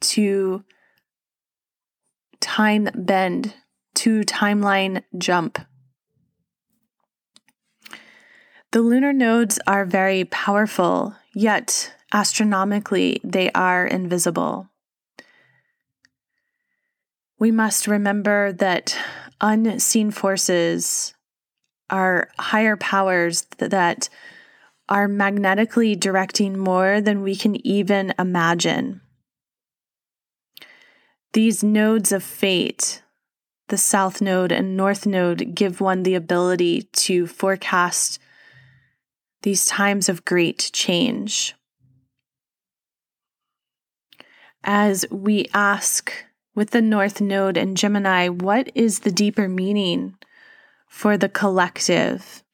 to 0.00 0.64
time 2.40 2.88
bend, 2.94 3.52
to 3.96 4.22
timeline 4.22 5.02
jump. 5.18 5.58
The 8.70 8.80
lunar 8.80 9.12
nodes 9.12 9.58
are 9.66 9.84
very 9.84 10.24
powerful, 10.24 11.14
yet 11.34 11.94
astronomically 12.14 13.20
they 13.22 13.50
are 13.52 13.86
invisible. 13.86 14.70
We 17.38 17.50
must 17.50 17.86
remember 17.86 18.52
that 18.52 18.96
unseen 19.40 20.10
forces 20.10 21.14
are 21.88 22.28
higher 22.38 22.76
powers 22.76 23.42
that 23.58 24.08
are 24.88 25.08
magnetically 25.08 25.94
directing 25.94 26.58
more 26.58 27.00
than 27.00 27.22
we 27.22 27.36
can 27.36 27.64
even 27.66 28.12
imagine. 28.18 29.00
These 31.32 31.62
nodes 31.62 32.10
of 32.10 32.24
fate, 32.24 33.02
the 33.68 33.78
south 33.78 34.20
node 34.20 34.50
and 34.50 34.76
north 34.76 35.06
node, 35.06 35.54
give 35.54 35.80
one 35.80 36.02
the 36.02 36.16
ability 36.16 36.82
to 36.92 37.26
forecast 37.28 38.18
these 39.42 39.64
times 39.64 40.08
of 40.08 40.24
great 40.24 40.70
change. 40.72 41.54
As 44.64 45.06
we 45.10 45.46
ask 45.54 46.12
with 46.60 46.72
the 46.72 46.82
north 46.82 47.22
node 47.22 47.56
and 47.56 47.74
Gemini, 47.74 48.28
what 48.28 48.70
is 48.74 48.98
the 48.98 49.10
deeper 49.10 49.48
meaning 49.48 50.14
for 50.86 51.16
the 51.16 51.26
collective? 51.26 52.44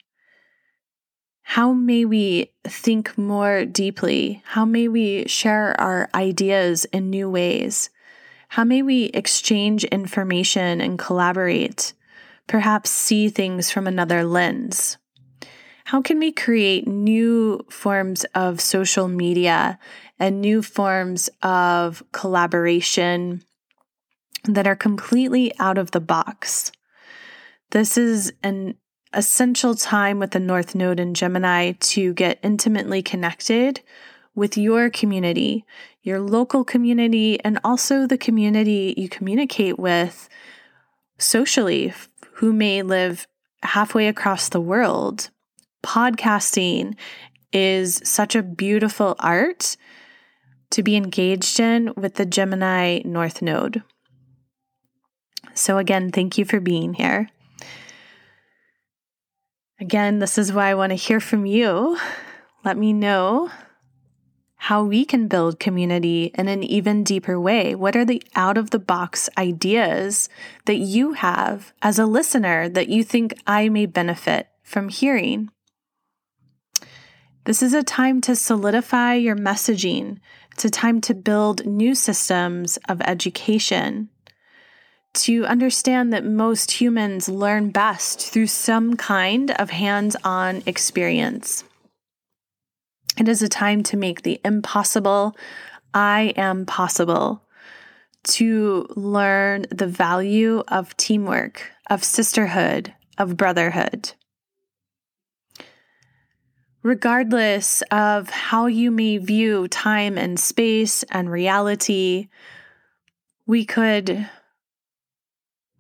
How 1.42 1.72
may 1.72 2.04
we 2.04 2.52
think 2.62 3.18
more 3.18 3.64
deeply? 3.64 4.44
How 4.44 4.64
may 4.64 4.86
we 4.86 5.26
share 5.26 5.74
our 5.80 6.08
ideas 6.14 6.84
in 6.92 7.10
new 7.10 7.28
ways? 7.28 7.90
How 8.50 8.62
may 8.62 8.80
we 8.80 9.06
exchange 9.06 9.82
information 9.82 10.80
and 10.80 11.00
collaborate, 11.00 11.92
perhaps 12.46 12.90
see 12.90 13.28
things 13.28 13.72
from 13.72 13.88
another 13.88 14.22
lens? 14.22 14.98
How 15.86 16.00
can 16.00 16.20
we 16.20 16.30
create 16.30 16.86
new 16.86 17.66
forms 17.68 18.22
of 18.36 18.60
social 18.60 19.08
media 19.08 19.80
and 20.16 20.40
new 20.40 20.62
forms 20.62 21.28
of 21.42 22.04
collaboration 22.12 23.42
that 24.54 24.66
are 24.66 24.76
completely 24.76 25.52
out 25.58 25.78
of 25.78 25.90
the 25.90 26.00
box? 26.00 26.72
This 27.70 27.98
is 27.98 28.32
an 28.42 28.76
essential 29.12 29.74
time 29.74 30.18
with 30.18 30.32
the 30.32 30.40
North 30.40 30.74
Node 30.74 31.00
in 31.00 31.14
Gemini 31.14 31.72
to 31.72 32.12
get 32.14 32.38
intimately 32.42 33.02
connected 33.02 33.80
with 34.34 34.56
your 34.56 34.90
community, 34.90 35.64
your 36.02 36.20
local 36.20 36.64
community, 36.64 37.42
and 37.42 37.58
also 37.64 38.06
the 38.06 38.18
community 38.18 38.94
you 38.96 39.08
communicate 39.08 39.78
with 39.78 40.28
socially, 41.18 41.92
who 42.34 42.52
may 42.52 42.82
live 42.82 43.26
halfway 43.62 44.06
across 44.06 44.48
the 44.48 44.60
world. 44.60 45.30
Podcasting 45.82 46.94
is 47.52 48.00
such 48.04 48.36
a 48.36 48.42
beautiful 48.42 49.16
art 49.18 49.76
to 50.70 50.82
be 50.82 50.96
engaged 50.96 51.58
in 51.58 51.92
with 51.96 52.14
the 52.14 52.26
Gemini 52.26 53.00
North 53.04 53.40
Node. 53.40 53.82
So, 55.54 55.78
again, 55.78 56.10
thank 56.10 56.38
you 56.38 56.44
for 56.44 56.60
being 56.60 56.94
here. 56.94 57.28
Again, 59.80 60.18
this 60.20 60.38
is 60.38 60.52
why 60.52 60.70
I 60.70 60.74
want 60.74 60.90
to 60.90 60.96
hear 60.96 61.20
from 61.20 61.44
you. 61.44 61.98
Let 62.64 62.78
me 62.78 62.92
know 62.92 63.50
how 64.56 64.82
we 64.82 65.04
can 65.04 65.28
build 65.28 65.60
community 65.60 66.32
in 66.34 66.48
an 66.48 66.62
even 66.62 67.04
deeper 67.04 67.38
way. 67.38 67.74
What 67.74 67.94
are 67.94 68.04
the 68.04 68.22
out 68.34 68.58
of 68.58 68.70
the 68.70 68.78
box 68.78 69.28
ideas 69.38 70.28
that 70.64 70.78
you 70.78 71.12
have 71.12 71.72
as 71.82 71.98
a 71.98 72.06
listener 72.06 72.68
that 72.70 72.88
you 72.88 73.04
think 73.04 73.34
I 73.46 73.68
may 73.68 73.86
benefit 73.86 74.48
from 74.62 74.88
hearing? 74.88 75.50
This 77.44 77.62
is 77.62 77.74
a 77.74 77.84
time 77.84 78.20
to 78.22 78.34
solidify 78.34 79.14
your 79.14 79.36
messaging. 79.36 80.18
It's 80.52 80.64
a 80.64 80.70
time 80.70 81.00
to 81.02 81.14
build 81.14 81.64
new 81.64 81.94
systems 81.94 82.76
of 82.88 83.00
education, 83.02 84.08
to 85.16 85.44
understand 85.46 86.12
that 86.12 86.24
most 86.24 86.70
humans 86.70 87.28
learn 87.28 87.70
best 87.70 88.20
through 88.30 88.46
some 88.46 88.96
kind 88.96 89.50
of 89.52 89.70
hands 89.70 90.16
on 90.24 90.62
experience. 90.66 91.64
It 93.18 93.28
is 93.28 93.42
a 93.42 93.48
time 93.48 93.82
to 93.84 93.96
make 93.96 94.22
the 94.22 94.40
impossible 94.44 95.36
I 95.94 96.34
am 96.36 96.66
possible, 96.66 97.42
to 98.24 98.86
learn 98.94 99.64
the 99.70 99.86
value 99.86 100.62
of 100.68 100.96
teamwork, 100.98 101.72
of 101.88 102.04
sisterhood, 102.04 102.92
of 103.16 103.38
brotherhood. 103.38 104.12
Regardless 106.82 107.82
of 107.90 108.28
how 108.28 108.66
you 108.66 108.90
may 108.90 109.16
view 109.16 109.66
time 109.68 110.18
and 110.18 110.38
space 110.38 111.02
and 111.04 111.30
reality, 111.30 112.28
we 113.46 113.64
could 113.64 114.28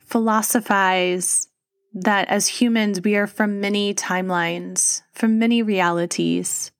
philosophize 0.06 1.48
that 1.92 2.28
as 2.28 2.46
humans, 2.46 3.00
we 3.02 3.16
are 3.16 3.26
from 3.26 3.60
many 3.60 3.92
timelines, 3.94 5.02
from 5.12 5.38
many 5.38 5.62
realities. 5.62 6.70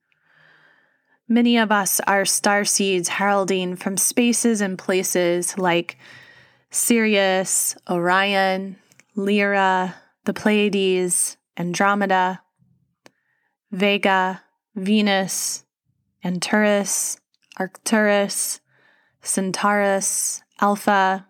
Many 1.27 1.57
of 1.57 1.71
us 1.71 1.99
are 2.01 2.23
star 2.23 2.63
seeds 2.63 3.09
heralding 3.09 3.75
from 3.75 3.97
spaces 3.97 4.61
and 4.61 4.77
places 4.77 5.57
like 5.57 5.97
Sirius, 6.69 7.75
Orion, 7.89 8.77
Lyra, 9.15 9.95
the 10.25 10.33
Pleiades, 10.33 11.37
Andromeda, 11.57 12.41
Vega, 13.71 14.43
Venus, 14.75 15.65
Antares, 16.23 17.19
Arcturus, 17.57 18.61
Centaurus, 19.21 20.41
Alpha, 20.61 21.26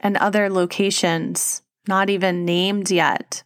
and 0.00 0.16
other 0.16 0.50
locations 0.50 1.62
not 1.86 2.10
even 2.10 2.44
named 2.44 2.90
yet. 2.90 3.42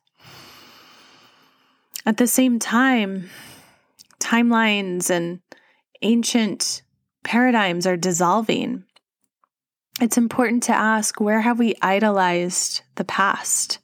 At 2.05 2.17
the 2.17 2.27
same 2.27 2.59
time, 2.59 3.31
timelines 4.19 5.11
and 5.11 5.41
ancient 6.03 6.83
paradigms 7.23 7.87
are 7.87 7.97
dissolving, 7.97 8.85
it's 10.01 10.17
important 10.17 10.63
to 10.65 10.75
ask 10.75 11.21
where 11.21 11.43
have 11.43 11.59
we 11.59 11.75
idolized 11.83 12.83
the 12.95 13.05
past? 13.05 13.79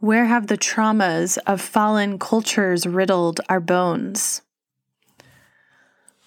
Where 0.00 0.26
have 0.26 0.48
the 0.48 0.58
traumas 0.58 1.38
of 1.46 1.60
fallen 1.60 2.18
cultures 2.18 2.86
riddled 2.86 3.40
our 3.48 3.60
bones? 3.60 4.42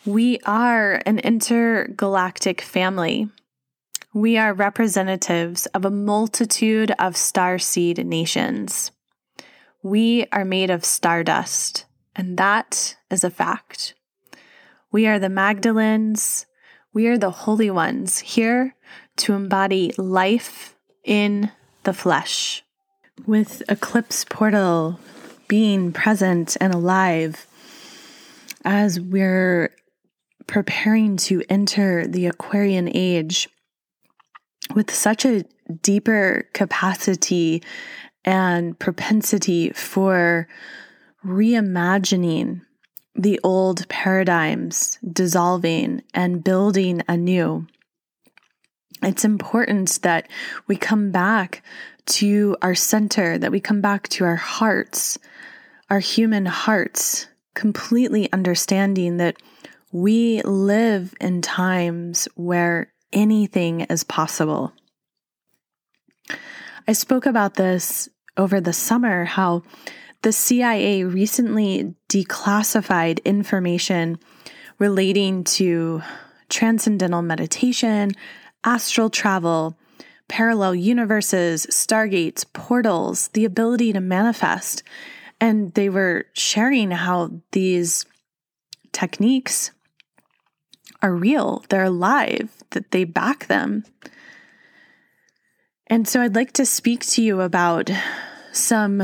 We 0.06 0.40
are 0.46 1.02
an 1.06 1.20
intergalactic 1.20 2.62
family. 2.62 3.30
We 4.14 4.38
are 4.38 4.53
representatives 4.53 5.68
of 5.68 5.86
a 5.86 5.89
multitude 5.89 6.91
of 6.99 7.16
star 7.16 7.57
seed 7.57 8.05
nations. 8.05 8.91
We 9.84 10.26
are 10.34 10.43
made 10.43 10.70
of 10.70 10.84
stardust, 10.84 11.86
and 12.14 12.38
that 12.38 12.97
is 13.09 13.24
a 13.24 13.30
fact. 13.30 13.95
We 14.91 15.07
are 15.07 15.18
the 15.18 15.30
Magdalens. 15.30 16.45
We 16.93 17.07
are 17.07 17.18
the 17.18 17.32
holy 17.32 17.72
ones 17.72 18.20
here 18.20 18.76
to 19.16 19.32
embody 19.32 19.93
life 19.97 20.76
in 21.05 21.49
the 21.84 21.93
flesh. 21.93 22.66
With 23.26 23.64
Eclipse 23.70 24.26
Portal 24.26 24.99
being 25.47 25.93
present 25.93 26.57
and 26.59 26.74
alive 26.74 27.47
as 28.66 28.99
we're 28.99 29.74
preparing 30.47 31.16
to 31.16 31.43
enter 31.49 32.05
the 32.05 32.26
Aquarian 32.26 32.89
age 32.93 33.47
with 34.76 34.94
such 34.94 35.26
a 35.26 35.46
deeper 35.82 36.48
capacity 36.54 37.64
and 38.26 38.78
propensity 38.78 39.72
for 39.72 40.48
reimagining 41.26 42.62
the 43.16 43.40
old 43.44 43.88
paradigms, 43.90 44.98
dissolving 45.12 46.02
and 46.14 46.44
building 46.44 47.02
anew. 47.08 47.68
It's 49.04 49.26
important 49.26 50.00
that 50.04 50.28
we 50.68 50.76
come 50.76 51.12
back 51.12 51.64
to 52.06 52.56
our 52.62 52.76
center, 52.76 53.38
that 53.38 53.52
we 53.52 53.60
come 53.60 53.82
back 53.82 54.08
to 54.10 54.24
our 54.26 54.36
hearts, 54.36 55.18
our 55.90 56.00
human 56.00 56.46
hearts, 56.46 57.28
completely 57.54 58.32
understanding 58.32 59.18
that 59.18 59.36
we 59.92 60.42
live 60.44 61.14
in 61.20 61.42
times 61.42 62.28
where 62.36 62.92
anything 63.14 63.82
is 63.82 64.03
possible. 64.03 64.74
I 66.88 66.93
spoke 66.93 67.26
about 67.26 67.55
this 67.55 68.09
over 68.38 68.59
the 68.59 68.74
summer 68.74 69.26
how 69.26 69.64
the 70.22 70.32
CIA 70.32 71.03
recently 71.03 71.95
declassified 72.09 73.24
information 73.26 74.20
relating 74.78 75.43
to 75.43 76.01
transcendental 76.49 77.22
meditation, 77.22 78.12
astral 78.64 79.09
travel, 79.09 79.78
parallel 80.28 80.76
universes, 80.76 81.66
stargates, 81.68 82.45
portals, 82.53 83.30
the 83.30 83.45
ability 83.45 83.93
to 83.93 83.99
manifest. 83.99 84.84
And 85.39 85.74
they 85.74 85.89
were 85.89 86.26
sharing 86.34 86.91
how 86.91 87.32
these 87.51 88.05
techniques 88.91 89.72
are 91.02 91.14
real, 91.14 91.64
they're 91.70 91.84
alive, 91.84 92.49
that 92.72 92.91
they 92.91 93.04
back 93.04 93.47
them. 93.47 93.84
And 95.88 96.08
so 96.08 96.22
I'd 96.22 96.36
like 96.36 96.54
to 96.54 96.66
speak 96.66 97.06
to 97.08 97.22
you 97.22 97.41
about 97.41 97.89
some 98.54 99.04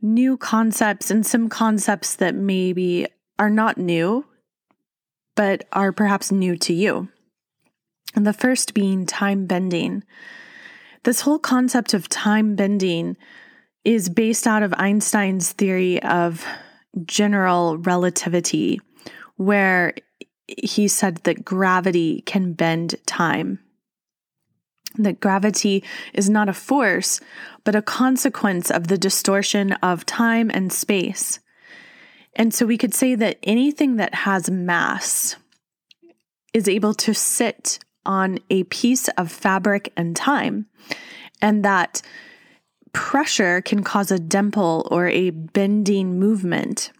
new 0.00 0.36
concepts 0.36 1.10
and 1.10 1.24
some 1.24 1.48
concepts 1.48 2.16
that 2.16 2.34
maybe 2.34 3.06
are 3.38 3.50
not 3.50 3.78
new, 3.78 4.24
but 5.34 5.64
are 5.72 5.92
perhaps 5.92 6.30
new 6.30 6.56
to 6.58 6.72
you. 6.72 7.08
And 8.14 8.26
the 8.26 8.32
first 8.32 8.74
being 8.74 9.06
time 9.06 9.46
bending. 9.46 10.04
This 11.04 11.22
whole 11.22 11.38
concept 11.38 11.94
of 11.94 12.08
time 12.08 12.54
bending 12.54 13.16
is 13.84 14.08
based 14.08 14.46
out 14.46 14.62
of 14.62 14.74
Einstein's 14.76 15.52
theory 15.52 16.00
of 16.02 16.46
general 17.04 17.78
relativity, 17.78 18.80
where 19.36 19.94
he 20.58 20.88
said 20.88 21.16
that 21.18 21.44
gravity 21.44 22.22
can 22.22 22.52
bend 22.52 22.94
time 23.06 23.58
that 24.98 25.20
gravity 25.20 25.82
is 26.12 26.28
not 26.28 26.48
a 26.48 26.52
force, 26.52 27.20
but 27.64 27.74
a 27.74 27.82
consequence 27.82 28.70
of 28.70 28.88
the 28.88 28.98
distortion 28.98 29.72
of 29.74 30.06
time 30.06 30.50
and 30.52 30.72
space. 30.72 31.40
And 32.34 32.54
so 32.54 32.66
we 32.66 32.78
could 32.78 32.94
say 32.94 33.14
that 33.14 33.38
anything 33.42 33.96
that 33.96 34.14
has 34.14 34.50
mass 34.50 35.36
is 36.54 36.68
able 36.68 36.94
to 36.94 37.14
sit 37.14 37.78
on 38.04 38.38
a 38.50 38.64
piece 38.64 39.08
of 39.10 39.30
fabric 39.30 39.92
and 39.96 40.16
time, 40.16 40.66
and 41.40 41.64
that 41.64 42.02
pressure 42.92 43.60
can 43.60 43.82
cause 43.82 44.10
a 44.10 44.18
dimple 44.18 44.88
or 44.90 45.08
a 45.08 45.30
bending 45.30 46.18
movement. 46.18 46.90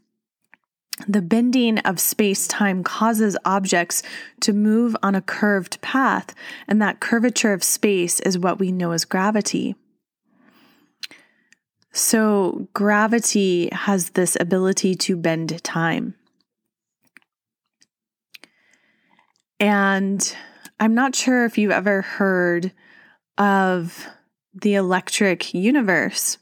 The 1.08 1.22
bending 1.22 1.78
of 1.80 1.98
space 1.98 2.46
time 2.46 2.84
causes 2.84 3.36
objects 3.44 4.02
to 4.40 4.52
move 4.52 4.96
on 5.02 5.14
a 5.14 5.22
curved 5.22 5.80
path, 5.80 6.34
and 6.68 6.80
that 6.80 7.00
curvature 7.00 7.52
of 7.52 7.64
space 7.64 8.20
is 8.20 8.38
what 8.38 8.58
we 8.58 8.72
know 8.72 8.92
as 8.92 9.04
gravity. 9.04 9.74
So, 11.92 12.68
gravity 12.72 13.68
has 13.72 14.10
this 14.10 14.36
ability 14.40 14.94
to 14.94 15.16
bend 15.16 15.62
time. 15.62 16.14
And 19.60 20.36
I'm 20.80 20.94
not 20.94 21.14
sure 21.14 21.44
if 21.44 21.58
you've 21.58 21.70
ever 21.70 22.02
heard 22.02 22.72
of 23.38 24.08
the 24.54 24.74
electric 24.74 25.52
universe, 25.54 26.38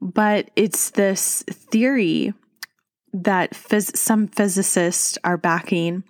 but 0.00 0.50
it's 0.56 0.90
this 0.90 1.42
theory 1.48 2.34
that 3.12 3.52
phys- 3.52 3.96
some 3.96 4.28
physicists 4.28 5.18
are 5.24 5.36
backing, 5.36 6.04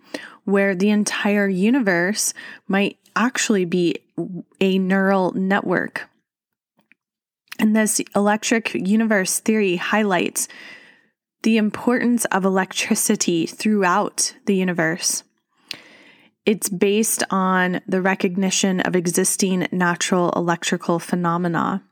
where 0.44 0.74
the 0.74 0.90
entire 0.90 1.48
universe 1.48 2.34
might 2.68 2.98
actually 3.16 3.64
be 3.64 3.96
a 4.60 4.78
neural 4.78 5.32
network. 5.32 6.08
And 7.58 7.76
this 7.76 8.00
electric 8.16 8.74
universe 8.74 9.38
theory 9.40 9.76
highlights 9.76 10.48
the 11.42 11.56
importance 11.56 12.24
of 12.26 12.44
electricity 12.44 13.46
throughout 13.46 14.34
the 14.46 14.54
universe. 14.54 15.24
It's 16.46 16.68
based 16.68 17.22
on 17.30 17.80
the 17.86 18.00
recognition 18.00 18.80
of 18.80 18.96
existing 18.96 19.68
natural 19.72 20.30
electrical 20.30 20.98
phenomena, 20.98 21.82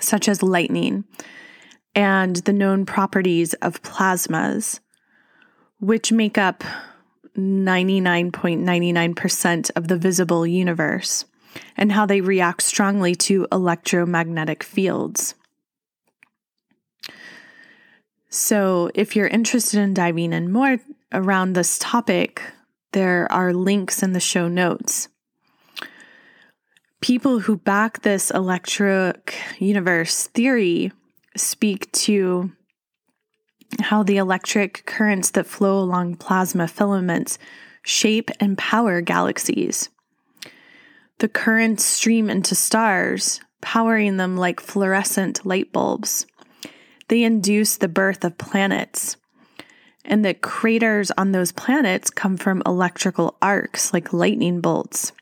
such 0.00 0.28
as 0.28 0.42
lightning, 0.42 1.04
and 1.96 2.36
the 2.36 2.52
known 2.52 2.86
properties 2.86 3.54
of 3.54 3.82
plasmas, 3.82 4.78
which 5.80 6.12
make 6.12 6.36
up 6.36 6.62
99.99% 7.36 9.70
of 9.74 9.88
the 9.88 9.96
visible 9.96 10.46
universe, 10.46 11.24
and 11.76 11.90
how 11.90 12.04
they 12.04 12.20
react 12.20 12.60
strongly 12.62 13.14
to 13.14 13.48
electromagnetic 13.50 14.62
fields. 14.62 15.34
So, 18.28 18.90
if 18.94 19.16
you're 19.16 19.28
interested 19.28 19.80
in 19.80 19.94
diving 19.94 20.34
in 20.34 20.52
more 20.52 20.78
around 21.12 21.54
this 21.54 21.78
topic, 21.78 22.42
there 22.92 23.26
are 23.32 23.54
links 23.54 24.02
in 24.02 24.12
the 24.12 24.20
show 24.20 24.48
notes. 24.48 25.08
People 27.00 27.38
who 27.40 27.56
back 27.56 28.02
this 28.02 28.30
electric 28.30 29.34
universe 29.58 30.26
theory 30.28 30.92
speak 31.36 31.90
to 31.92 32.52
how 33.80 34.02
the 34.02 34.16
electric 34.16 34.84
currents 34.86 35.30
that 35.30 35.46
flow 35.46 35.78
along 35.78 36.16
plasma 36.16 36.68
filaments 36.68 37.38
shape 37.82 38.30
and 38.40 38.58
power 38.58 39.00
galaxies. 39.00 39.88
The 41.18 41.28
currents 41.28 41.84
stream 41.84 42.28
into 42.28 42.54
stars, 42.54 43.40
powering 43.62 44.16
them 44.16 44.36
like 44.36 44.60
fluorescent 44.60 45.46
light 45.46 45.72
bulbs. 45.72 46.26
They 47.08 47.22
induce 47.22 47.76
the 47.76 47.88
birth 47.88 48.24
of 48.24 48.38
planets. 48.38 49.16
And 50.04 50.24
the 50.24 50.34
craters 50.34 51.10
on 51.16 51.32
those 51.32 51.52
planets 51.52 52.10
come 52.10 52.36
from 52.36 52.62
electrical 52.66 53.36
arcs 53.40 53.92
like 53.92 54.12
lightning 54.12 54.60
bolts. 54.60 55.12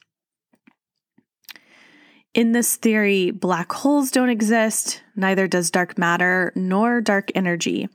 In 2.35 2.53
this 2.53 2.77
theory, 2.77 3.31
black 3.31 3.73
holes 3.73 4.11
don't 4.11 4.29
exist, 4.29 5.04
neither 5.17 5.47
does 5.47 5.71
dark 5.71 5.99
matter 5.99 6.53
nor 6.55 7.01
dark 7.01 7.31
energy. 7.35 7.89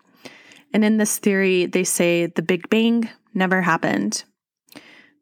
And 0.74 0.86
in 0.86 0.98
this 0.98 1.18
theory, 1.18 1.66
they 1.66 1.84
say 1.84 2.28
the 2.28 2.42
Big 2.42 2.70
Bang 2.70 3.10
never 3.34 3.62
happened. 3.62 4.24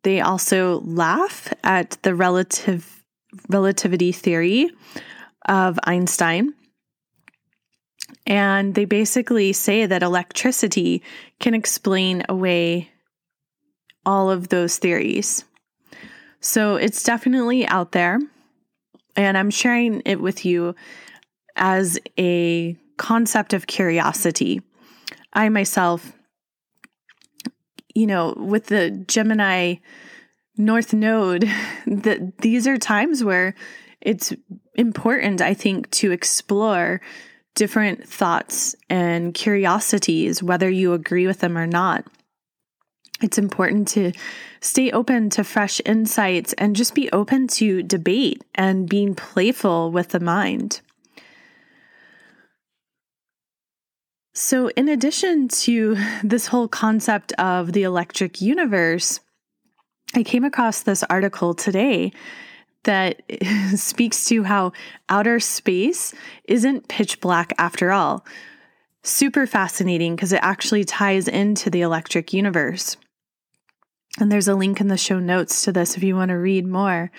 They 0.03 0.21
also 0.21 0.81
laugh 0.81 1.53
at 1.63 1.97
the 2.03 2.15
relative 2.15 3.03
relativity 3.49 4.11
theory 4.11 4.69
of 5.47 5.79
Einstein. 5.83 6.53
And 8.25 8.75
they 8.75 8.85
basically 8.85 9.53
say 9.53 9.85
that 9.85 10.03
electricity 10.03 11.01
can 11.39 11.53
explain 11.53 12.23
away 12.27 12.89
all 14.05 14.29
of 14.29 14.49
those 14.49 14.77
theories. 14.77 15.45
So 16.39 16.75
it's 16.75 17.03
definitely 17.03 17.65
out 17.67 17.91
there. 17.91 18.19
And 19.15 19.37
I'm 19.37 19.49
sharing 19.49 20.01
it 20.05 20.21
with 20.21 20.45
you 20.45 20.75
as 21.57 21.99
a 22.17 22.77
concept 22.97 23.53
of 23.53 23.67
curiosity. 23.67 24.61
I 25.33 25.49
myself, 25.49 26.13
you 27.93 28.07
know, 28.07 28.33
with 28.37 28.67
the 28.67 28.91
Gemini 28.91 29.75
North 30.55 30.93
Node, 30.93 31.49
that 31.85 32.39
these 32.39 32.67
are 32.67 32.77
times 32.77 33.23
where 33.23 33.53
it's 34.01 34.33
important, 34.75 35.41
I 35.41 35.53
think, 35.53 35.89
to 35.91 36.11
explore 36.11 37.01
different 37.55 38.07
thoughts 38.07 38.75
and 38.89 39.33
curiosities, 39.33 40.43
whether 40.43 40.69
you 40.69 40.93
agree 40.93 41.25
with 41.25 41.39
them 41.39 41.57
or 41.57 41.65
not. 41.65 42.05
It's 43.21 43.39
important 43.39 43.87
to 43.89 44.11
stay 44.61 44.91
open 44.91 45.31
to 45.31 45.43
fresh 45.43 45.81
insights 45.85 46.53
and 46.53 46.75
just 46.75 46.93
be 46.93 47.11
open 47.11 47.47
to 47.47 47.81
debate 47.81 48.43
and 48.53 48.87
being 48.87 49.15
playful 49.15 49.91
with 49.91 50.09
the 50.09 50.19
mind. 50.19 50.81
So, 54.39 54.67
in 54.77 54.87
addition 54.87 55.47
to 55.47 55.97
this 56.23 56.45
whole 56.45 56.67
concept 56.67 57.33
of 57.39 57.73
the 57.73 57.81
electric 57.81 58.39
universe, 58.39 59.19
I 60.13 60.21
came 60.21 60.43
across 60.43 60.83
this 60.83 61.01
article 61.09 61.55
today 61.55 62.11
that 62.83 63.23
speaks 63.75 64.25
to 64.25 64.43
how 64.43 64.73
outer 65.09 65.39
space 65.39 66.13
isn't 66.43 66.87
pitch 66.87 67.19
black 67.19 67.51
after 67.57 67.91
all. 67.91 68.27
Super 69.01 69.47
fascinating 69.47 70.15
because 70.15 70.31
it 70.31 70.39
actually 70.43 70.83
ties 70.83 71.27
into 71.27 71.71
the 71.71 71.81
electric 71.81 72.31
universe. 72.31 72.95
And 74.19 74.31
there's 74.31 74.47
a 74.47 74.55
link 74.55 74.79
in 74.79 74.87
the 74.87 74.97
show 74.97 75.17
notes 75.17 75.63
to 75.63 75.71
this 75.71 75.97
if 75.97 76.03
you 76.03 76.15
want 76.15 76.29
to 76.29 76.37
read 76.37 76.67
more. 76.67 77.09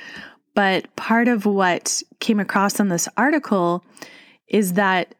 But 0.54 0.94
part 0.94 1.26
of 1.26 1.46
what 1.46 2.00
came 2.20 2.38
across 2.38 2.78
in 2.78 2.90
this 2.90 3.08
article 3.16 3.84
is 4.46 4.74
that 4.74 5.16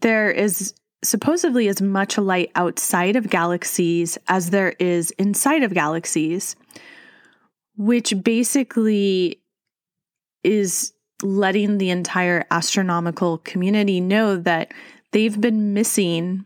there 0.00 0.32
is 0.32 0.74
supposedly 1.02 1.68
as 1.68 1.80
much 1.80 2.18
light 2.18 2.50
outside 2.54 3.16
of 3.16 3.30
galaxies 3.30 4.18
as 4.28 4.50
there 4.50 4.74
is 4.78 5.10
inside 5.12 5.62
of 5.62 5.74
galaxies, 5.74 6.56
which 7.76 8.14
basically 8.22 9.40
is 10.42 10.92
letting 11.22 11.78
the 11.78 11.90
entire 11.90 12.44
astronomical 12.50 13.38
community 13.38 14.00
know 14.00 14.36
that 14.36 14.72
they've 15.12 15.40
been 15.40 15.72
missing 15.74 16.44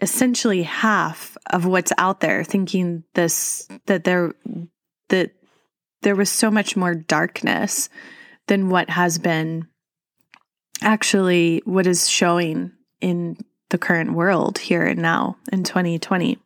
essentially 0.00 0.62
half 0.62 1.36
of 1.50 1.66
what's 1.66 1.92
out 1.98 2.20
there 2.20 2.44
thinking 2.44 3.02
this 3.14 3.68
that 3.86 4.04
there 4.04 4.32
that 5.08 5.32
there 6.02 6.14
was 6.14 6.30
so 6.30 6.50
much 6.50 6.76
more 6.76 6.94
darkness 6.94 7.88
than 8.46 8.70
what 8.70 8.88
has 8.88 9.18
been 9.18 9.66
actually 10.80 11.60
what 11.64 11.86
is 11.86 12.08
showing 12.08 12.70
in 13.00 13.36
the 13.70 13.78
current 13.78 14.12
world 14.12 14.58
here 14.58 14.84
and 14.84 15.00
now 15.00 15.36
in 15.52 15.62
2020. 15.62 16.38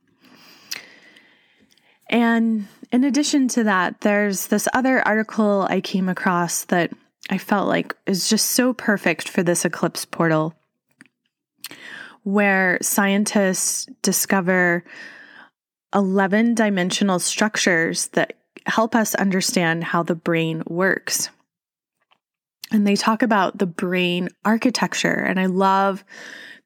And 2.11 2.66
in 2.90 3.05
addition 3.05 3.48
to 3.48 3.64
that, 3.64 4.00
there's 4.03 4.48
this 4.48 4.68
other 4.74 5.07
article 5.07 5.66
I 5.68 5.80
came 5.80 6.09
across 6.09 6.64
that 6.64 6.92
I 7.30 7.38
felt 7.38 7.68
like 7.68 7.96
is 8.07 8.28
just 8.28 8.50
so 8.50 8.72
perfect 8.74 9.28
for 9.28 9.42
this 9.42 9.64
eclipse 9.64 10.05
portal, 10.05 10.55
where 12.24 12.78
scientists 12.82 13.86
discover 14.03 14.84
11 15.94 16.55
dimensional 16.55 17.18
structures 17.18 18.09
that 18.09 18.34
help 18.66 18.94
us 18.94 19.14
understand 19.14 19.84
how 19.84 20.03
the 20.03 20.14
brain 20.14 20.62
works. 20.66 21.30
And 22.72 22.86
they 22.86 22.96
talk 22.96 23.22
about 23.22 23.58
the 23.58 23.66
brain 23.66 24.30
architecture. 24.44 25.14
And 25.14 25.38
I 25.38 25.46
love 25.46 26.04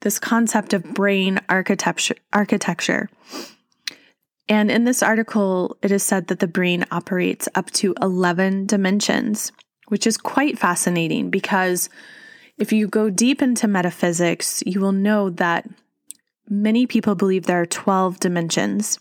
this 0.01 0.19
concept 0.19 0.73
of 0.73 0.93
brain 0.93 1.39
architecture. 1.49 2.15
architecture. 2.33 3.09
And 4.49 4.71
in 4.71 4.85
this 4.85 5.03
article, 5.03 5.77
it 5.81 5.91
is 5.91 6.03
said 6.03 6.27
that 6.27 6.39
the 6.39 6.47
brain 6.47 6.85
operates 6.91 7.49
up 7.55 7.69
to 7.71 7.93
11 8.01 8.65
dimensions, 8.65 9.51
which 9.89 10.07
is 10.07 10.17
quite 10.17 10.57
fascinating 10.57 11.29
because 11.29 11.89
if 12.57 12.71
you 12.71 12.87
go 12.87 13.09
deep 13.09 13.41
into 13.41 13.67
metaphysics, 13.67 14.63
you 14.65 14.79
will 14.79 14.93
know 14.93 15.29
that 15.31 15.67
many 16.49 16.87
people 16.87 17.13
believe 17.13 17.45
there 17.45 17.61
are 17.61 17.65
12 17.65 18.19
dimensions. 18.19 18.99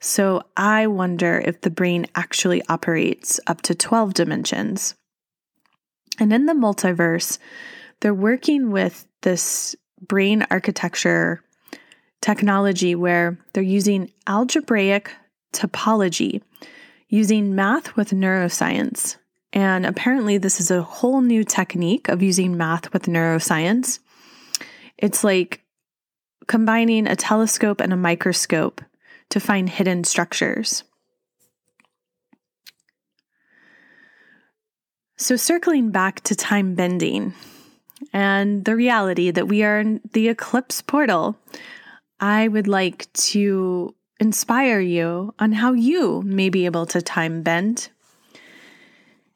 So 0.00 0.42
I 0.56 0.86
wonder 0.86 1.42
if 1.44 1.62
the 1.62 1.70
brain 1.70 2.06
actually 2.14 2.62
operates 2.68 3.40
up 3.46 3.62
to 3.62 3.74
12 3.74 4.12
dimensions. 4.12 4.94
And 6.18 6.32
in 6.32 6.46
the 6.46 6.52
multiverse, 6.52 7.38
they're 8.00 8.14
working 8.14 8.70
with 8.70 9.06
this 9.22 9.74
brain 10.00 10.46
architecture 10.50 11.42
technology 12.20 12.94
where 12.94 13.38
they're 13.52 13.62
using 13.62 14.10
algebraic 14.26 15.12
topology, 15.52 16.42
using 17.08 17.54
math 17.54 17.96
with 17.96 18.10
neuroscience. 18.10 19.16
And 19.52 19.86
apparently, 19.86 20.38
this 20.38 20.60
is 20.60 20.70
a 20.70 20.82
whole 20.82 21.20
new 21.20 21.44
technique 21.44 22.08
of 22.08 22.22
using 22.22 22.56
math 22.56 22.92
with 22.92 23.04
neuroscience. 23.04 24.00
It's 24.98 25.22
like 25.22 25.62
combining 26.46 27.06
a 27.06 27.16
telescope 27.16 27.80
and 27.80 27.92
a 27.92 27.96
microscope 27.96 28.80
to 29.30 29.40
find 29.40 29.68
hidden 29.68 30.04
structures. 30.04 30.84
So, 35.16 35.36
circling 35.36 35.90
back 35.90 36.22
to 36.22 36.34
time 36.34 36.74
bending 36.74 37.34
and 38.12 38.64
the 38.64 38.74
reality 38.74 39.30
that 39.30 39.46
we 39.46 39.62
are 39.62 39.78
in 39.78 40.00
the 40.12 40.28
eclipse 40.28 40.82
portal, 40.82 41.36
I 42.18 42.48
would 42.48 42.66
like 42.66 43.12
to 43.12 43.94
inspire 44.18 44.80
you 44.80 45.32
on 45.38 45.52
how 45.52 45.72
you 45.72 46.22
may 46.22 46.48
be 46.48 46.64
able 46.64 46.86
to 46.86 47.00
time 47.00 47.42
bend. 47.42 47.90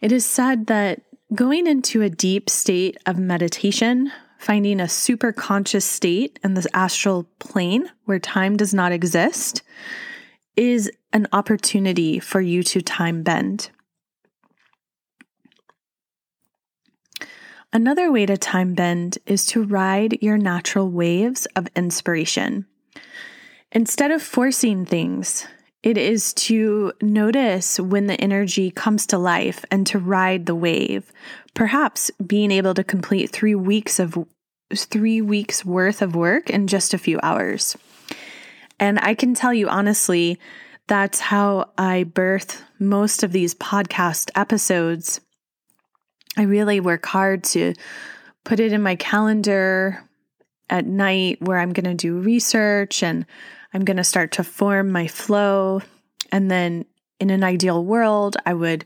It 0.01 0.11
is 0.11 0.25
said 0.25 0.67
that 0.67 1.03
going 1.35 1.67
into 1.67 2.03
a 2.03 2.11
deep 2.11 2.51
state 2.51 2.97
of 3.07 3.19
meditation, 3.19 4.11
finding 4.39 4.81
a 4.81 4.89
super 4.89 5.33
conscious 5.33 5.85
state 5.85 6.39
in 6.43 6.55
the 6.55 6.69
astral 6.75 7.25
plane 7.39 7.91
where 8.05 8.19
time 8.19 8.57
does 8.57 8.73
not 8.75 8.93
exist, 8.93 9.63
is 10.57 10.91
an 11.13 11.29
opportunity 11.33 12.19
for 12.19 12.41
you 12.41 12.63
to 12.63 12.81
time 12.81 13.23
bend. 13.23 13.71
Another 17.71 18.11
way 18.11 18.25
to 18.25 18.39
time 18.39 18.73
bend 18.73 19.19
is 19.27 19.45
to 19.47 19.63
ride 19.63 20.23
your 20.23 20.39
natural 20.39 20.91
waves 20.91 21.47
of 21.55 21.69
inspiration. 21.77 22.65
Instead 23.73 24.11
of 24.11 24.23
forcing 24.23 24.87
things, 24.87 25.47
it 25.83 25.99
is 25.99 26.33
to 26.33 26.93
notice 27.03 27.79
when 27.79 28.07
the 28.07 28.19
energy 28.19 28.71
comes 28.71 29.07
to 29.09 29.19
life 29.19 29.67
and 29.71 29.87
to 29.87 29.99
ride 29.99 30.47
the 30.47 30.55
wave. 30.55 31.13
Perhaps 31.53 32.11
being 32.27 32.51
able 32.51 32.73
to 32.73 32.83
complete 32.83 33.31
three 33.31 33.55
weeks 33.55 34.01
of 34.01 34.17
three 34.75 35.21
weeks 35.21 35.63
worth 35.63 36.01
of 36.01 36.17
work 36.17 36.49
in 36.49 36.69
just 36.69 36.95
a 36.95 36.99
few 36.99 37.21
hours. 37.23 37.77
And 38.81 38.99
I 39.01 39.15
can 39.15 39.35
tell 39.35 39.53
you 39.53 39.69
honestly, 39.69 40.39
that's 40.87 41.21
how 41.21 41.71
I 41.77 42.05
birth 42.05 42.65
most 42.79 43.23
of 43.23 43.33
these 43.33 43.55
podcast 43.55 44.31
episodes 44.35 45.21
I 46.37 46.43
really 46.43 46.81
work 46.81 47.07
hard 47.07 47.45
to 47.45 47.75
put 48.45 48.61
it 48.61 48.73
in 48.73 48.83
my 48.83 48.97
calendar 48.97 50.03
at 50.71 50.87
night 50.87 51.41
where 51.41 51.59
I'm 51.59 51.73
going 51.73 51.85
to 51.85 51.95
do 51.95 52.21
research 52.21 53.03
and 53.03 53.27
I'm 53.73 53.85
going 53.85 53.97
to 53.97 54.05
start 54.05 54.33
to 54.33 54.45
form 54.45 54.91
my 54.91 55.07
flow. 55.07 55.83
And 56.31 56.51
then 56.51 56.85
in 57.21 57.31
an 57.31 57.43
ideal 57.43 57.85
world, 57.85 58.37
I 58.47 58.55
would 58.55 58.85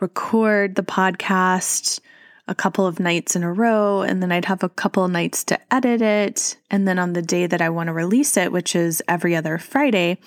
record 0.00 0.74
the 0.74 0.82
podcast 0.82 2.00
a 2.46 2.54
couple 2.54 2.86
of 2.86 2.98
nights 2.98 3.36
in 3.36 3.42
a 3.42 3.52
row, 3.52 4.00
and 4.00 4.22
then 4.22 4.32
I'd 4.32 4.46
have 4.46 4.62
a 4.62 4.70
couple 4.70 5.04
of 5.04 5.10
nights 5.10 5.44
to 5.44 5.58
edit 5.72 6.00
it. 6.00 6.56
And 6.70 6.88
then 6.88 6.98
on 6.98 7.12
the 7.12 7.20
day 7.20 7.46
that 7.46 7.60
I 7.60 7.68
want 7.68 7.88
to 7.88 7.92
release 7.92 8.38
it, 8.38 8.50
which 8.50 8.74
is 8.74 9.02
every 9.06 9.36
other 9.36 9.58
Friday, 9.58 10.18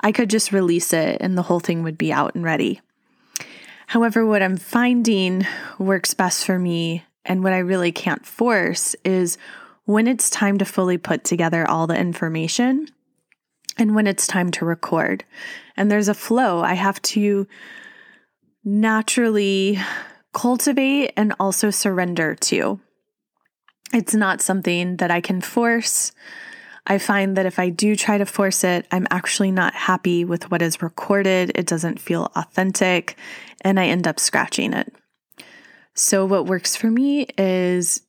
I 0.00 0.12
could 0.12 0.30
just 0.30 0.52
release 0.52 0.92
it 0.92 1.18
and 1.20 1.36
the 1.36 1.42
whole 1.42 1.60
thing 1.60 1.82
would 1.82 1.98
be 1.98 2.12
out 2.12 2.34
and 2.34 2.44
ready. 2.44 2.80
However, 3.94 4.26
what 4.26 4.42
I'm 4.42 4.56
finding 4.56 5.46
works 5.78 6.14
best 6.14 6.44
for 6.44 6.58
me 6.58 7.04
and 7.24 7.44
what 7.44 7.52
I 7.52 7.58
really 7.58 7.92
can't 7.92 8.26
force 8.26 8.96
is 9.04 9.38
when 9.84 10.08
it's 10.08 10.28
time 10.28 10.58
to 10.58 10.64
fully 10.64 10.98
put 10.98 11.22
together 11.22 11.64
all 11.64 11.86
the 11.86 11.96
information 11.96 12.88
and 13.78 13.94
when 13.94 14.08
it's 14.08 14.26
time 14.26 14.50
to 14.50 14.64
record. 14.64 15.22
And 15.76 15.92
there's 15.92 16.08
a 16.08 16.12
flow 16.12 16.60
I 16.60 16.74
have 16.74 17.00
to 17.02 17.46
naturally 18.64 19.78
cultivate 20.32 21.12
and 21.16 21.32
also 21.38 21.70
surrender 21.70 22.34
to. 22.34 22.80
It's 23.92 24.12
not 24.12 24.40
something 24.40 24.96
that 24.96 25.12
I 25.12 25.20
can 25.20 25.40
force. 25.40 26.10
I 26.86 26.98
find 26.98 27.36
that 27.36 27.46
if 27.46 27.58
I 27.58 27.70
do 27.70 27.96
try 27.96 28.18
to 28.18 28.26
force 28.26 28.64
it, 28.64 28.86
I'm 28.90 29.06
actually 29.10 29.50
not 29.50 29.72
happy 29.72 30.24
with 30.24 30.50
what 30.50 30.62
is 30.62 30.82
recorded. 30.82 31.52
It 31.54 31.66
doesn't 31.66 32.00
feel 32.00 32.30
authentic, 32.34 33.16
and 33.64 33.80
I 33.80 33.86
end 33.86 34.06
up 34.06 34.20
scratching 34.20 34.72
it. 34.72 34.94
So, 35.94 36.26
what 36.26 36.46
works 36.46 36.76
for 36.76 36.90
me 36.90 37.26
is 37.38 38.02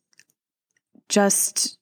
just 1.08 1.78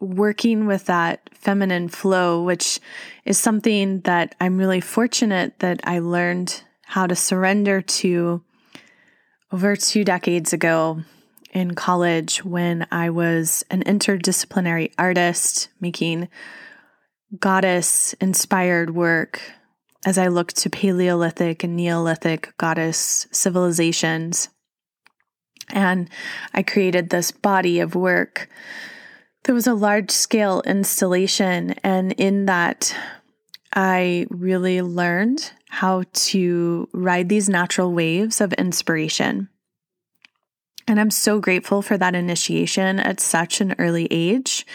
working 0.00 0.66
with 0.66 0.86
that 0.86 1.30
feminine 1.34 1.88
flow, 1.88 2.42
which 2.42 2.80
is 3.24 3.38
something 3.38 4.00
that 4.00 4.34
I'm 4.40 4.58
really 4.58 4.80
fortunate 4.80 5.58
that 5.60 5.80
I 5.84 6.00
learned 6.00 6.62
how 6.82 7.06
to 7.06 7.16
surrender 7.16 7.80
to 7.80 8.42
over 9.52 9.76
two 9.76 10.04
decades 10.04 10.52
ago 10.52 11.00
in 11.52 11.74
college 11.74 12.44
when 12.44 12.86
I 12.90 13.10
was 13.10 13.64
an 13.70 13.84
interdisciplinary 13.84 14.92
artist 14.98 15.68
making 15.80 16.28
goddess 17.38 18.12
inspired 18.14 18.94
work 18.94 19.40
as 20.04 20.18
I 20.18 20.28
looked 20.28 20.56
to 20.58 20.70
Paleolithic 20.70 21.64
and 21.64 21.76
Neolithic 21.76 22.52
goddess 22.58 23.26
civilizations. 23.30 24.48
And 25.70 26.10
I 26.52 26.62
created 26.62 27.08
this 27.08 27.30
body 27.30 27.80
of 27.80 27.94
work. 27.94 28.48
There 29.44 29.54
was 29.54 29.66
a 29.66 29.74
large 29.74 30.10
scale 30.10 30.62
installation, 30.66 31.72
and 31.82 32.12
in 32.12 32.46
that, 32.46 32.94
I 33.74 34.26
really 34.30 34.82
learned 34.82 35.52
how 35.68 36.04
to 36.12 36.88
ride 36.92 37.28
these 37.28 37.48
natural 37.48 37.92
waves 37.92 38.40
of 38.40 38.52
inspiration. 38.54 39.48
And 40.86 41.00
I'm 41.00 41.10
so 41.10 41.40
grateful 41.40 41.82
for 41.82 41.96
that 41.96 42.14
initiation 42.14 43.00
at 43.00 43.20
such 43.20 43.60
an 43.60 43.74
early 43.78 44.06
age. 44.10 44.66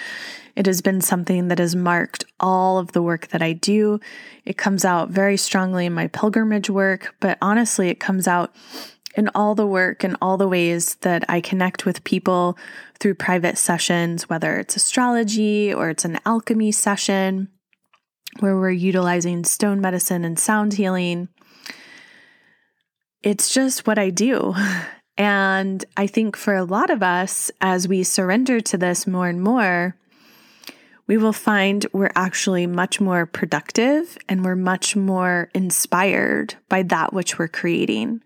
It 0.55 0.65
has 0.65 0.81
been 0.81 1.01
something 1.01 1.47
that 1.47 1.59
has 1.59 1.75
marked 1.75 2.25
all 2.39 2.79
of 2.79 2.91
the 2.91 3.01
work 3.01 3.27
that 3.27 3.41
I 3.41 3.53
do. 3.53 3.99
It 4.43 4.57
comes 4.57 4.83
out 4.83 5.09
very 5.09 5.37
strongly 5.37 5.85
in 5.85 5.93
my 5.93 6.07
pilgrimage 6.07 6.69
work, 6.69 7.15
but 7.19 7.37
honestly, 7.41 7.89
it 7.89 7.99
comes 7.99 8.27
out 8.27 8.53
in 9.15 9.29
all 9.33 9.55
the 9.55 9.67
work 9.67 10.03
and 10.03 10.17
all 10.21 10.37
the 10.37 10.47
ways 10.47 10.95
that 10.95 11.23
I 11.29 11.41
connect 11.41 11.85
with 11.85 12.03
people 12.03 12.57
through 12.99 13.15
private 13.15 13.57
sessions, 13.57 14.29
whether 14.29 14.57
it's 14.57 14.75
astrology 14.75 15.73
or 15.73 15.89
it's 15.89 16.05
an 16.05 16.19
alchemy 16.25 16.71
session 16.71 17.49
where 18.39 18.55
we're 18.55 18.71
utilizing 18.71 19.43
stone 19.43 19.81
medicine 19.81 20.23
and 20.23 20.37
sound 20.37 20.73
healing. 20.73 21.29
It's 23.23 23.53
just 23.53 23.87
what 23.87 23.99
I 23.99 24.09
do. 24.09 24.55
And 25.19 25.83
I 25.97 26.07
think 26.07 26.37
for 26.37 26.55
a 26.55 26.63
lot 26.63 26.89
of 26.89 27.03
us, 27.03 27.51
as 27.59 27.89
we 27.89 28.03
surrender 28.03 28.61
to 28.61 28.77
this 28.77 29.05
more 29.05 29.27
and 29.27 29.41
more, 29.43 29.97
we 31.07 31.17
will 31.17 31.33
find 31.33 31.85
we're 31.91 32.11
actually 32.15 32.65
much 32.67 33.01
more 33.01 33.25
productive 33.25 34.17
and 34.29 34.45
we're 34.45 34.55
much 34.55 34.95
more 34.95 35.49
inspired 35.53 36.55
by 36.69 36.83
that 36.83 37.11
which 37.11 37.37
we're 37.37 37.49
creating. 37.49 38.23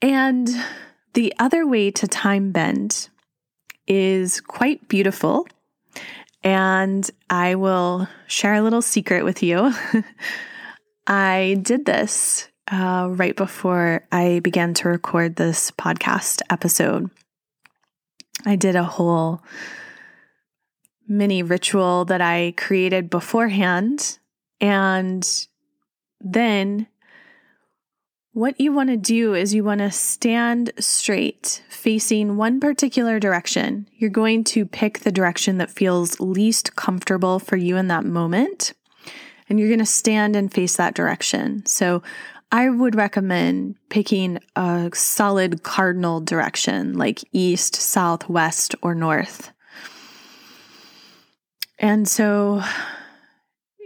And 0.00 0.48
the 1.14 1.32
other 1.38 1.68
way 1.68 1.92
to 1.92 2.08
time 2.08 2.50
bend 2.50 3.08
is 3.86 4.40
quite 4.40 4.88
beautiful. 4.88 5.46
And 6.42 7.08
I 7.30 7.54
will 7.54 8.08
share 8.26 8.54
a 8.54 8.62
little 8.62 8.82
secret 8.82 9.24
with 9.24 9.40
you. 9.44 9.72
I 11.06 11.58
did 11.62 11.84
this 11.84 12.48
uh, 12.72 13.08
right 13.10 13.36
before 13.36 14.02
I 14.10 14.40
began 14.40 14.72
to 14.74 14.88
record 14.88 15.36
this 15.36 15.70
podcast 15.72 16.40
episode. 16.48 17.10
I 18.46 18.56
did 18.56 18.74
a 18.74 18.82
whole 18.82 19.42
mini 21.06 21.42
ritual 21.42 22.06
that 22.06 22.22
I 22.22 22.54
created 22.56 23.10
beforehand. 23.10 24.18
And 24.60 25.28
then 26.20 26.86
what 28.32 28.58
you 28.58 28.72
want 28.72 28.88
to 28.88 28.96
do 28.96 29.34
is 29.34 29.52
you 29.52 29.62
want 29.62 29.80
to 29.80 29.90
stand 29.90 30.72
straight, 30.78 31.62
facing 31.68 32.38
one 32.38 32.58
particular 32.58 33.20
direction. 33.20 33.86
You're 33.98 34.08
going 34.08 34.44
to 34.44 34.64
pick 34.64 35.00
the 35.00 35.12
direction 35.12 35.58
that 35.58 35.70
feels 35.70 36.18
least 36.20 36.74
comfortable 36.74 37.38
for 37.38 37.56
you 37.56 37.76
in 37.76 37.88
that 37.88 38.06
moment. 38.06 38.72
And 39.50 39.60
you're 39.60 39.68
going 39.68 39.78
to 39.80 39.86
stand 39.86 40.34
and 40.34 40.50
face 40.50 40.76
that 40.76 40.94
direction. 40.94 41.66
So 41.66 42.02
I 42.54 42.68
would 42.68 42.94
recommend 42.94 43.76
picking 43.88 44.38
a 44.54 44.90
solid 44.92 45.62
cardinal 45.62 46.20
direction 46.20 46.98
like 46.98 47.24
east, 47.32 47.74
south, 47.74 48.28
west, 48.28 48.74
or 48.82 48.94
north. 48.94 49.50
And 51.78 52.06
so 52.06 52.62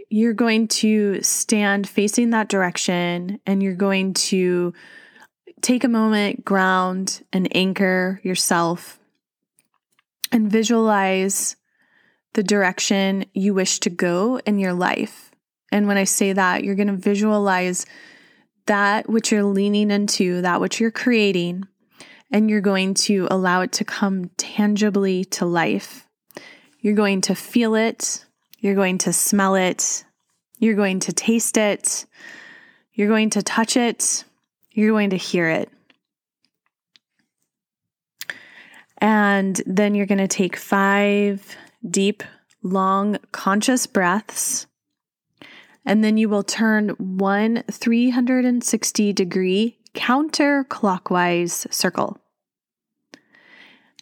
you're 0.09 0.33
going 0.33 0.67
to 0.67 1.21
stand 1.21 1.87
facing 1.87 2.31
that 2.31 2.49
direction 2.49 3.39
and 3.45 3.63
you're 3.63 3.73
going 3.73 4.13
to 4.13 4.73
take 5.61 5.85
a 5.85 5.89
moment, 5.89 6.43
ground, 6.43 7.23
and 7.31 7.47
anchor 7.55 8.19
yourself 8.21 8.99
and 10.29 10.51
visualize 10.51 11.55
the 12.33 12.43
direction 12.43 13.25
you 13.33 13.53
wish 13.53 13.79
to 13.79 13.89
go 13.89 14.39
in 14.45 14.59
your 14.59 14.73
life. 14.73 15.31
And 15.71 15.87
when 15.87 15.97
I 15.97 16.03
say 16.03 16.33
that, 16.33 16.65
you're 16.65 16.75
going 16.75 16.87
to 16.87 16.93
visualize 16.93 17.85
that 18.67 19.09
which 19.09 19.31
you're 19.31 19.43
leaning 19.43 19.91
into, 19.91 20.41
that 20.41 20.61
which 20.61 20.79
you're 20.79 20.91
creating, 20.91 21.67
and 22.31 22.49
you're 22.49 22.61
going 22.61 22.93
to 22.93 23.27
allow 23.31 23.61
it 23.61 23.71
to 23.73 23.85
come 23.85 24.29
tangibly 24.37 25.25
to 25.25 25.45
life. 25.45 26.07
You're 26.79 26.95
going 26.95 27.21
to 27.21 27.35
feel 27.35 27.75
it, 27.75 28.25
you're 28.59 28.75
going 28.75 28.99
to 28.99 29.13
smell 29.13 29.55
it, 29.55 30.05
you're 30.59 30.75
going 30.75 30.99
to 31.01 31.13
taste 31.13 31.57
it, 31.57 32.05
you're 32.93 33.07
going 33.07 33.31
to 33.31 33.41
touch 33.41 33.77
it, 33.77 34.23
you're 34.71 34.91
going 34.91 35.09
to 35.09 35.17
hear 35.17 35.49
it. 35.49 35.69
And 38.99 39.61
then 39.65 39.95
you're 39.95 40.05
going 40.05 40.17
to 40.17 40.27
take 40.27 40.55
five 40.55 41.55
deep, 41.87 42.23
long, 42.63 43.17
conscious 43.31 43.85
breaths 43.87 44.66
and 45.87 46.03
then 46.03 46.17
you 46.17 46.27
will 46.27 46.43
turn 46.43 46.89
one 46.99 47.63
360 47.71 49.13
degree 49.13 49.77
counterclockwise 49.95 51.73
circle. 51.73 52.19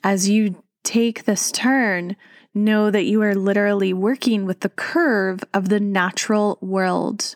As 0.03 0.27
you 0.27 0.63
take 0.83 1.23
this 1.23 1.51
turn, 1.51 2.15
know 2.55 2.89
that 2.89 3.05
you 3.05 3.21
are 3.21 3.35
literally 3.35 3.93
working 3.93 4.45
with 4.45 4.61
the 4.61 4.69
curve 4.69 5.43
of 5.53 5.69
the 5.69 5.79
natural 5.79 6.57
world. 6.59 7.35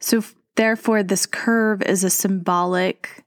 So, 0.00 0.24
therefore, 0.56 1.02
this 1.04 1.26
curve 1.26 1.80
is 1.82 2.02
a 2.02 2.10
symbolic 2.10 3.24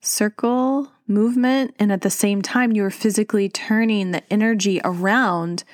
circle 0.00 0.92
movement. 1.08 1.74
And 1.78 1.90
at 1.90 2.02
the 2.02 2.10
same 2.10 2.40
time, 2.40 2.72
you 2.72 2.84
are 2.84 2.90
physically 2.90 3.48
turning 3.48 4.12
the 4.12 4.22
energy 4.32 4.80
around 4.84 5.64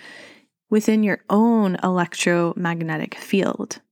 within 0.72 1.02
your 1.02 1.22
own 1.28 1.76
electromagnetic 1.82 3.14
field. 3.14 3.82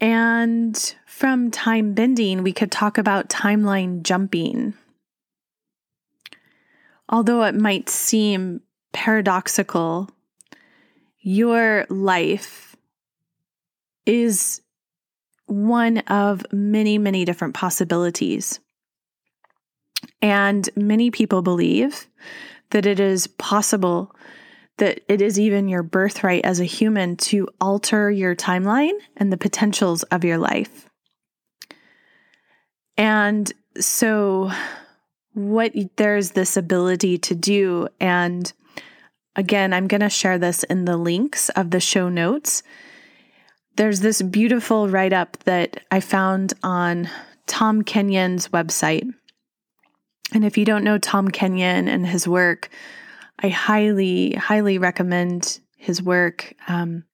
And 0.00 0.94
from 1.04 1.50
time 1.50 1.92
bending, 1.92 2.42
we 2.42 2.54
could 2.54 2.72
talk 2.72 2.96
about 2.96 3.28
timeline 3.28 4.02
jumping. 4.02 4.72
Although 7.06 7.42
it 7.42 7.54
might 7.54 7.90
seem 7.90 8.62
paradoxical, 8.94 10.08
your 11.18 11.84
life 11.90 12.74
is 14.06 14.62
one 15.44 15.98
of 15.98 16.46
many, 16.50 16.96
many 16.96 17.26
different 17.26 17.52
possibilities. 17.52 18.58
And 20.22 20.66
many 20.76 21.10
people 21.10 21.42
believe 21.42 22.06
that 22.70 22.86
it 22.86 23.00
is 23.00 23.26
possible 23.26 24.14
that 24.80 25.00
it 25.08 25.20
is 25.20 25.38
even 25.38 25.68
your 25.68 25.82
birthright 25.82 26.44
as 26.44 26.58
a 26.58 26.64
human 26.64 27.14
to 27.14 27.46
alter 27.60 28.10
your 28.10 28.34
timeline 28.34 28.94
and 29.16 29.30
the 29.30 29.36
potentials 29.36 30.02
of 30.04 30.24
your 30.24 30.38
life. 30.38 30.88
And 32.96 33.52
so, 33.78 34.50
what 35.34 35.72
there's 35.96 36.32
this 36.32 36.56
ability 36.56 37.18
to 37.18 37.34
do, 37.34 37.88
and 38.00 38.52
again, 39.36 39.72
I'm 39.72 39.86
going 39.86 40.00
to 40.00 40.08
share 40.08 40.38
this 40.38 40.64
in 40.64 40.86
the 40.86 40.96
links 40.96 41.50
of 41.50 41.70
the 41.70 41.80
show 41.80 42.08
notes. 42.08 42.62
There's 43.76 44.00
this 44.00 44.22
beautiful 44.22 44.88
write 44.88 45.12
up 45.12 45.36
that 45.44 45.84
I 45.90 46.00
found 46.00 46.54
on 46.62 47.08
Tom 47.46 47.82
Kenyon's 47.82 48.48
website. 48.48 49.08
And 50.32 50.44
if 50.44 50.56
you 50.56 50.64
don't 50.64 50.84
know 50.84 50.98
Tom 50.98 51.28
Kenyon 51.28 51.88
and 51.88 52.06
his 52.06 52.26
work, 52.28 52.70
I 53.38 53.48
highly, 53.48 54.34
highly 54.34 54.78
recommend 54.78 55.60
his 55.76 56.02
work. 56.02 56.54
Um, 56.68 57.04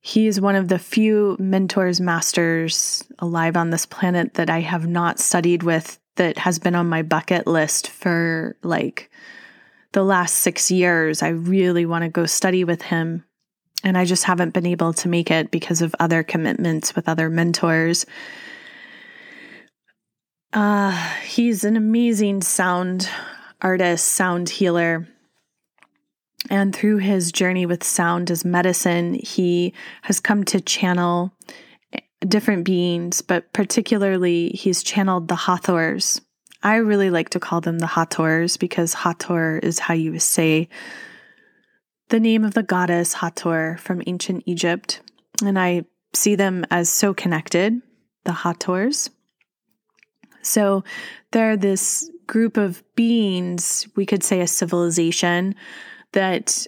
he 0.00 0.26
is 0.26 0.40
one 0.40 0.54
of 0.54 0.68
the 0.68 0.78
few 0.78 1.36
mentors, 1.38 2.00
masters 2.00 3.04
alive 3.18 3.56
on 3.56 3.70
this 3.70 3.86
planet 3.86 4.34
that 4.34 4.48
I 4.48 4.60
have 4.60 4.86
not 4.86 5.18
studied 5.18 5.62
with 5.62 5.98
that 6.16 6.38
has 6.38 6.58
been 6.58 6.74
on 6.74 6.88
my 6.88 7.02
bucket 7.02 7.46
list 7.46 7.88
for 7.88 8.56
like 8.62 9.10
the 9.92 10.02
last 10.02 10.36
six 10.36 10.70
years. 10.70 11.22
I 11.22 11.28
really 11.28 11.86
want 11.86 12.04
to 12.04 12.08
go 12.08 12.26
study 12.26 12.64
with 12.64 12.82
him. 12.82 13.24
And 13.82 13.96
I 13.96 14.04
just 14.04 14.24
haven't 14.24 14.52
been 14.52 14.66
able 14.66 14.92
to 14.94 15.08
make 15.08 15.30
it 15.30 15.50
because 15.50 15.80
of 15.80 15.94
other 15.98 16.22
commitments 16.22 16.94
with 16.94 17.08
other 17.08 17.30
mentors. 17.30 18.04
Uh, 20.52 20.92
he's 21.22 21.64
an 21.64 21.76
amazing 21.76 22.42
sound 22.42 23.08
artist, 23.62 24.06
sound 24.06 24.48
healer. 24.48 25.06
And 26.48 26.74
through 26.74 26.98
his 26.98 27.30
journey 27.30 27.66
with 27.66 27.84
sound 27.84 28.30
as 28.30 28.44
medicine, 28.44 29.14
he 29.14 29.74
has 30.02 30.20
come 30.20 30.44
to 30.44 30.60
channel 30.60 31.32
different 32.26 32.64
beings, 32.64 33.22
but 33.22 33.52
particularly 33.52 34.48
he's 34.50 34.82
channeled 34.82 35.28
the 35.28 35.36
Hathors. 35.36 36.20
I 36.62 36.76
really 36.76 37.10
like 37.10 37.30
to 37.30 37.40
call 37.40 37.60
them 37.60 37.78
the 37.78 37.86
Hathors 37.86 38.56
because 38.56 38.94
Hathor 38.94 39.58
is 39.58 39.78
how 39.78 39.94
you 39.94 40.18
say 40.18 40.68
the 42.08 42.20
name 42.20 42.44
of 42.44 42.54
the 42.54 42.62
goddess 42.62 43.14
Hathor 43.14 43.76
from 43.78 44.02
ancient 44.06 44.42
Egypt. 44.46 45.00
And 45.44 45.58
I 45.58 45.84
see 46.12 46.34
them 46.34 46.66
as 46.70 46.88
so 46.88 47.14
connected, 47.14 47.80
the 48.24 48.32
Hathors. 48.32 49.10
So 50.42 50.84
they're 51.32 51.56
this 51.56 52.10
group 52.26 52.56
of 52.56 52.82
beings, 52.94 53.88
we 53.96 54.06
could 54.06 54.22
say 54.22 54.40
a 54.40 54.46
civilization 54.46 55.54
that 56.12 56.66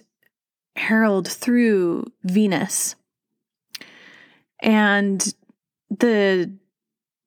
herald 0.75 1.27
through 1.27 2.11
Venus. 2.23 2.95
And 4.61 5.33
the 5.89 6.51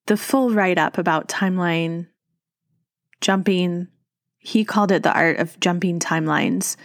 the 0.06 0.16
full 0.16 0.50
write 0.50 0.78
up 0.78 0.98
about 0.98 1.28
timeline 1.28 2.06
jumping, 3.20 3.88
he 4.38 4.64
called 4.64 4.92
it 4.92 5.02
the 5.02 5.12
art 5.12 5.38
of 5.38 5.58
jumping 5.58 5.98
timelines. 5.98 6.76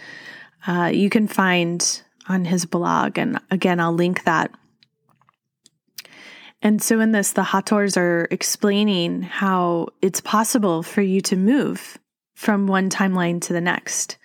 Uh, 0.66 0.90
you 0.92 1.08
can 1.08 1.28
find 1.28 2.02
on 2.28 2.44
his 2.44 2.64
blog, 2.64 3.18
and 3.18 3.38
again, 3.50 3.80
I'll 3.80 3.92
link 3.92 4.24
that. 4.24 4.50
And 6.62 6.80
so, 6.80 7.00
in 7.00 7.12
this, 7.12 7.32
the 7.32 7.42
Hathors 7.42 7.96
are 7.96 8.28
explaining 8.30 9.22
how 9.22 9.88
it's 10.00 10.20
possible 10.20 10.82
for 10.82 11.02
you 11.02 11.20
to 11.22 11.36
move 11.36 11.98
from 12.34 12.66
one 12.66 12.88
timeline 12.88 13.40
to 13.42 13.52
the 13.52 13.60
next. 13.60 14.16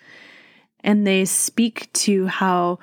And 0.80 1.06
they 1.06 1.24
speak 1.24 1.92
to 1.94 2.26
how 2.26 2.78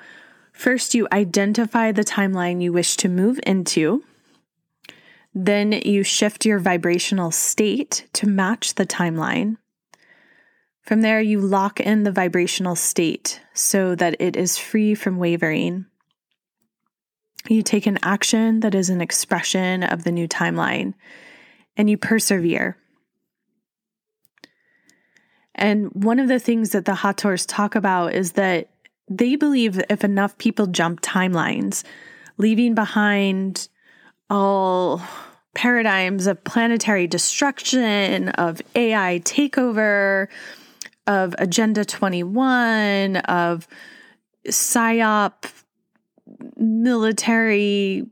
first 0.52 0.94
you 0.94 1.08
identify 1.10 1.92
the 1.92 2.04
timeline 2.04 2.62
you 2.62 2.72
wish 2.72 2.96
to 2.98 3.08
move 3.08 3.40
into 3.46 4.04
then 5.38 5.72
you 5.72 6.02
shift 6.02 6.46
your 6.46 6.58
vibrational 6.58 7.30
state 7.30 8.08
to 8.14 8.26
match 8.26 8.74
the 8.74 8.86
timeline. 8.86 9.58
From 10.80 11.02
there, 11.02 11.20
you 11.20 11.40
lock 11.40 11.78
in 11.78 12.04
the 12.04 12.10
vibrational 12.10 12.74
state 12.74 13.42
so 13.52 13.94
that 13.96 14.16
it 14.18 14.34
is 14.34 14.56
free 14.56 14.94
from 14.94 15.18
wavering. 15.18 15.84
You 17.48 17.62
take 17.62 17.86
an 17.86 17.98
action 18.02 18.60
that 18.60 18.74
is 18.74 18.90
an 18.90 19.00
expression 19.00 19.82
of 19.82 20.04
the 20.04 20.12
new 20.12 20.26
timeline 20.26 20.94
and 21.76 21.88
you 21.88 21.96
persevere. 21.96 22.76
And 25.54 25.90
one 25.92 26.18
of 26.18 26.28
the 26.28 26.38
things 26.38 26.70
that 26.70 26.84
the 26.84 26.94
Hathors 26.94 27.46
talk 27.46 27.74
about 27.74 28.14
is 28.14 28.32
that 28.32 28.70
they 29.08 29.36
believe 29.36 29.80
if 29.88 30.04
enough 30.04 30.36
people 30.38 30.66
jump 30.66 31.00
timelines, 31.00 31.84
leaving 32.36 32.74
behind 32.74 33.68
all 34.28 35.00
paradigms 35.54 36.26
of 36.26 36.42
planetary 36.44 37.06
destruction, 37.06 38.28
of 38.30 38.60
AI 38.74 39.20
takeover, 39.24 40.28
of 41.06 41.34
Agenda 41.38 41.84
21, 41.84 43.16
of 43.16 43.66
PSYOP, 44.46 45.32
military, 46.56 48.06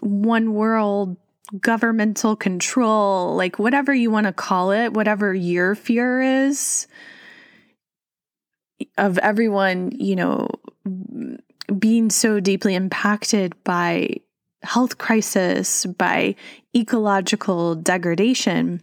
one 0.00 0.54
world 0.54 1.16
governmental 1.60 2.36
control, 2.36 3.36
like 3.36 3.58
whatever 3.58 3.94
you 3.94 4.10
want 4.10 4.26
to 4.26 4.32
call 4.32 4.72
it, 4.72 4.92
whatever 4.92 5.34
your 5.34 5.74
fear 5.74 6.20
is 6.46 6.86
of 8.98 9.18
everyone, 9.18 9.92
you 9.92 10.16
know, 10.16 10.48
being 11.78 12.10
so 12.10 12.40
deeply 12.40 12.74
impacted 12.74 13.54
by 13.64 14.16
health 14.62 14.98
crisis, 14.98 15.86
by 15.86 16.34
ecological 16.74 17.74
degradation, 17.74 18.82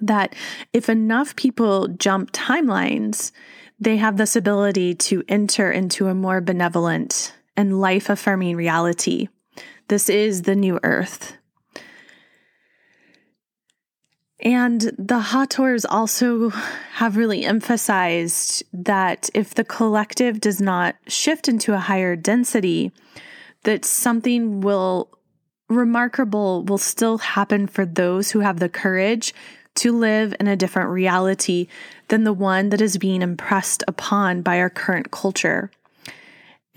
that 0.00 0.34
if 0.72 0.88
enough 0.88 1.34
people 1.36 1.88
jump 1.88 2.30
timelines, 2.32 3.32
they 3.80 3.96
have 3.96 4.16
this 4.16 4.36
ability 4.36 4.94
to 4.94 5.24
enter 5.28 5.70
into 5.70 6.08
a 6.08 6.14
more 6.14 6.40
benevolent 6.40 7.32
and 7.58 7.80
life 7.80 8.08
affirming 8.08 8.54
reality. 8.54 9.26
This 9.88 10.08
is 10.08 10.42
the 10.42 10.54
new 10.54 10.78
earth. 10.84 11.36
And 14.38 14.92
the 14.96 15.18
Hathors 15.18 15.84
also 15.84 16.50
have 16.50 17.16
really 17.16 17.44
emphasized 17.44 18.62
that 18.72 19.28
if 19.34 19.54
the 19.54 19.64
collective 19.64 20.40
does 20.40 20.60
not 20.60 20.94
shift 21.08 21.48
into 21.48 21.74
a 21.74 21.78
higher 21.78 22.14
density, 22.14 22.92
that 23.64 23.84
something 23.84 24.60
will 24.60 25.10
remarkable 25.68 26.64
will 26.64 26.78
still 26.78 27.18
happen 27.18 27.66
for 27.66 27.84
those 27.84 28.30
who 28.30 28.38
have 28.38 28.60
the 28.60 28.68
courage 28.68 29.34
to 29.74 29.90
live 29.90 30.32
in 30.38 30.46
a 30.46 30.56
different 30.56 30.90
reality 30.90 31.66
than 32.06 32.22
the 32.22 32.32
one 32.32 32.68
that 32.68 32.80
is 32.80 32.98
being 32.98 33.20
impressed 33.20 33.82
upon 33.88 34.42
by 34.42 34.60
our 34.60 34.70
current 34.70 35.10
culture. 35.10 35.72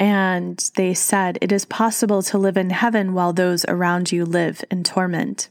And 0.01 0.57
they 0.77 0.95
said, 0.95 1.37
It 1.41 1.51
is 1.51 1.63
possible 1.63 2.23
to 2.23 2.39
live 2.39 2.57
in 2.57 2.71
heaven 2.71 3.13
while 3.13 3.33
those 3.33 3.63
around 3.65 4.11
you 4.11 4.25
live 4.25 4.63
in 4.71 4.83
torment. 4.83 5.49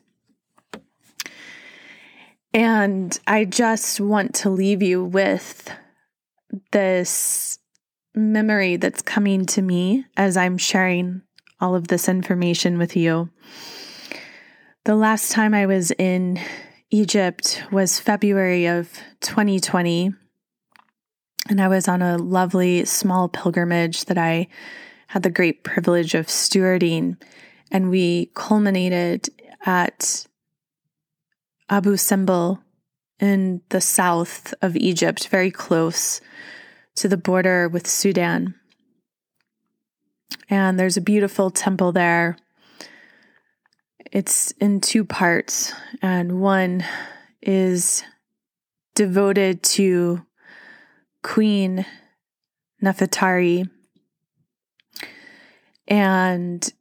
And 2.52 3.16
I 3.28 3.44
just 3.44 4.01
want 4.01 4.35
to 4.35 4.51
leave 4.51 4.82
you 4.82 5.05
with 5.05 5.70
this 6.72 7.60
memory 8.12 8.74
that's 8.74 9.02
coming 9.02 9.47
to 9.47 9.62
me 9.62 10.05
as 10.16 10.36
I'm 10.36 10.59
sharing 10.59 11.22
all 11.60 11.77
of 11.77 11.86
this 11.86 12.09
information 12.09 12.77
with 12.77 12.97
you. 12.97 13.31
The 14.85 14.97
last 14.97 15.31
time 15.31 15.55
I 15.55 15.66
was 15.66 15.93
in 15.93 16.40
Egypt 16.90 17.62
was 17.70 18.01
February 18.01 18.66
of 18.66 18.98
2020. 19.20 20.12
And 21.51 21.60
I 21.60 21.66
was 21.66 21.89
on 21.89 22.01
a 22.01 22.16
lovely 22.16 22.85
small 22.85 23.28
pilgrimage 23.28 24.05
that 24.05 24.16
I 24.16 24.47
had 25.09 25.24
the 25.24 25.31
great 25.31 25.64
privilege 25.64 26.14
of 26.14 26.28
stewarding. 26.28 27.20
And 27.72 27.90
we 27.90 28.31
culminated 28.35 29.28
at 29.66 30.28
Abu 31.68 31.97
Simbel 31.97 32.60
in 33.18 33.62
the 33.70 33.81
south 33.81 34.55
of 34.62 34.77
Egypt, 34.77 35.27
very 35.27 35.51
close 35.51 36.20
to 36.94 37.09
the 37.09 37.16
border 37.16 37.68
with 37.68 37.89
Sudan. 37.89 38.55
And 40.48 40.78
there's 40.78 40.97
a 40.97 41.02
beautiful 41.02 41.51
temple 41.51 41.90
there. 41.90 42.36
It's 44.12 44.52
in 44.52 44.81
two 44.81 45.05
parts, 45.05 45.72
and 46.01 46.40
one 46.40 46.85
is 47.43 48.05
devoted 48.94 49.64
to 49.64 50.24
Queen 51.22 51.84
Nefertari. 52.82 53.68
And 55.88 56.72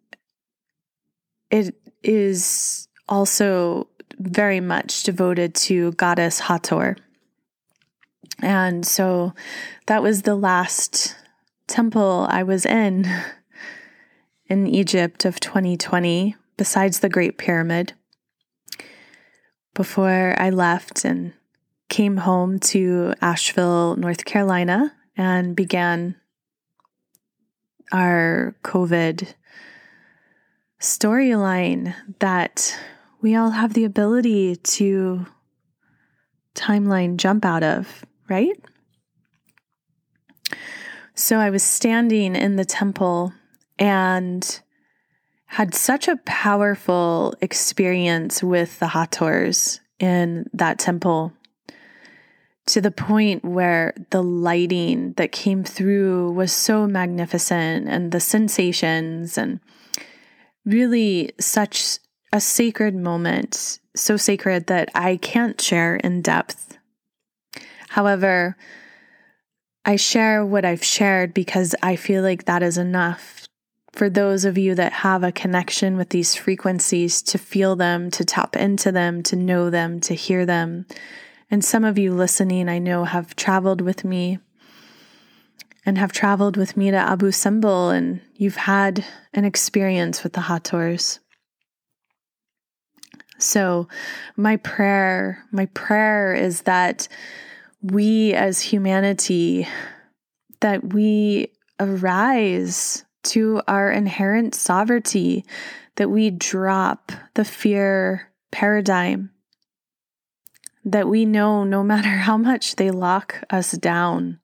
it 1.49 1.75
is 2.03 2.87
also 3.07 3.87
very 4.17 4.59
much 4.59 5.03
devoted 5.03 5.55
to 5.55 5.91
goddess 5.93 6.39
Hathor. 6.39 6.97
And 8.41 8.85
so 8.85 9.33
that 9.87 10.03
was 10.03 10.21
the 10.21 10.35
last 10.35 11.15
temple 11.67 12.27
I 12.29 12.43
was 12.43 12.65
in 12.65 13.05
in 14.47 14.65
Egypt 14.67 15.25
of 15.25 15.39
2020, 15.39 16.35
besides 16.57 16.99
the 16.99 17.09
Great 17.09 17.37
Pyramid, 17.37 17.93
before 19.75 20.35
I 20.39 20.49
left 20.49 21.05
and 21.05 21.33
came 21.89 22.17
home 22.17 22.59
to 22.59 23.13
Asheville, 23.21 23.95
North 23.95 24.23
Carolina, 24.23 24.93
and 25.17 25.55
began 25.55 26.15
our 27.91 28.55
COVID 28.63 29.33
storyline 30.79 31.93
that 32.19 32.77
we 33.21 33.35
all 33.35 33.49
have 33.49 33.73
the 33.73 33.83
ability 33.83 34.55
to 34.55 35.25
timeline 36.55 37.17
jump 37.17 37.43
out 37.43 37.63
of, 37.63 38.05
right? 38.29 38.55
So 41.15 41.37
I 41.37 41.49
was 41.49 41.63
standing 41.63 42.35
in 42.35 42.55
the 42.55 42.63
temple 42.63 43.33
and 43.77 44.61
had 45.45 45.73
such 45.73 46.07
a 46.07 46.17
powerful 46.25 47.33
experience 47.41 48.41
with 48.43 48.79
the 48.79 48.87
Hathors 48.87 49.81
in 49.99 50.49
that 50.53 50.79
temple 50.79 51.33
to 52.69 52.81
the 52.81 52.91
point 52.91 53.43
where 53.43 53.93
the 54.11 54.21
lighting 54.21 55.13
that 55.13 55.31
came 55.31 55.63
through 55.63 56.31
was 56.33 56.51
so 56.51 56.87
magnificent 56.87 57.87
and 57.87 58.11
the 58.11 58.19
sensations 58.19 59.37
and 59.37 59.59
really 60.65 61.31
such 61.39 61.97
a 62.31 62.39
sacred 62.39 62.95
moment, 62.95 63.79
so 63.95 64.17
sacred 64.17 64.67
that 64.67 64.89
I 64.93 65.17
can't 65.17 65.59
share 65.59 65.95
in 65.95 66.21
depth. 66.21 66.77
However, 67.89 68.55
I 69.83 69.95
share 69.95 70.45
what 70.45 70.63
I've 70.63 70.83
shared 70.83 71.33
because 71.33 71.73
I 71.81 71.95
feel 71.95 72.21
like 72.21 72.45
that 72.45 72.61
is 72.61 72.77
enough 72.77 73.47
for 73.93 74.09
those 74.09 74.45
of 74.45 74.57
you 74.57 74.75
that 74.75 74.93
have 74.93 75.23
a 75.23 75.31
connection 75.31 75.97
with 75.97 76.09
these 76.09 76.35
frequencies 76.35 77.23
to 77.23 77.39
feel 77.39 77.75
them, 77.75 78.11
to 78.11 78.23
tap 78.23 78.55
into 78.55 78.91
them, 78.91 79.23
to 79.23 79.35
know 79.35 79.71
them, 79.71 79.99
to 80.01 80.13
hear 80.13 80.45
them. 80.45 80.85
And 81.51 81.65
some 81.65 81.84
of 81.84 81.97
you 81.97 82.13
listening, 82.13 82.69
I 82.69 82.80
know, 82.80 83.05
have 83.05 83.35
traveled 83.35 83.81
with 83.81 84.03
me 84.03 84.39
and 85.85 85.97
have 85.97 86.11
traveled 86.11 86.57
with 86.57 86.77
me 86.77 86.91
to 86.91 86.97
Abu 86.97 87.31
Simbel, 87.31 87.95
and 87.95 88.21
you've 88.35 88.55
had 88.55 89.03
an 89.34 89.45
experience 89.45 90.23
with 90.23 90.34
the 90.34 90.41
Hathors. 90.41 91.19
So, 93.39 93.88
my 94.35 94.57
prayer, 94.57 95.43
my 95.51 95.65
prayer 95.67 96.35
is 96.35 96.63
that 96.63 97.07
we 97.81 98.34
as 98.34 98.61
humanity, 98.61 99.67
that 100.59 100.93
we 100.93 101.53
arise 101.80 103.05
to 103.23 103.61
our 103.67 103.89
inherent 103.89 104.55
sovereignty, 104.55 105.45
that 105.95 106.09
we 106.09 106.30
drop 106.30 107.11
the 107.35 107.45
fear 107.45 108.30
paradigm, 108.51 109.31
that 110.85 111.07
we 111.07 111.26
know 111.26 111.64
no 111.64 111.84
matter 111.93 112.10
how 112.10 112.38
much 112.38 112.76
they 112.76 112.91
lock 112.91 113.43
us 113.49 113.72
down, 113.72 114.39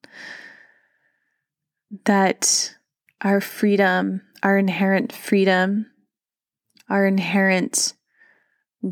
that 2.06 2.76
our 3.22 3.42
freedom, 3.42 4.22
our 4.44 4.58
inherent 4.58 5.12
freedom, 5.12 5.88
our 6.90 7.08
inherent 7.08 7.94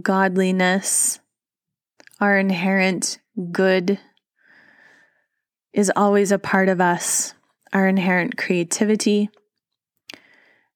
godliness, 0.02 1.20
our 2.20 2.38
inherent 2.38 3.20
good 3.52 3.99
is 5.74 5.91
always 5.95 6.32
a 6.32 6.40
part 6.40 6.70
of 6.70 6.80
us, 6.80 7.34
our 7.72 7.88
inherent 7.88 8.38
creativity. 8.38 9.30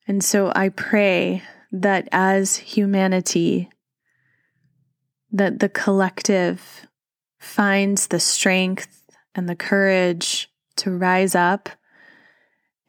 And 0.08 0.24
so 0.24 0.52
I 0.56 0.70
pray 0.70 1.44
that 1.72 2.08
as 2.12 2.58
humanity, 2.58 3.70
that 5.32 5.60
the 5.60 5.70
collective 5.70 6.88
finds 7.40 8.08
the 8.08 8.20
strength 8.20 9.04
and 9.36 9.48
the 9.48 9.56
courage 9.56 10.50
to 10.78 10.92
rise 10.92 11.36
up 11.36 11.70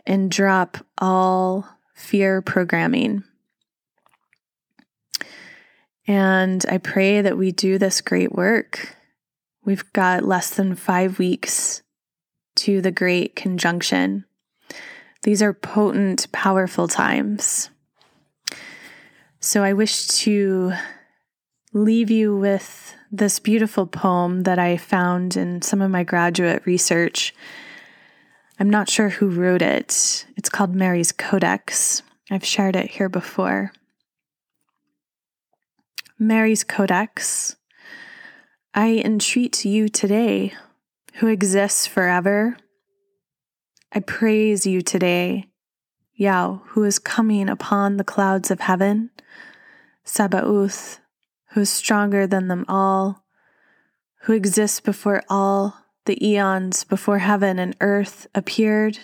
and 0.07 0.31
drop 0.31 0.79
all 0.99 1.69
fear 1.95 2.41
programming. 2.41 3.23
And 6.07 6.65
I 6.71 6.79
pray 6.79 7.21
that 7.21 7.37
we 7.37 7.53
do 7.53 7.77
this 7.77 8.01
great 8.01 8.33
work. 8.33 8.97
We've 9.65 9.93
got 9.93 10.25
less 10.25 10.51
than 10.51 10.75
five 10.75 11.19
weeks 11.19 11.83
to 12.57 12.81
the 12.81 12.91
Great 12.91 13.37
Conjunction. 13.37 14.25
These 15.23 15.43
are 15.43 15.53
potent, 15.53 16.33
powerful 16.33 16.89
times. 16.89 17.69
So 19.41 19.63
I 19.63 19.75
wish 19.75 20.07
to 20.07 20.73
leave 21.73 22.11
you 22.11 22.37
with 22.37 22.95
this 23.11 23.39
beautiful 23.39 23.87
poem 23.87 24.43
that 24.45 24.59
I 24.59 24.77
found 24.77 25.37
in 25.37 25.63
some 25.63 25.83
of 25.83 25.91
my 25.91 26.03
graduate 26.03 26.63
research. 26.65 27.35
I'm 28.59 28.71
not 28.71 28.89
sure 28.89 29.11
who 29.11 29.29
wrote 29.29 29.63
it. 29.63 30.27
It's 30.37 30.49
called 30.49 30.75
Mary's 30.75 31.13
Codex. 31.13 32.03
I've 32.31 32.45
shared 32.45 32.77
it 32.77 32.91
here 32.93 33.09
before. 33.09 33.73
Mary's 36.19 36.65
Codex. 36.65 37.57
I 38.75 39.03
entreat 39.05 39.65
you 39.65 39.89
today, 39.89 40.53
who 41.15 41.27
exists 41.27 41.87
forever. 41.87 42.57
I 43.93 44.01
praise 44.01 44.67
you 44.67 44.83
today, 44.83 45.47
Yao, 46.15 46.63
who 46.69 46.85
is 46.85 46.99
coming 46.99 47.49
upon 47.49 47.97
the 47.97 48.05
clouds 48.05 48.51
of 48.51 48.61
heaven, 48.61 49.11
Sabaoth, 50.05 51.01
who 51.59 51.63
is 51.63 51.71
stronger 51.71 52.25
than 52.25 52.47
them 52.47 52.65
all, 52.69 53.25
who 54.21 54.33
exists 54.33 54.79
before 54.79 55.25
all 55.29 55.77
the 56.05 56.25
eons, 56.25 56.85
before 56.85 57.19
heaven 57.19 57.59
and 57.59 57.75
earth 57.81 58.29
appeared. 58.33 58.97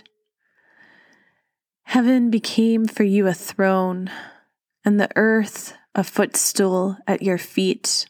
Heaven 1.83 2.31
became 2.31 2.87
for 2.87 3.03
you 3.03 3.27
a 3.27 3.35
throne, 3.35 4.09
and 4.85 5.01
the 5.01 5.11
earth 5.17 5.75
a 5.97 6.05
footstool 6.05 6.97
at 7.09 7.23
your 7.23 7.39
feet. 7.39 8.07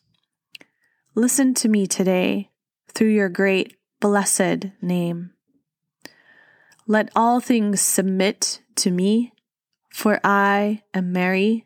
Listen 1.14 1.54
to 1.54 1.70
me 1.70 1.86
today 1.86 2.50
through 2.92 3.12
your 3.12 3.30
great 3.30 3.78
blessed 3.98 4.66
name. 4.82 5.30
Let 6.86 7.08
all 7.16 7.40
things 7.40 7.80
submit 7.80 8.60
to 8.76 8.90
me, 8.90 9.32
for 9.88 10.20
I 10.22 10.82
am 10.92 11.14
Mary. 11.14 11.64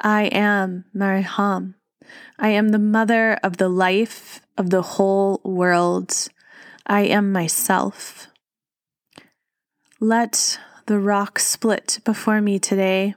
I 0.00 0.24
am 0.24 0.84
Mariham. 0.94 1.74
I 2.38 2.50
am 2.50 2.68
the 2.68 2.78
mother 2.78 3.34
of 3.42 3.56
the 3.56 3.68
life 3.68 4.40
of 4.56 4.70
the 4.70 4.82
whole 4.82 5.40
world. 5.44 6.28
I 6.86 7.00
am 7.02 7.32
myself. 7.32 8.28
Let 10.00 10.60
the 10.86 11.00
rock 11.00 11.40
split 11.40 11.98
before 12.04 12.40
me 12.40 12.60
today. 12.60 13.14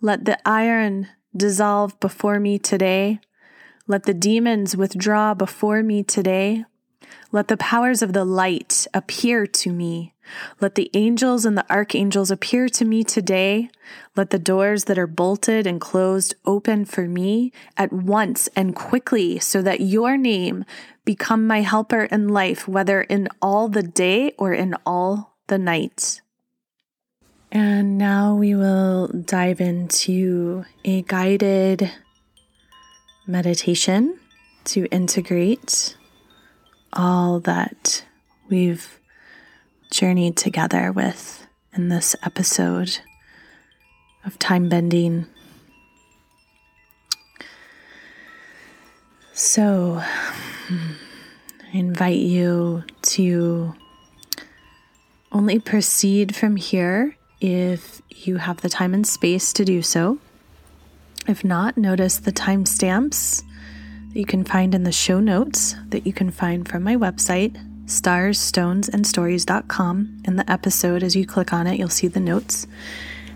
Let 0.00 0.24
the 0.24 0.38
iron 0.46 1.08
dissolve 1.36 1.98
before 2.00 2.40
me 2.40 2.58
today. 2.58 3.20
Let 3.86 4.02
the 4.02 4.14
demons 4.14 4.76
withdraw 4.76 5.34
before 5.34 5.82
me 5.82 6.02
today. 6.02 6.64
Let 7.30 7.48
the 7.48 7.56
powers 7.56 8.02
of 8.02 8.12
the 8.12 8.24
light 8.24 8.86
appear 8.92 9.46
to 9.46 9.72
me. 9.72 10.13
Let 10.60 10.74
the 10.74 10.90
angels 10.94 11.44
and 11.44 11.56
the 11.56 11.70
archangels 11.70 12.30
appear 12.30 12.68
to 12.70 12.84
me 12.84 13.04
today. 13.04 13.70
Let 14.16 14.30
the 14.30 14.38
doors 14.38 14.84
that 14.84 14.98
are 14.98 15.06
bolted 15.06 15.66
and 15.66 15.80
closed 15.80 16.34
open 16.44 16.84
for 16.84 17.06
me 17.06 17.52
at 17.76 17.92
once 17.92 18.48
and 18.56 18.74
quickly 18.74 19.38
so 19.38 19.62
that 19.62 19.80
your 19.80 20.16
name 20.16 20.64
become 21.04 21.46
my 21.46 21.60
helper 21.60 22.04
in 22.04 22.28
life, 22.28 22.66
whether 22.66 23.02
in 23.02 23.28
all 23.42 23.68
the 23.68 23.82
day 23.82 24.32
or 24.38 24.52
in 24.52 24.74
all 24.86 25.36
the 25.48 25.58
night. 25.58 26.20
And 27.52 27.98
now 27.98 28.34
we 28.34 28.54
will 28.54 29.08
dive 29.08 29.60
into 29.60 30.64
a 30.84 31.02
guided 31.02 31.92
meditation 33.26 34.18
to 34.64 34.86
integrate 34.86 35.96
all 36.92 37.40
that 37.40 38.04
we've 38.48 38.98
journeyed 39.94 40.36
together 40.36 40.90
with 40.90 41.46
in 41.72 41.88
this 41.88 42.16
episode 42.24 42.98
of 44.24 44.36
time 44.40 44.68
bending. 44.68 45.24
So, 49.34 50.02
I 50.02 51.72
invite 51.72 52.18
you 52.18 52.82
to 53.02 53.72
only 55.30 55.60
proceed 55.60 56.34
from 56.34 56.56
here 56.56 57.16
if 57.40 58.02
you 58.10 58.38
have 58.38 58.62
the 58.62 58.68
time 58.68 58.94
and 58.94 59.06
space 59.06 59.52
to 59.52 59.64
do 59.64 59.80
so. 59.80 60.18
If 61.28 61.44
not, 61.44 61.76
notice 61.76 62.18
the 62.18 62.32
timestamps 62.32 63.44
that 64.12 64.18
you 64.18 64.26
can 64.26 64.42
find 64.42 64.74
in 64.74 64.82
the 64.82 64.90
show 64.90 65.20
notes 65.20 65.76
that 65.90 66.04
you 66.04 66.12
can 66.12 66.32
find 66.32 66.68
from 66.68 66.82
my 66.82 66.96
website, 66.96 67.56
starsstonesandstories.com. 67.86 70.22
In 70.24 70.36
the 70.36 70.50
episode, 70.50 71.02
as 71.02 71.14
you 71.16 71.26
click 71.26 71.52
on 71.52 71.66
it, 71.66 71.78
you'll 71.78 71.88
see 71.88 72.08
the 72.08 72.20
notes. 72.20 72.66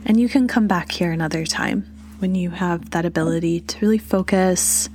And 0.05 0.20
you 0.20 0.29
can 0.29 0.47
come 0.49 0.66
back 0.66 0.93
here 0.93 1.12
another 1.12 1.47
time 1.47 1.87
when 2.19 2.35
you 2.35 2.51
have 2.51 2.91
that 2.91 3.05
ability 3.05 3.61
to 3.61 3.79
really 3.81 3.99
focus 3.99 4.89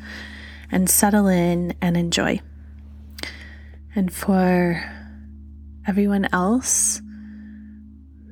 and 0.72 0.90
settle 0.90 1.28
in 1.28 1.76
and 1.82 1.96
enjoy. 1.96 2.42
And 3.96 4.12
for 4.12 4.84
everyone 5.88 6.28
else, 6.34 7.00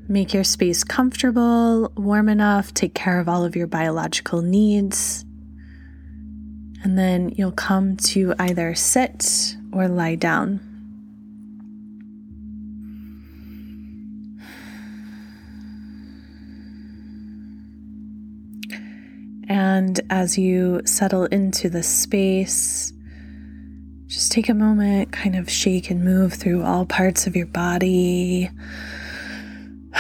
make 0.08 0.34
your 0.34 0.44
space 0.44 0.84
comfortable, 0.84 1.92
warm 1.96 2.28
enough, 2.30 2.74
take 2.74 2.96
care 2.96 3.20
of 3.20 3.30
all 3.30 3.46
of 3.46 3.56
your 3.56 3.68
biological 3.68 4.42
needs 4.42 5.24
and 6.84 6.98
then 6.98 7.30
you'll 7.36 7.52
come 7.52 7.96
to 7.96 8.34
either 8.40 8.74
sit 8.76 9.56
or 9.72 9.88
lie 9.88 10.16
down. 10.16 10.71
And 19.52 20.00
as 20.10 20.38
you 20.38 20.80
settle 20.86 21.26
into 21.26 21.70
the 21.70 21.84
space, 21.84 22.94
just 24.08 24.32
take 24.32 24.48
a 24.48 24.54
moment, 24.54 25.12
kind 25.12 25.36
of 25.36 25.50
shake 25.50 25.92
and 25.92 26.06
move 26.06 26.36
through 26.36 26.64
all 26.64 26.86
parts 26.86 27.28
of 27.28 27.36
your 27.36 27.48
body. 27.48 28.50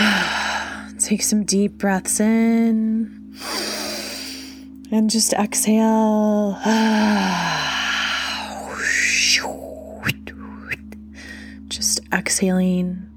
take 0.99 1.22
some 1.22 1.44
deep 1.44 1.73
breaths 1.73 2.22
in. 2.22 3.36
And 4.90 5.10
just 5.10 5.34
exhale. 5.34 6.57
Just 11.68 12.02
exhaling 12.14 13.10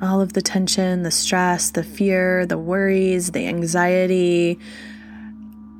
all 0.00 0.20
of 0.20 0.32
the 0.34 0.42
tension, 0.42 1.02
the 1.02 1.10
stress, 1.10 1.70
the 1.70 1.82
fear, 1.82 2.46
the 2.46 2.56
worries, 2.58 3.32
the 3.32 3.46
anxiety. 3.46 4.58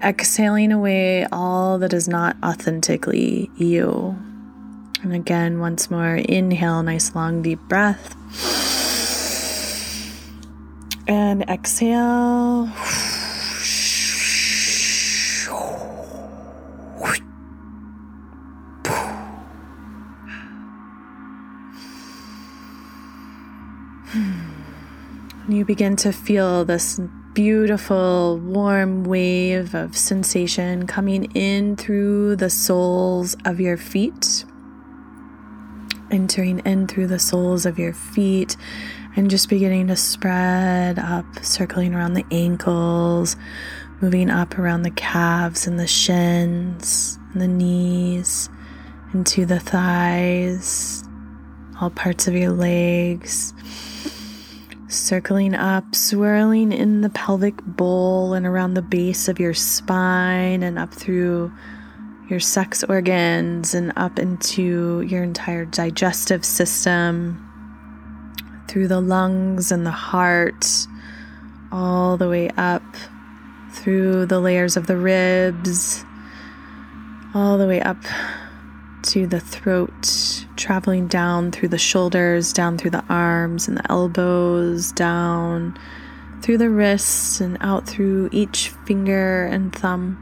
Exhaling 0.05 0.70
away 0.70 1.26
all 1.32 1.78
that 1.78 1.94
is 1.94 2.06
not 2.06 2.36
authentically 2.44 3.51
you. 3.56 4.14
And 5.02 5.14
again, 5.14 5.60
once 5.60 5.90
more, 5.90 6.16
inhale, 6.16 6.82
nice 6.82 7.14
long 7.14 7.40
deep 7.40 7.59
breath. 7.68 8.14
And 11.09 11.43
exhale. 11.48 12.66
Hmm. 24.12 24.32
And 25.47 25.56
you 25.56 25.64
begin 25.64 25.97
to 25.97 26.12
feel 26.12 26.66
this 26.66 27.01
beautiful, 27.35 28.39
warm 28.39 29.02
wave 29.02 29.74
of 29.74 29.97
sensation 29.97 30.86
coming 30.86 31.24
in 31.32 31.74
through 31.74 32.36
the 32.36 32.48
soles 32.48 33.36
of 33.44 33.61
your 33.61 33.77
feet, 33.77 34.44
entering 36.12 36.61
in 36.61 36.86
through 36.86 37.09
the 37.09 37.19
soles 37.19 37.66
of 37.66 37.77
your 37.77 37.93
feet, 37.93 38.56
and 39.16 39.28
just 39.28 39.48
beginning 39.48 39.89
to 39.89 39.97
spread 39.97 40.97
up, 41.01 41.27
circling 41.43 41.93
around 41.93 42.15
the 42.15 42.24
ankles, 42.31 43.35
moving 44.01 44.31
up 44.31 44.56
around 44.56 44.82
the 44.82 44.90
calves 44.93 45.66
and 45.66 45.78
the 45.78 45.89
shins 45.89 47.19
and 47.32 47.43
the 47.43 47.48
knees, 47.48 48.48
into 49.12 49.44
the 49.44 49.59
thighs, 49.59 51.02
all 51.81 51.90
parts 51.90 52.28
of 52.28 52.35
your 52.35 52.52
legs 52.52 53.52
circling 54.89 55.55
up, 55.55 55.94
swirling 55.94 56.73
in 56.73 57.01
the 57.01 57.11
pelvic 57.11 57.56
bowl 57.65 58.35
and 58.35 58.47
around 58.47 58.74
the 58.74 58.82
base 58.82 59.28
of 59.28 59.39
your 59.39 59.55
spine 59.55 60.62
and 60.62 60.78
up 60.78 60.93
through 60.93 61.52
your 62.28 62.40
sex 62.40 62.82
organs 62.85 63.74
and 63.74 63.93
up 63.97 64.19
into 64.19 65.02
your 65.02 65.23
entire 65.23 65.65
digestive 65.65 66.44
system, 66.44 67.40
through 68.69 68.89
the 68.89 69.01
lungs 69.01 69.70
and 69.70 69.86
the 69.86 69.90
heart, 69.90 70.66
all 71.70 72.16
the 72.16 72.28
way 72.28 72.51
up 72.56 72.82
through 73.73 74.27
the 74.27 74.40
layers 74.40 74.77
of 74.77 74.86
the 74.86 74.97
ribs, 74.97 76.05
all 77.35 77.59
the 77.59 77.66
way 77.66 77.81
up 77.82 78.02
to 79.05 79.26
the 79.26 79.40
throat, 79.40 80.47
traveling 80.56 81.06
down 81.06 81.52
through 81.52 81.68
the 81.68 81.78
shoulders, 81.78 82.52
down 82.52 82.78
through 82.78 82.90
the 82.90 83.05
arms 83.09 83.68
and 83.68 83.76
the 83.76 83.93
elbows, 83.93 84.93
down 84.93 85.78
through 86.40 86.56
the 86.59 86.70
wrists 86.70 87.40
and 87.40 87.59
out 87.60 87.86
through 87.86 88.31
each 88.32 88.70
finger 88.86 89.44
and 89.44 89.74
thumb. 89.74 90.18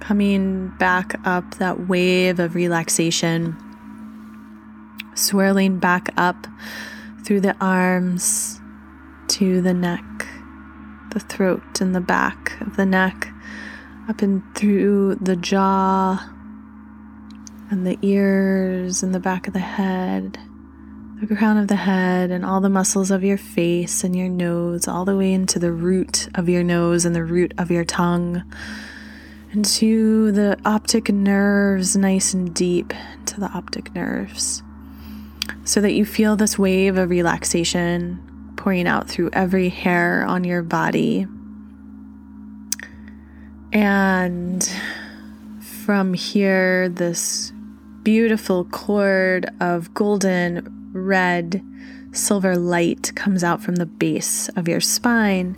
Coming 0.00 0.68
back 0.78 1.14
up 1.24 1.54
that 1.56 1.88
wave 1.88 2.38
of 2.38 2.54
relaxation, 2.54 3.56
swirling 5.14 5.78
back 5.78 6.12
up 6.18 6.46
through 7.24 7.40
the 7.40 7.56
arms 7.60 8.60
to 9.28 9.62
the 9.62 9.72
neck, 9.72 10.04
the 11.12 11.20
throat, 11.20 11.80
and 11.80 11.94
the 11.94 12.00
back 12.00 12.60
of 12.60 12.76
the 12.76 12.84
neck, 12.84 13.28
up 14.06 14.20
and 14.20 14.42
through 14.54 15.14
the 15.14 15.36
jaw 15.36 16.33
and 17.74 17.84
the 17.84 17.98
ears 18.02 19.02
and 19.02 19.12
the 19.12 19.18
back 19.18 19.48
of 19.48 19.52
the 19.52 19.58
head, 19.58 20.38
the 21.20 21.34
crown 21.34 21.56
of 21.56 21.66
the 21.66 21.74
head, 21.74 22.30
and 22.30 22.44
all 22.44 22.60
the 22.60 22.68
muscles 22.68 23.10
of 23.10 23.24
your 23.24 23.36
face 23.36 24.04
and 24.04 24.14
your 24.14 24.28
nose, 24.28 24.86
all 24.86 25.04
the 25.04 25.16
way 25.16 25.32
into 25.32 25.58
the 25.58 25.72
root 25.72 26.28
of 26.36 26.48
your 26.48 26.62
nose 26.62 27.04
and 27.04 27.16
the 27.16 27.24
root 27.24 27.52
of 27.58 27.72
your 27.72 27.84
tongue, 27.84 28.44
into 29.52 30.30
the 30.30 30.56
optic 30.64 31.08
nerves, 31.08 31.96
nice 31.96 32.32
and 32.32 32.54
deep 32.54 32.94
into 33.18 33.40
the 33.40 33.50
optic 33.50 33.92
nerves, 33.92 34.62
so 35.64 35.80
that 35.80 35.94
you 35.94 36.04
feel 36.04 36.36
this 36.36 36.56
wave 36.56 36.96
of 36.96 37.10
relaxation 37.10 38.52
pouring 38.56 38.86
out 38.86 39.08
through 39.08 39.30
every 39.32 39.68
hair 39.68 40.24
on 40.24 40.44
your 40.44 40.62
body. 40.62 41.26
And 43.72 44.64
from 45.84 46.14
here, 46.14 46.88
this 46.88 47.52
beautiful 48.04 48.66
cord 48.66 49.50
of 49.60 49.94
golden 49.94 50.90
red 50.92 51.62
silver 52.12 52.54
light 52.54 53.10
comes 53.16 53.42
out 53.42 53.62
from 53.62 53.76
the 53.76 53.86
base 53.86 54.50
of 54.50 54.68
your 54.68 54.80
spine 54.80 55.56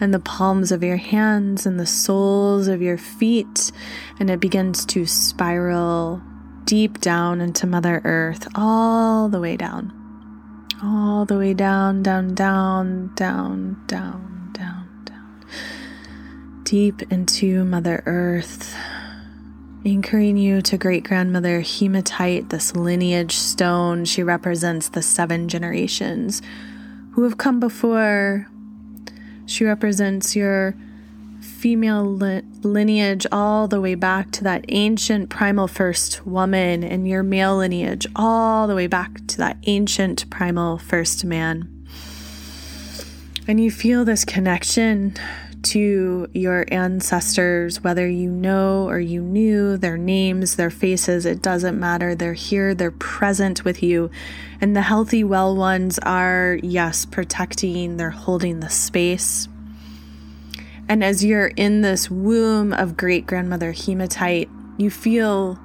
and 0.00 0.14
the 0.14 0.20
palms 0.20 0.70
of 0.70 0.84
your 0.84 0.96
hands 0.96 1.66
and 1.66 1.78
the 1.78 1.86
soles 1.86 2.68
of 2.68 2.80
your 2.80 2.96
feet, 2.96 3.72
and 4.20 4.30
it 4.30 4.38
begins 4.38 4.86
to 4.86 5.04
spiral 5.06 6.22
deep 6.64 7.00
down 7.00 7.40
into 7.40 7.66
Mother 7.66 8.00
Earth, 8.04 8.46
all 8.54 9.28
the 9.28 9.40
way 9.40 9.56
down. 9.56 9.92
All 10.80 11.24
the 11.24 11.36
way 11.36 11.52
down, 11.52 12.04
down, 12.04 12.32
down, 12.36 13.10
down, 13.16 13.82
down, 13.88 14.52
down, 14.52 14.88
down. 15.04 15.44
Deep 16.62 17.02
into 17.10 17.64
Mother 17.64 18.04
Earth 18.06 18.72
anchoring 19.84 20.36
you 20.36 20.60
to 20.62 20.76
great 20.76 21.04
grandmother 21.04 21.60
hematite, 21.60 22.48
this 22.48 22.74
lineage 22.74 23.34
stone. 23.34 24.04
She 24.04 24.22
represents 24.22 24.88
the 24.88 25.02
seven 25.02 25.48
generations 25.48 26.42
who 27.12 27.24
have 27.24 27.38
come 27.38 27.60
before. 27.60 28.48
She 29.46 29.64
represents 29.64 30.36
your 30.36 30.74
female 31.40 32.04
li- 32.04 32.42
lineage 32.62 33.26
all 33.32 33.68
the 33.68 33.80
way 33.80 33.94
back 33.94 34.30
to 34.32 34.44
that 34.44 34.64
ancient 34.68 35.30
primal 35.30 35.66
first 35.66 36.26
woman, 36.26 36.84
and 36.84 37.08
your 37.08 37.22
male 37.22 37.56
lineage 37.56 38.06
all 38.14 38.66
the 38.66 38.74
way 38.74 38.86
back 38.86 39.26
to 39.28 39.38
that 39.38 39.56
ancient 39.66 40.28
primal 40.30 40.78
first 40.78 41.24
man. 41.24 41.68
And 43.46 43.58
you 43.60 43.70
feel 43.70 44.04
this 44.04 44.24
connection 44.24 45.14
to 45.68 46.28
your 46.32 46.64
ancestors, 46.68 47.82
whether 47.82 48.08
you 48.08 48.30
know 48.30 48.88
or 48.88 48.98
you 48.98 49.20
knew 49.20 49.76
their 49.76 49.98
names, 49.98 50.56
their 50.56 50.70
faces, 50.70 51.26
it 51.26 51.42
doesn't 51.42 51.78
matter. 51.78 52.14
They're 52.14 52.32
here, 52.32 52.74
they're 52.74 52.90
present 52.90 53.64
with 53.64 53.82
you. 53.82 54.10
And 54.60 54.74
the 54.74 54.82
healthy, 54.82 55.24
well 55.24 55.54
ones 55.54 55.98
are, 55.98 56.58
yes, 56.62 57.04
protecting, 57.04 57.96
they're 57.96 58.10
holding 58.10 58.60
the 58.60 58.70
space. 58.70 59.48
And 60.88 61.04
as 61.04 61.22
you're 61.22 61.48
in 61.48 61.82
this 61.82 62.10
womb 62.10 62.72
of 62.72 62.96
great 62.96 63.26
grandmother 63.26 63.72
hematite, 63.72 64.48
you 64.78 64.90
feel 64.90 65.58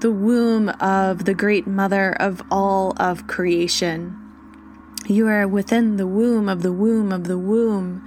the 0.00 0.10
womb 0.10 0.70
of 0.80 1.24
the 1.24 1.34
great 1.34 1.66
mother 1.68 2.12
of 2.12 2.42
all 2.50 2.94
of 2.96 3.28
creation. 3.28 4.16
You 5.06 5.28
are 5.28 5.46
within 5.46 5.98
the 5.98 6.06
womb 6.06 6.48
of 6.48 6.62
the 6.62 6.72
womb 6.72 7.12
of 7.12 7.24
the 7.28 7.38
womb 7.38 8.04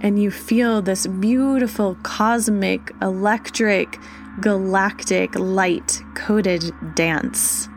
and 0.00 0.20
you 0.22 0.30
feel 0.30 0.80
this 0.80 1.06
beautiful 1.06 1.96
cosmic, 2.02 2.92
electric, 3.02 3.98
galactic 4.40 5.34
light 5.38 6.02
coated 6.14 6.72
dance. 6.94 7.68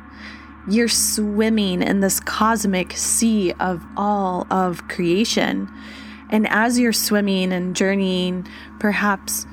You're 0.69 0.87
swimming 0.87 1.81
in 1.81 1.99
this 1.99 2.21
cosmic 2.21 2.93
sea 2.93 3.51
of 3.59 3.83
all 3.97 4.47
of 4.49 4.87
creation. 4.87 5.69
And 6.29 6.47
as 6.47 6.79
you're 6.79 6.93
swimming 6.93 7.51
and 7.51 7.75
journeying, 7.75 8.47
perhaps 8.79 9.45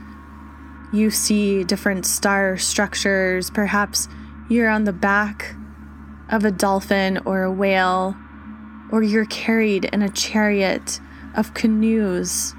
you 0.93 1.11
see 1.11 1.65
different 1.65 2.07
star 2.07 2.57
structures. 2.57 3.51
Perhaps 3.51 4.07
you're 4.49 4.69
on 4.69 4.85
the 4.85 4.93
back 4.93 5.57
of 6.31 6.45
a 6.45 6.53
dolphin 6.53 7.19
or 7.25 7.43
a 7.43 7.53
whale, 7.53 8.15
or 8.93 9.03
you're 9.03 9.27
carried 9.27 9.87
in 9.87 10.03
a 10.03 10.09
chariot 10.09 11.01
of 11.35 11.55
canoes 11.55 12.55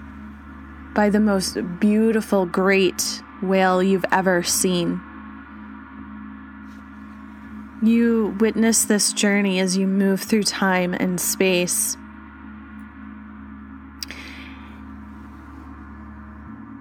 by 0.94 1.10
the 1.10 1.20
most 1.20 1.58
beautiful, 1.80 2.46
great 2.46 3.22
whale 3.42 3.82
you've 3.82 4.06
ever 4.12 4.44
seen. 4.44 5.02
You 7.84 8.38
witness 8.40 8.86
this 8.86 9.12
journey 9.14 9.60
as 9.60 9.76
you 9.76 9.88
move 9.88 10.22
through 10.22 10.44
time 10.44 10.94
and 10.94 11.20
space. 11.20 11.98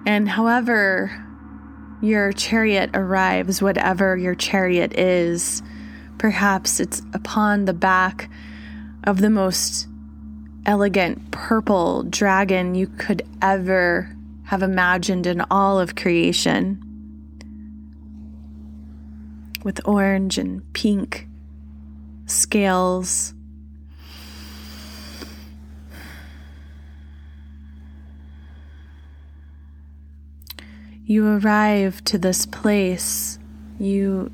And 0.05 0.27
however 0.27 1.25
your 2.01 2.33
chariot 2.33 2.91
arrives, 2.93 3.61
whatever 3.61 4.17
your 4.17 4.35
chariot 4.35 4.97
is, 4.97 5.63
perhaps 6.17 6.79
it's 6.79 7.01
upon 7.13 7.65
the 7.65 7.73
back 7.73 8.29
of 9.03 9.21
the 9.21 9.29
most 9.29 9.87
elegant 10.65 11.31
purple 11.31 12.03
dragon 12.03 12.75
you 12.75 12.87
could 12.87 13.23
ever 13.41 14.15
have 14.45 14.61
imagined 14.61 15.25
in 15.25 15.41
all 15.49 15.79
of 15.79 15.95
creation. 15.95 16.87
With 19.63 19.79
orange 19.85 20.37
and 20.37 20.71
pink 20.73 21.27
scales. 22.25 23.33
You 31.05 31.27
arrive 31.27 32.03
to 32.05 32.17
this 32.17 32.45
place. 32.45 33.37
You 33.79 34.31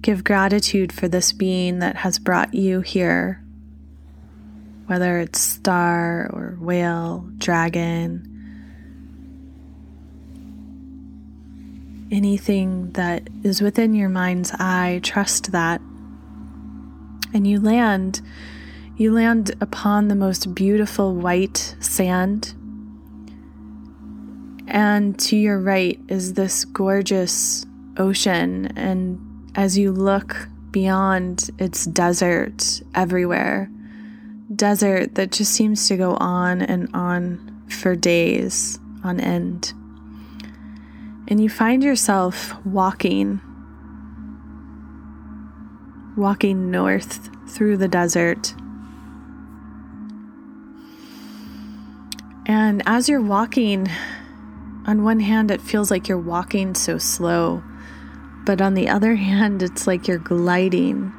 give 0.00 0.24
gratitude 0.24 0.92
for 0.92 1.08
this 1.08 1.32
being 1.32 1.78
that 1.78 1.96
has 1.96 2.18
brought 2.18 2.54
you 2.54 2.80
here 2.80 3.42
whether 4.88 5.20
it's 5.20 5.40
star 5.40 6.28
or 6.32 6.58
whale, 6.60 7.28
dragon, 7.38 8.24
anything 12.10 12.90
that 12.92 13.28
is 13.44 13.60
within 13.62 13.94
your 13.94 14.08
mind's 14.08 14.50
eye, 14.58 15.00
trust 15.02 15.52
that. 15.52 15.80
And 17.32 17.46
you 17.46 17.60
land 17.60 18.22
You 18.98 19.12
land 19.12 19.54
upon 19.60 20.08
the 20.08 20.16
most 20.16 20.56
beautiful 20.56 21.14
white 21.14 21.76
sand. 21.78 22.52
And 24.66 25.16
to 25.20 25.36
your 25.36 25.60
right 25.60 26.00
is 26.08 26.34
this 26.34 26.64
gorgeous 26.64 27.64
ocean. 27.96 28.72
And 28.76 29.20
as 29.54 29.78
you 29.78 29.92
look 29.92 30.48
beyond, 30.72 31.48
it's 31.60 31.84
desert 31.86 32.82
everywhere. 32.96 33.70
Desert 34.54 35.14
that 35.16 35.30
just 35.30 35.52
seems 35.52 35.88
to 35.88 35.96
go 35.96 36.16
on 36.16 36.62
and 36.62 36.88
on 36.94 37.64
for 37.68 37.94
days 37.94 38.78
on 39.04 39.20
end. 39.20 39.72
And 41.28 41.42
you 41.42 41.50
find 41.50 41.82
yourself 41.82 42.54
walking, 42.64 43.40
walking 46.16 46.70
north 46.70 47.28
through 47.48 47.76
the 47.76 47.88
desert. 47.88 48.54
And 52.46 52.82
as 52.86 53.10
you're 53.10 53.20
walking, 53.20 53.88
on 54.86 55.04
one 55.04 55.20
hand, 55.20 55.50
it 55.50 55.60
feels 55.60 55.90
like 55.90 56.08
you're 56.08 56.18
walking 56.18 56.74
so 56.74 56.96
slow, 56.96 57.62
but 58.46 58.62
on 58.62 58.72
the 58.72 58.88
other 58.88 59.14
hand, 59.30 59.62
it's 59.62 59.86
like 59.86 60.08
you're 60.08 60.16
gliding 60.16 61.12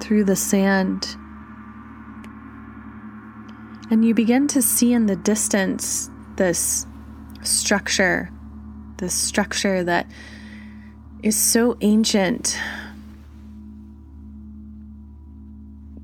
through 0.00 0.22
the 0.22 0.36
sand. 0.36 1.16
And 3.92 4.06
you 4.06 4.14
begin 4.14 4.48
to 4.48 4.62
see 4.62 4.94
in 4.94 5.04
the 5.04 5.16
distance 5.16 6.08
this 6.36 6.86
structure, 7.42 8.30
this 8.96 9.12
structure 9.12 9.84
that 9.84 10.06
is 11.22 11.36
so 11.36 11.76
ancient. 11.82 12.58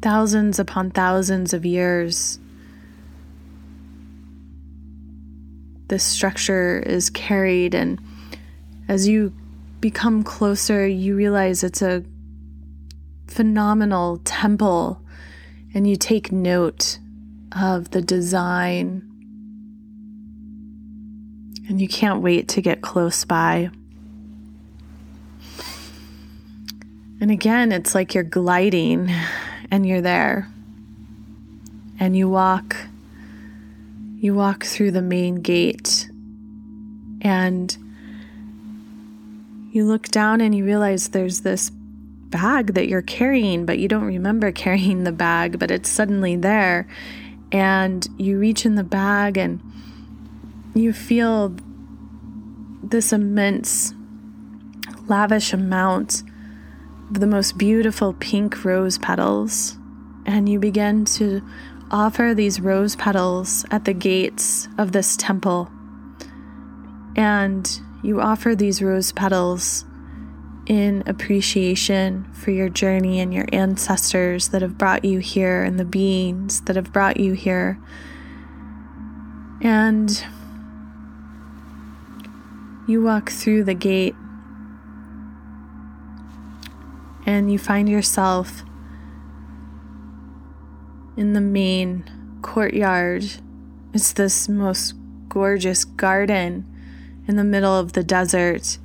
Thousands 0.03 0.59
upon 0.59 0.91
thousands 0.91 1.55
of 1.55 1.65
years 1.65 2.39
this 5.89 6.05
structure 6.05 6.81
is 6.81 7.09
carried. 7.09 7.75
And 7.75 7.99
as 8.87 9.09
you 9.09 9.33
become 9.81 10.25
closer, 10.25 10.87
you 10.87 11.17
realize 11.17 11.65
it's 11.65 11.81
a 11.81 12.05
phenomenal 13.29 14.19
temple, 14.27 15.01
and 15.73 15.89
you 15.89 15.97
take 15.97 16.31
note 16.31 16.99
of 17.53 17.91
the 17.91 18.03
design. 18.03 19.03
And 21.69 21.81
you 21.81 21.89
can't 21.89 22.23
wait 22.23 22.49
to 22.49 22.63
get 22.63 22.81
close 22.81 23.25
by. 23.25 23.71
And 27.21 27.31
again, 27.31 27.73
it's 27.73 27.95
like 27.95 28.15
you're 28.15 28.25
gliding 28.25 29.11
and 29.71 29.87
you're 29.87 30.01
there. 30.01 30.49
And 32.01 32.17
you 32.17 32.29
walk 32.29 32.77
you 34.21 34.35
walk 34.35 34.65
through 34.65 34.91
the 34.91 35.03
main 35.03 35.37
gate 35.37 36.11
and 37.23 37.77
you 39.71 39.85
look 39.85 40.09
down 40.09 40.41
and 40.41 40.55
you 40.55 40.65
realize 40.65 41.11
there's 41.11 41.43
this 41.43 41.71
bag 41.71 42.75
that 42.75 42.89
you're 42.89 43.03
carrying, 43.03 43.65
but 43.65 43.79
you 43.79 43.87
don't 43.87 44.05
remember 44.05 44.51
carrying 44.53 45.05
the 45.05 45.13
bag, 45.13 45.59
but 45.59 45.71
it's 45.71 45.89
suddenly 45.89 46.35
there. 46.35 46.89
And 47.51 48.07
you 48.19 48.39
reach 48.39 48.67
in 48.67 48.75
the 48.75 48.85
bag 48.85 49.39
and 49.39 49.61
you 50.75 50.93
feel 50.93 51.55
this 52.83 53.13
immense, 53.13 53.95
lavish 55.07 55.53
amount 55.53 56.23
of 57.11 57.21
the 57.21 57.27
most 57.27 57.57
beautiful 57.57 58.15
pink 58.15 58.65
rose 58.65 58.99
petals. 58.99 59.77
And 60.27 60.49
you 60.49 60.59
begin 60.59 61.05
to 61.07 61.43
offer 61.91 62.35
these 62.35 62.61
rose 62.61 62.97
petals 62.97 63.65
at 63.71 63.85
the 63.85 63.95
gates 63.95 64.69
of 64.77 64.93
this 64.93 65.17
temple. 65.17 65.71
And 67.17 67.81
you 68.03 68.21
offer 68.21 68.55
these 68.55 68.83
rose 68.83 69.11
petals 69.13 69.85
in 70.69 71.03
appreciation 71.07 72.31
for 72.35 72.51
your 72.51 72.69
journey 72.69 73.21
and 73.21 73.33
your 73.33 73.47
ancestors 73.53 74.49
that 74.49 74.61
have 74.61 74.77
brought 74.77 75.03
you 75.03 75.19
here 75.19 75.65
and 75.65 75.81
the 75.81 75.85
beings 75.85 76.61
that 76.63 76.77
have 76.77 76.93
brought 76.93 77.19
you 77.19 77.33
here. 77.33 77.81
And 79.63 80.25
you 82.87 83.03
walk 83.03 83.31
through 83.31 83.65
the 83.65 83.75
gate 83.75 84.15
and 87.25 87.51
you 87.51 87.59
find 87.59 87.89
yourself 87.89 88.63
in 91.17 91.33
the 91.33 91.41
main 91.41 92.39
courtyard. 92.43 93.25
It's 93.95 94.13
this 94.13 94.51
most 94.51 94.95
gorgeous 95.31 95.87
garden 95.87 96.67
in 97.27 97.37
the 97.37 97.45
middle 97.45 97.75
of 97.75 97.95
the 97.95 98.05
desert. 98.05 98.79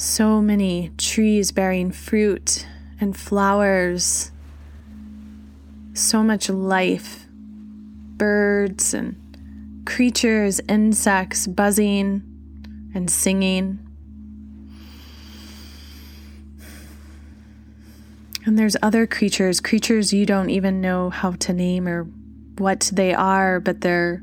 So 0.00 0.40
many 0.40 0.92
trees 0.96 1.50
bearing 1.50 1.90
fruit 1.90 2.64
and 3.00 3.16
flowers. 3.16 4.30
So 5.92 6.22
much 6.22 6.48
life. 6.48 7.26
Birds 8.16 8.94
and 8.94 9.82
creatures, 9.86 10.60
insects 10.68 11.48
buzzing 11.48 12.22
and 12.94 13.10
singing. 13.10 13.80
And 18.46 18.56
there's 18.56 18.76
other 18.80 19.04
creatures, 19.04 19.60
creatures 19.60 20.12
you 20.12 20.24
don't 20.24 20.50
even 20.50 20.80
know 20.80 21.10
how 21.10 21.32
to 21.32 21.52
name 21.52 21.88
or 21.88 22.04
what 22.56 22.88
they 22.92 23.12
are, 23.14 23.58
but 23.58 23.80
they're 23.80 24.22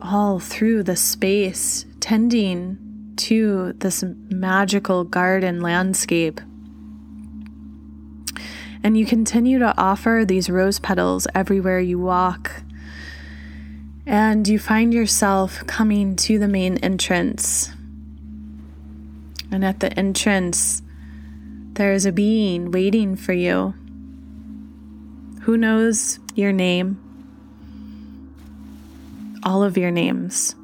all 0.00 0.40
through 0.40 0.82
the 0.82 0.96
space 0.96 1.86
tending 2.00 2.83
to 3.16 3.72
this 3.74 4.04
magical 4.30 5.04
garden 5.04 5.60
landscape. 5.60 6.40
And 8.82 8.98
you 8.98 9.06
continue 9.06 9.58
to 9.60 9.74
offer 9.78 10.24
these 10.26 10.50
rose 10.50 10.78
petals 10.78 11.26
everywhere 11.34 11.80
you 11.80 11.98
walk. 11.98 12.62
And 14.06 14.46
you 14.46 14.58
find 14.58 14.92
yourself 14.92 15.66
coming 15.66 16.16
to 16.16 16.38
the 16.38 16.48
main 16.48 16.76
entrance. 16.78 17.70
And 19.50 19.64
at 19.64 19.80
the 19.80 19.90
entrance, 19.98 20.82
there 21.72 21.92
is 21.92 22.04
a 22.04 22.12
being 22.12 22.70
waiting 22.70 23.16
for 23.16 23.32
you. 23.32 23.74
Who 25.42 25.56
knows 25.56 26.18
your 26.34 26.52
name? 26.52 27.00
All 29.42 29.62
of 29.62 29.78
your 29.78 29.90
names. 29.90 30.54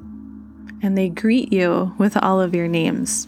And 0.81 0.97
they 0.97 1.09
greet 1.09 1.53
you 1.53 1.93
with 1.97 2.17
all 2.17 2.41
of 2.41 2.55
your 2.55 2.67
names. 2.67 3.27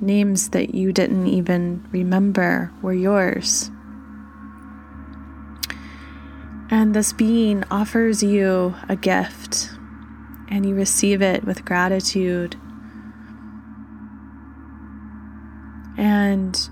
Names 0.00 0.50
that 0.50 0.74
you 0.74 0.92
didn't 0.92 1.26
even 1.28 1.86
remember 1.90 2.70
were 2.82 2.92
yours. 2.92 3.70
And 6.70 6.94
this 6.94 7.12
being 7.12 7.64
offers 7.70 8.22
you 8.22 8.74
a 8.88 8.96
gift, 8.96 9.70
and 10.48 10.66
you 10.66 10.74
receive 10.74 11.22
it 11.22 11.44
with 11.44 11.64
gratitude. 11.64 12.56
And 15.96 16.68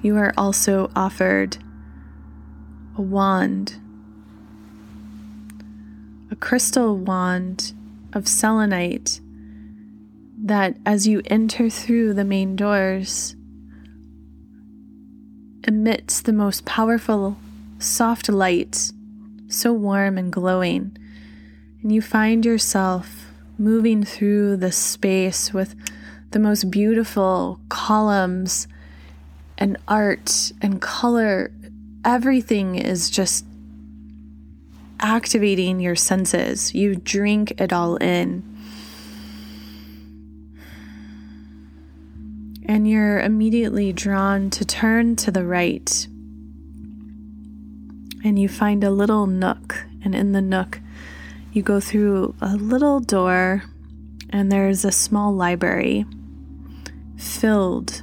you 0.00 0.16
are 0.16 0.32
also 0.36 0.90
offered 0.94 1.58
a 2.96 3.02
wand, 3.02 3.80
a 6.30 6.36
crystal 6.36 6.96
wand 6.96 7.72
of 8.14 8.28
selenite 8.28 9.20
that 10.44 10.76
as 10.84 11.06
you 11.06 11.22
enter 11.26 11.70
through 11.70 12.14
the 12.14 12.24
main 12.24 12.54
doors 12.56 13.34
emits 15.66 16.20
the 16.20 16.32
most 16.32 16.64
powerful 16.64 17.38
soft 17.78 18.28
light, 18.28 18.92
so 19.48 19.72
warm 19.72 20.18
and 20.18 20.32
glowing. 20.32 20.96
And 21.82 21.92
you 21.92 22.02
find 22.02 22.44
yourself 22.44 23.26
moving 23.58 24.04
through 24.04 24.56
the 24.56 24.72
space 24.72 25.52
with 25.52 25.74
the 26.30 26.38
most 26.38 26.70
beautiful 26.70 27.60
columns 27.68 28.66
and 29.56 29.76
art 29.86 30.52
and 30.60 30.80
color, 30.80 31.52
everything 32.04 32.74
is 32.74 33.08
just 33.08 33.44
activating 35.00 35.80
your 35.80 35.96
senses. 35.96 36.74
You 36.74 36.94
drink 36.94 37.60
it 37.60 37.72
all 37.72 37.96
in. 37.96 38.42
And 42.66 42.88
you're 42.88 43.20
immediately 43.20 43.92
drawn 43.92 44.50
to 44.50 44.64
turn 44.64 45.16
to 45.16 45.30
the 45.30 45.44
right. 45.44 46.06
And 48.24 48.38
you 48.38 48.48
find 48.48 48.82
a 48.82 48.90
little 48.90 49.26
nook. 49.26 49.84
And 50.02 50.14
in 50.14 50.32
the 50.32 50.42
nook, 50.42 50.80
you 51.52 51.62
go 51.62 51.78
through 51.80 52.34
a 52.40 52.56
little 52.56 53.00
door, 53.00 53.62
and 54.30 54.50
there's 54.50 54.84
a 54.84 54.92
small 54.92 55.32
library 55.32 56.04
filled 57.16 58.02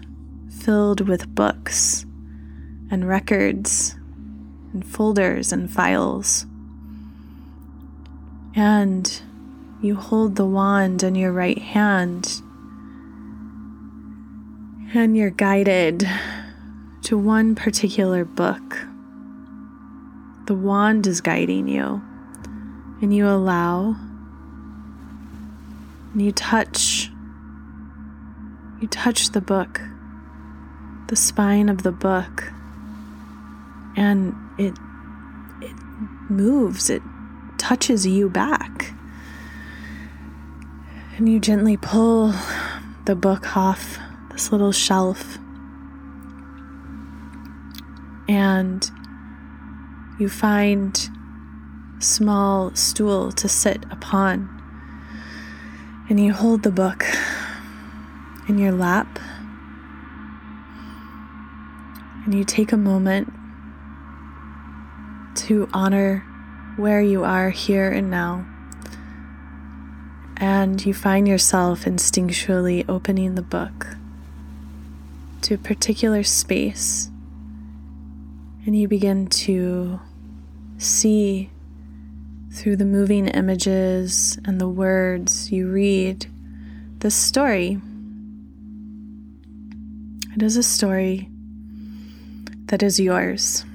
filled 0.62 1.08
with 1.08 1.34
books 1.34 2.06
and 2.92 3.08
records 3.08 3.96
and 4.74 4.86
folders 4.86 5.52
and 5.52 5.72
files. 5.72 6.46
And 8.56 9.22
you 9.82 9.95
hold 9.95 10.36
the 10.36 10.45
wand 10.45 11.03
in 11.03 11.15
your 11.15 11.32
right 11.32 11.57
hand. 11.57 12.41
And 14.94 15.15
you're 15.15 15.30
guided 15.30 16.07
to 17.03 17.18
one 17.18 17.56
particular 17.56 18.26
book. 18.26 18.78
The 20.48 20.53
wand 20.53 21.07
is 21.07 21.22
guiding 21.22 21.68
you, 21.68 22.02
and 23.02 23.15
you 23.15 23.28
allow, 23.28 23.95
and 26.11 26.22
you 26.22 26.32
touch, 26.32 27.10
you 28.82 28.88
touch 28.88 29.30
the 29.32 29.41
book, 29.41 29.82
the 31.07 31.15
spine 31.15 31.69
of 31.69 31.84
the 31.84 31.91
book, 31.91 32.52
and 33.95 34.36
it 34.57 34.73
it 35.61 35.76
moves, 36.30 36.90
it 36.90 37.02
touches 37.62 38.08
you 38.08 38.28
back. 38.28 38.92
And 41.16 41.30
you 41.30 41.40
gently 41.40 41.78
pull 41.78 42.34
the 43.06 43.16
book 43.16 43.56
off 43.56 44.00
this 44.32 44.52
little 44.52 44.72
shelf. 44.72 45.38
And 48.28 48.90
you 50.20 50.28
find 50.28 51.00
small 52.00 52.74
stool 52.74 53.32
to 53.34 53.48
sit 53.48 53.86
upon. 53.92 54.50
And 56.10 56.20
you 56.20 56.34
hold 56.34 56.64
the 56.64 56.72
book 56.72 57.06
in 58.48 58.58
your 58.58 58.72
lap. 58.72 59.20
And 62.26 62.34
you 62.34 62.44
take 62.44 62.72
a 62.72 62.78
moment 62.78 63.32
to 65.36 65.70
honor 65.74 66.26
where 66.82 67.02
you 67.02 67.24
are 67.24 67.52
here 67.52 67.90
and 67.90 68.10
now. 68.10 68.45
And 70.38 70.84
you 70.84 70.94
find 70.94 71.28
yourself 71.28 71.86
instinctually 71.86 72.84
opening 72.90 73.36
the 73.36 73.41
book 73.41 73.95
to 75.44 75.53
a 75.53 75.58
particular 75.58 76.24
space 76.24 77.12
and 78.66 78.78
you 78.78 78.88
begin 78.88 79.28
to 79.28 79.99
see 80.78 81.49
through 82.53 82.76
the 82.76 82.86
moving 82.86 83.28
images 83.28 84.38
and 84.45 84.62
the 84.62 84.68
words 84.68 85.52
you 85.52 85.68
read 85.70 86.28
this 86.99 87.16
story. 87.16 87.80
It 90.36 90.44
is 90.44 90.58
a 90.58 90.64
story 90.64 91.30
that 92.66 92.84
is 92.84 92.99
yours. 92.99 93.66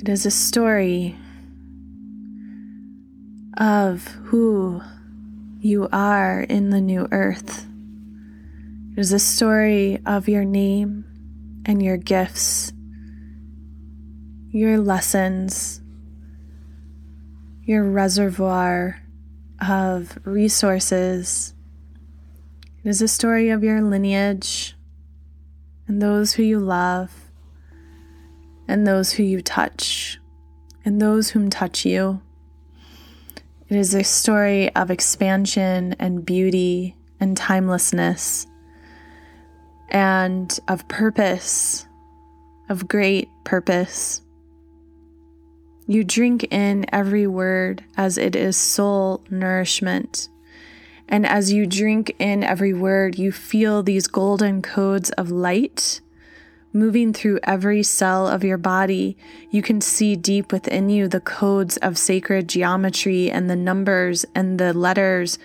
It 0.00 0.08
is 0.08 0.24
a 0.24 0.30
story 0.30 1.16
of 3.56 4.06
who 4.26 4.80
you 5.58 5.88
are 5.92 6.40
in 6.40 6.70
the 6.70 6.80
new 6.80 7.08
earth. 7.10 7.66
It 8.92 9.00
is 9.00 9.12
a 9.12 9.18
story 9.18 9.98
of 10.06 10.28
your 10.28 10.44
name 10.44 11.04
and 11.66 11.82
your 11.82 11.96
gifts, 11.96 12.72
your 14.50 14.78
lessons, 14.78 15.80
your 17.64 17.82
reservoir 17.82 19.02
of 19.60 20.16
resources. 20.24 21.54
It 22.84 22.88
is 22.88 23.02
a 23.02 23.08
story 23.08 23.48
of 23.48 23.64
your 23.64 23.82
lineage 23.82 24.76
and 25.88 26.00
those 26.00 26.34
who 26.34 26.44
you 26.44 26.60
love 26.60 27.27
and 28.68 28.86
those 28.86 29.12
who 29.12 29.22
you 29.22 29.40
touch 29.40 30.20
and 30.84 31.00
those 31.00 31.30
whom 31.30 31.50
touch 31.50 31.84
you. 31.84 32.20
It 33.68 33.76
is 33.76 33.94
a 33.94 34.04
story 34.04 34.74
of 34.76 34.90
expansion 34.90 35.96
and 35.98 36.24
beauty 36.24 36.96
and 37.18 37.36
timelessness 37.36 38.46
and 39.90 40.58
of 40.68 40.86
purpose, 40.88 41.86
of 42.68 42.86
great 42.86 43.28
purpose. 43.44 44.22
You 45.86 46.04
drink 46.04 46.44
in 46.50 46.84
every 46.92 47.26
word 47.26 47.82
as 47.96 48.18
it 48.18 48.36
is 48.36 48.56
soul 48.56 49.24
nourishment. 49.30 50.28
And 51.08 51.26
as 51.26 51.50
you 51.50 51.66
drink 51.66 52.14
in 52.18 52.44
every 52.44 52.74
word, 52.74 53.18
you 53.18 53.32
feel 53.32 53.82
these 53.82 54.06
golden 54.06 54.60
codes 54.60 55.10
of 55.12 55.30
light 55.30 56.02
moving 56.72 57.12
through 57.12 57.40
every 57.44 57.82
cell 57.82 58.28
of 58.28 58.44
your 58.44 58.58
body. 58.58 59.16
You 59.50 59.62
can 59.62 59.80
see 59.80 60.16
deep 60.16 60.52
within 60.52 60.90
you 60.90 61.08
the 61.08 61.20
codes 61.20 61.76
of 61.78 61.98
sacred 61.98 62.48
geometry 62.48 63.30
and 63.30 63.48
the 63.48 63.56
numbers 63.56 64.24
and 64.34 64.58
the 64.58 64.72
letters, 64.72 65.38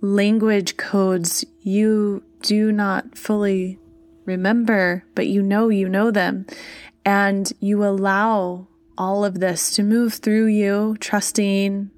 language 0.00 0.76
codes 0.76 1.44
you 1.62 2.22
do 2.42 2.72
not 2.72 3.16
fully 3.16 3.78
remember, 4.24 5.04
but 5.14 5.26
you 5.26 5.42
know 5.42 5.68
you 5.68 5.88
know 5.88 6.10
them. 6.10 6.46
And 7.04 7.52
you 7.60 7.84
allow 7.84 8.68
all 8.98 9.24
of 9.24 9.40
this 9.40 9.70
to 9.72 9.82
move 9.82 10.14
through 10.14 10.46
you, 10.46 10.96
trusting. 11.00 11.90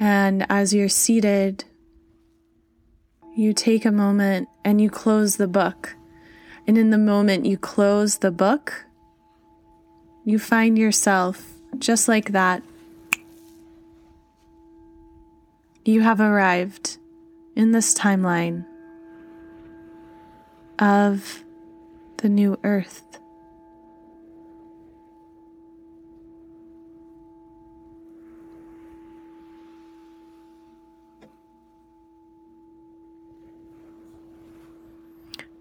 And 0.00 0.46
as 0.48 0.72
you're 0.72 0.88
seated, 0.88 1.64
you 3.36 3.52
take 3.52 3.84
a 3.84 3.92
moment 3.92 4.48
and 4.64 4.80
you 4.80 4.88
close 4.88 5.36
the 5.36 5.46
book. 5.46 5.94
And 6.66 6.78
in 6.78 6.88
the 6.88 6.98
moment 6.98 7.44
you 7.44 7.58
close 7.58 8.18
the 8.18 8.30
book, 8.30 8.86
you 10.24 10.38
find 10.38 10.78
yourself 10.78 11.52
just 11.78 12.08
like 12.08 12.32
that. 12.32 12.62
You 15.84 16.00
have 16.00 16.20
arrived 16.20 16.96
in 17.54 17.72
this 17.72 17.94
timeline 17.94 18.64
of 20.78 21.44
the 22.18 22.28
new 22.28 22.58
earth. 22.64 23.19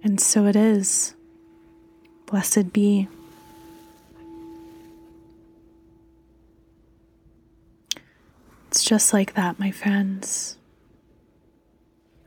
And 0.03 0.19
so 0.19 0.45
it 0.45 0.55
is. 0.55 1.15
Blessed 2.25 2.71
be. 2.71 3.07
It's 8.67 8.83
just 8.83 9.13
like 9.13 9.33
that, 9.33 9.59
my 9.59 9.71
friends. 9.71 10.57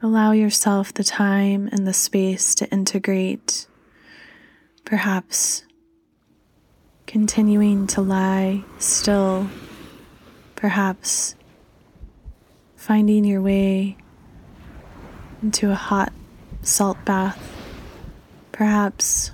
Allow 0.02 0.32
yourself 0.32 0.92
the 0.92 1.04
time 1.04 1.68
and 1.70 1.86
the 1.86 1.92
space 1.92 2.56
to 2.56 2.68
integrate, 2.70 3.68
perhaps 4.84 5.64
continuing 7.06 7.86
to 7.86 8.00
lie 8.00 8.64
still, 8.78 9.48
perhaps 10.56 11.36
finding 12.74 13.24
your 13.24 13.40
way 13.40 13.96
into 15.42 15.70
a 15.70 15.76
hot 15.76 16.12
salt 16.62 16.96
bath, 17.04 17.51
perhaps 18.52 19.32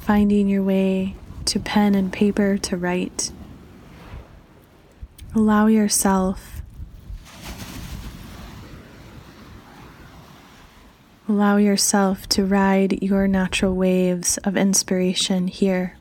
finding 0.00 0.48
your 0.48 0.62
way 0.62 1.14
to 1.44 1.60
pen 1.60 1.94
and 1.94 2.12
paper 2.12 2.58
to 2.58 2.76
write 2.76 3.30
Allow 5.34 5.66
yourself, 5.66 6.60
allow 11.26 11.56
yourself 11.56 12.28
to 12.28 12.44
ride 12.44 13.02
your 13.02 13.26
natural 13.26 13.74
waves 13.74 14.36
of 14.38 14.58
inspiration 14.58 15.48
here. 15.48 15.96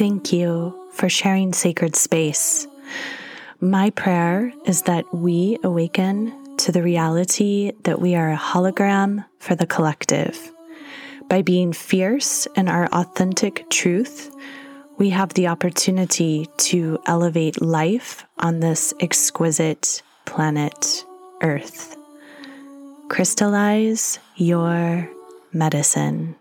Thank 0.00 0.32
you 0.32 0.74
for 0.94 1.10
sharing 1.10 1.52
sacred 1.52 1.94
space. 1.94 2.66
My 3.60 3.90
prayer 3.90 4.50
is 4.64 4.80
that 4.84 5.04
we 5.14 5.58
awaken 5.62 6.56
to 6.56 6.72
the 6.72 6.82
reality 6.82 7.72
that 7.82 8.00
we 8.00 8.14
are 8.14 8.32
a 8.32 8.36
hologram 8.38 9.26
for 9.40 9.54
the 9.54 9.66
collective. 9.66 10.52
By 11.28 11.42
being 11.42 11.74
fierce 11.74 12.46
in 12.56 12.66
our 12.66 12.86
authentic 12.86 13.68
truth, 13.68 14.34
we 14.96 15.10
have 15.10 15.34
the 15.34 15.48
opportunity 15.48 16.48
to 16.70 16.98
elevate 17.04 17.60
life 17.60 18.24
on 18.38 18.60
this 18.60 18.94
exquisite 19.00 20.02
planet, 20.24 21.04
Earth. 21.42 21.94
Crystallize 23.10 24.18
your 24.36 25.10
medicine. 25.52 26.36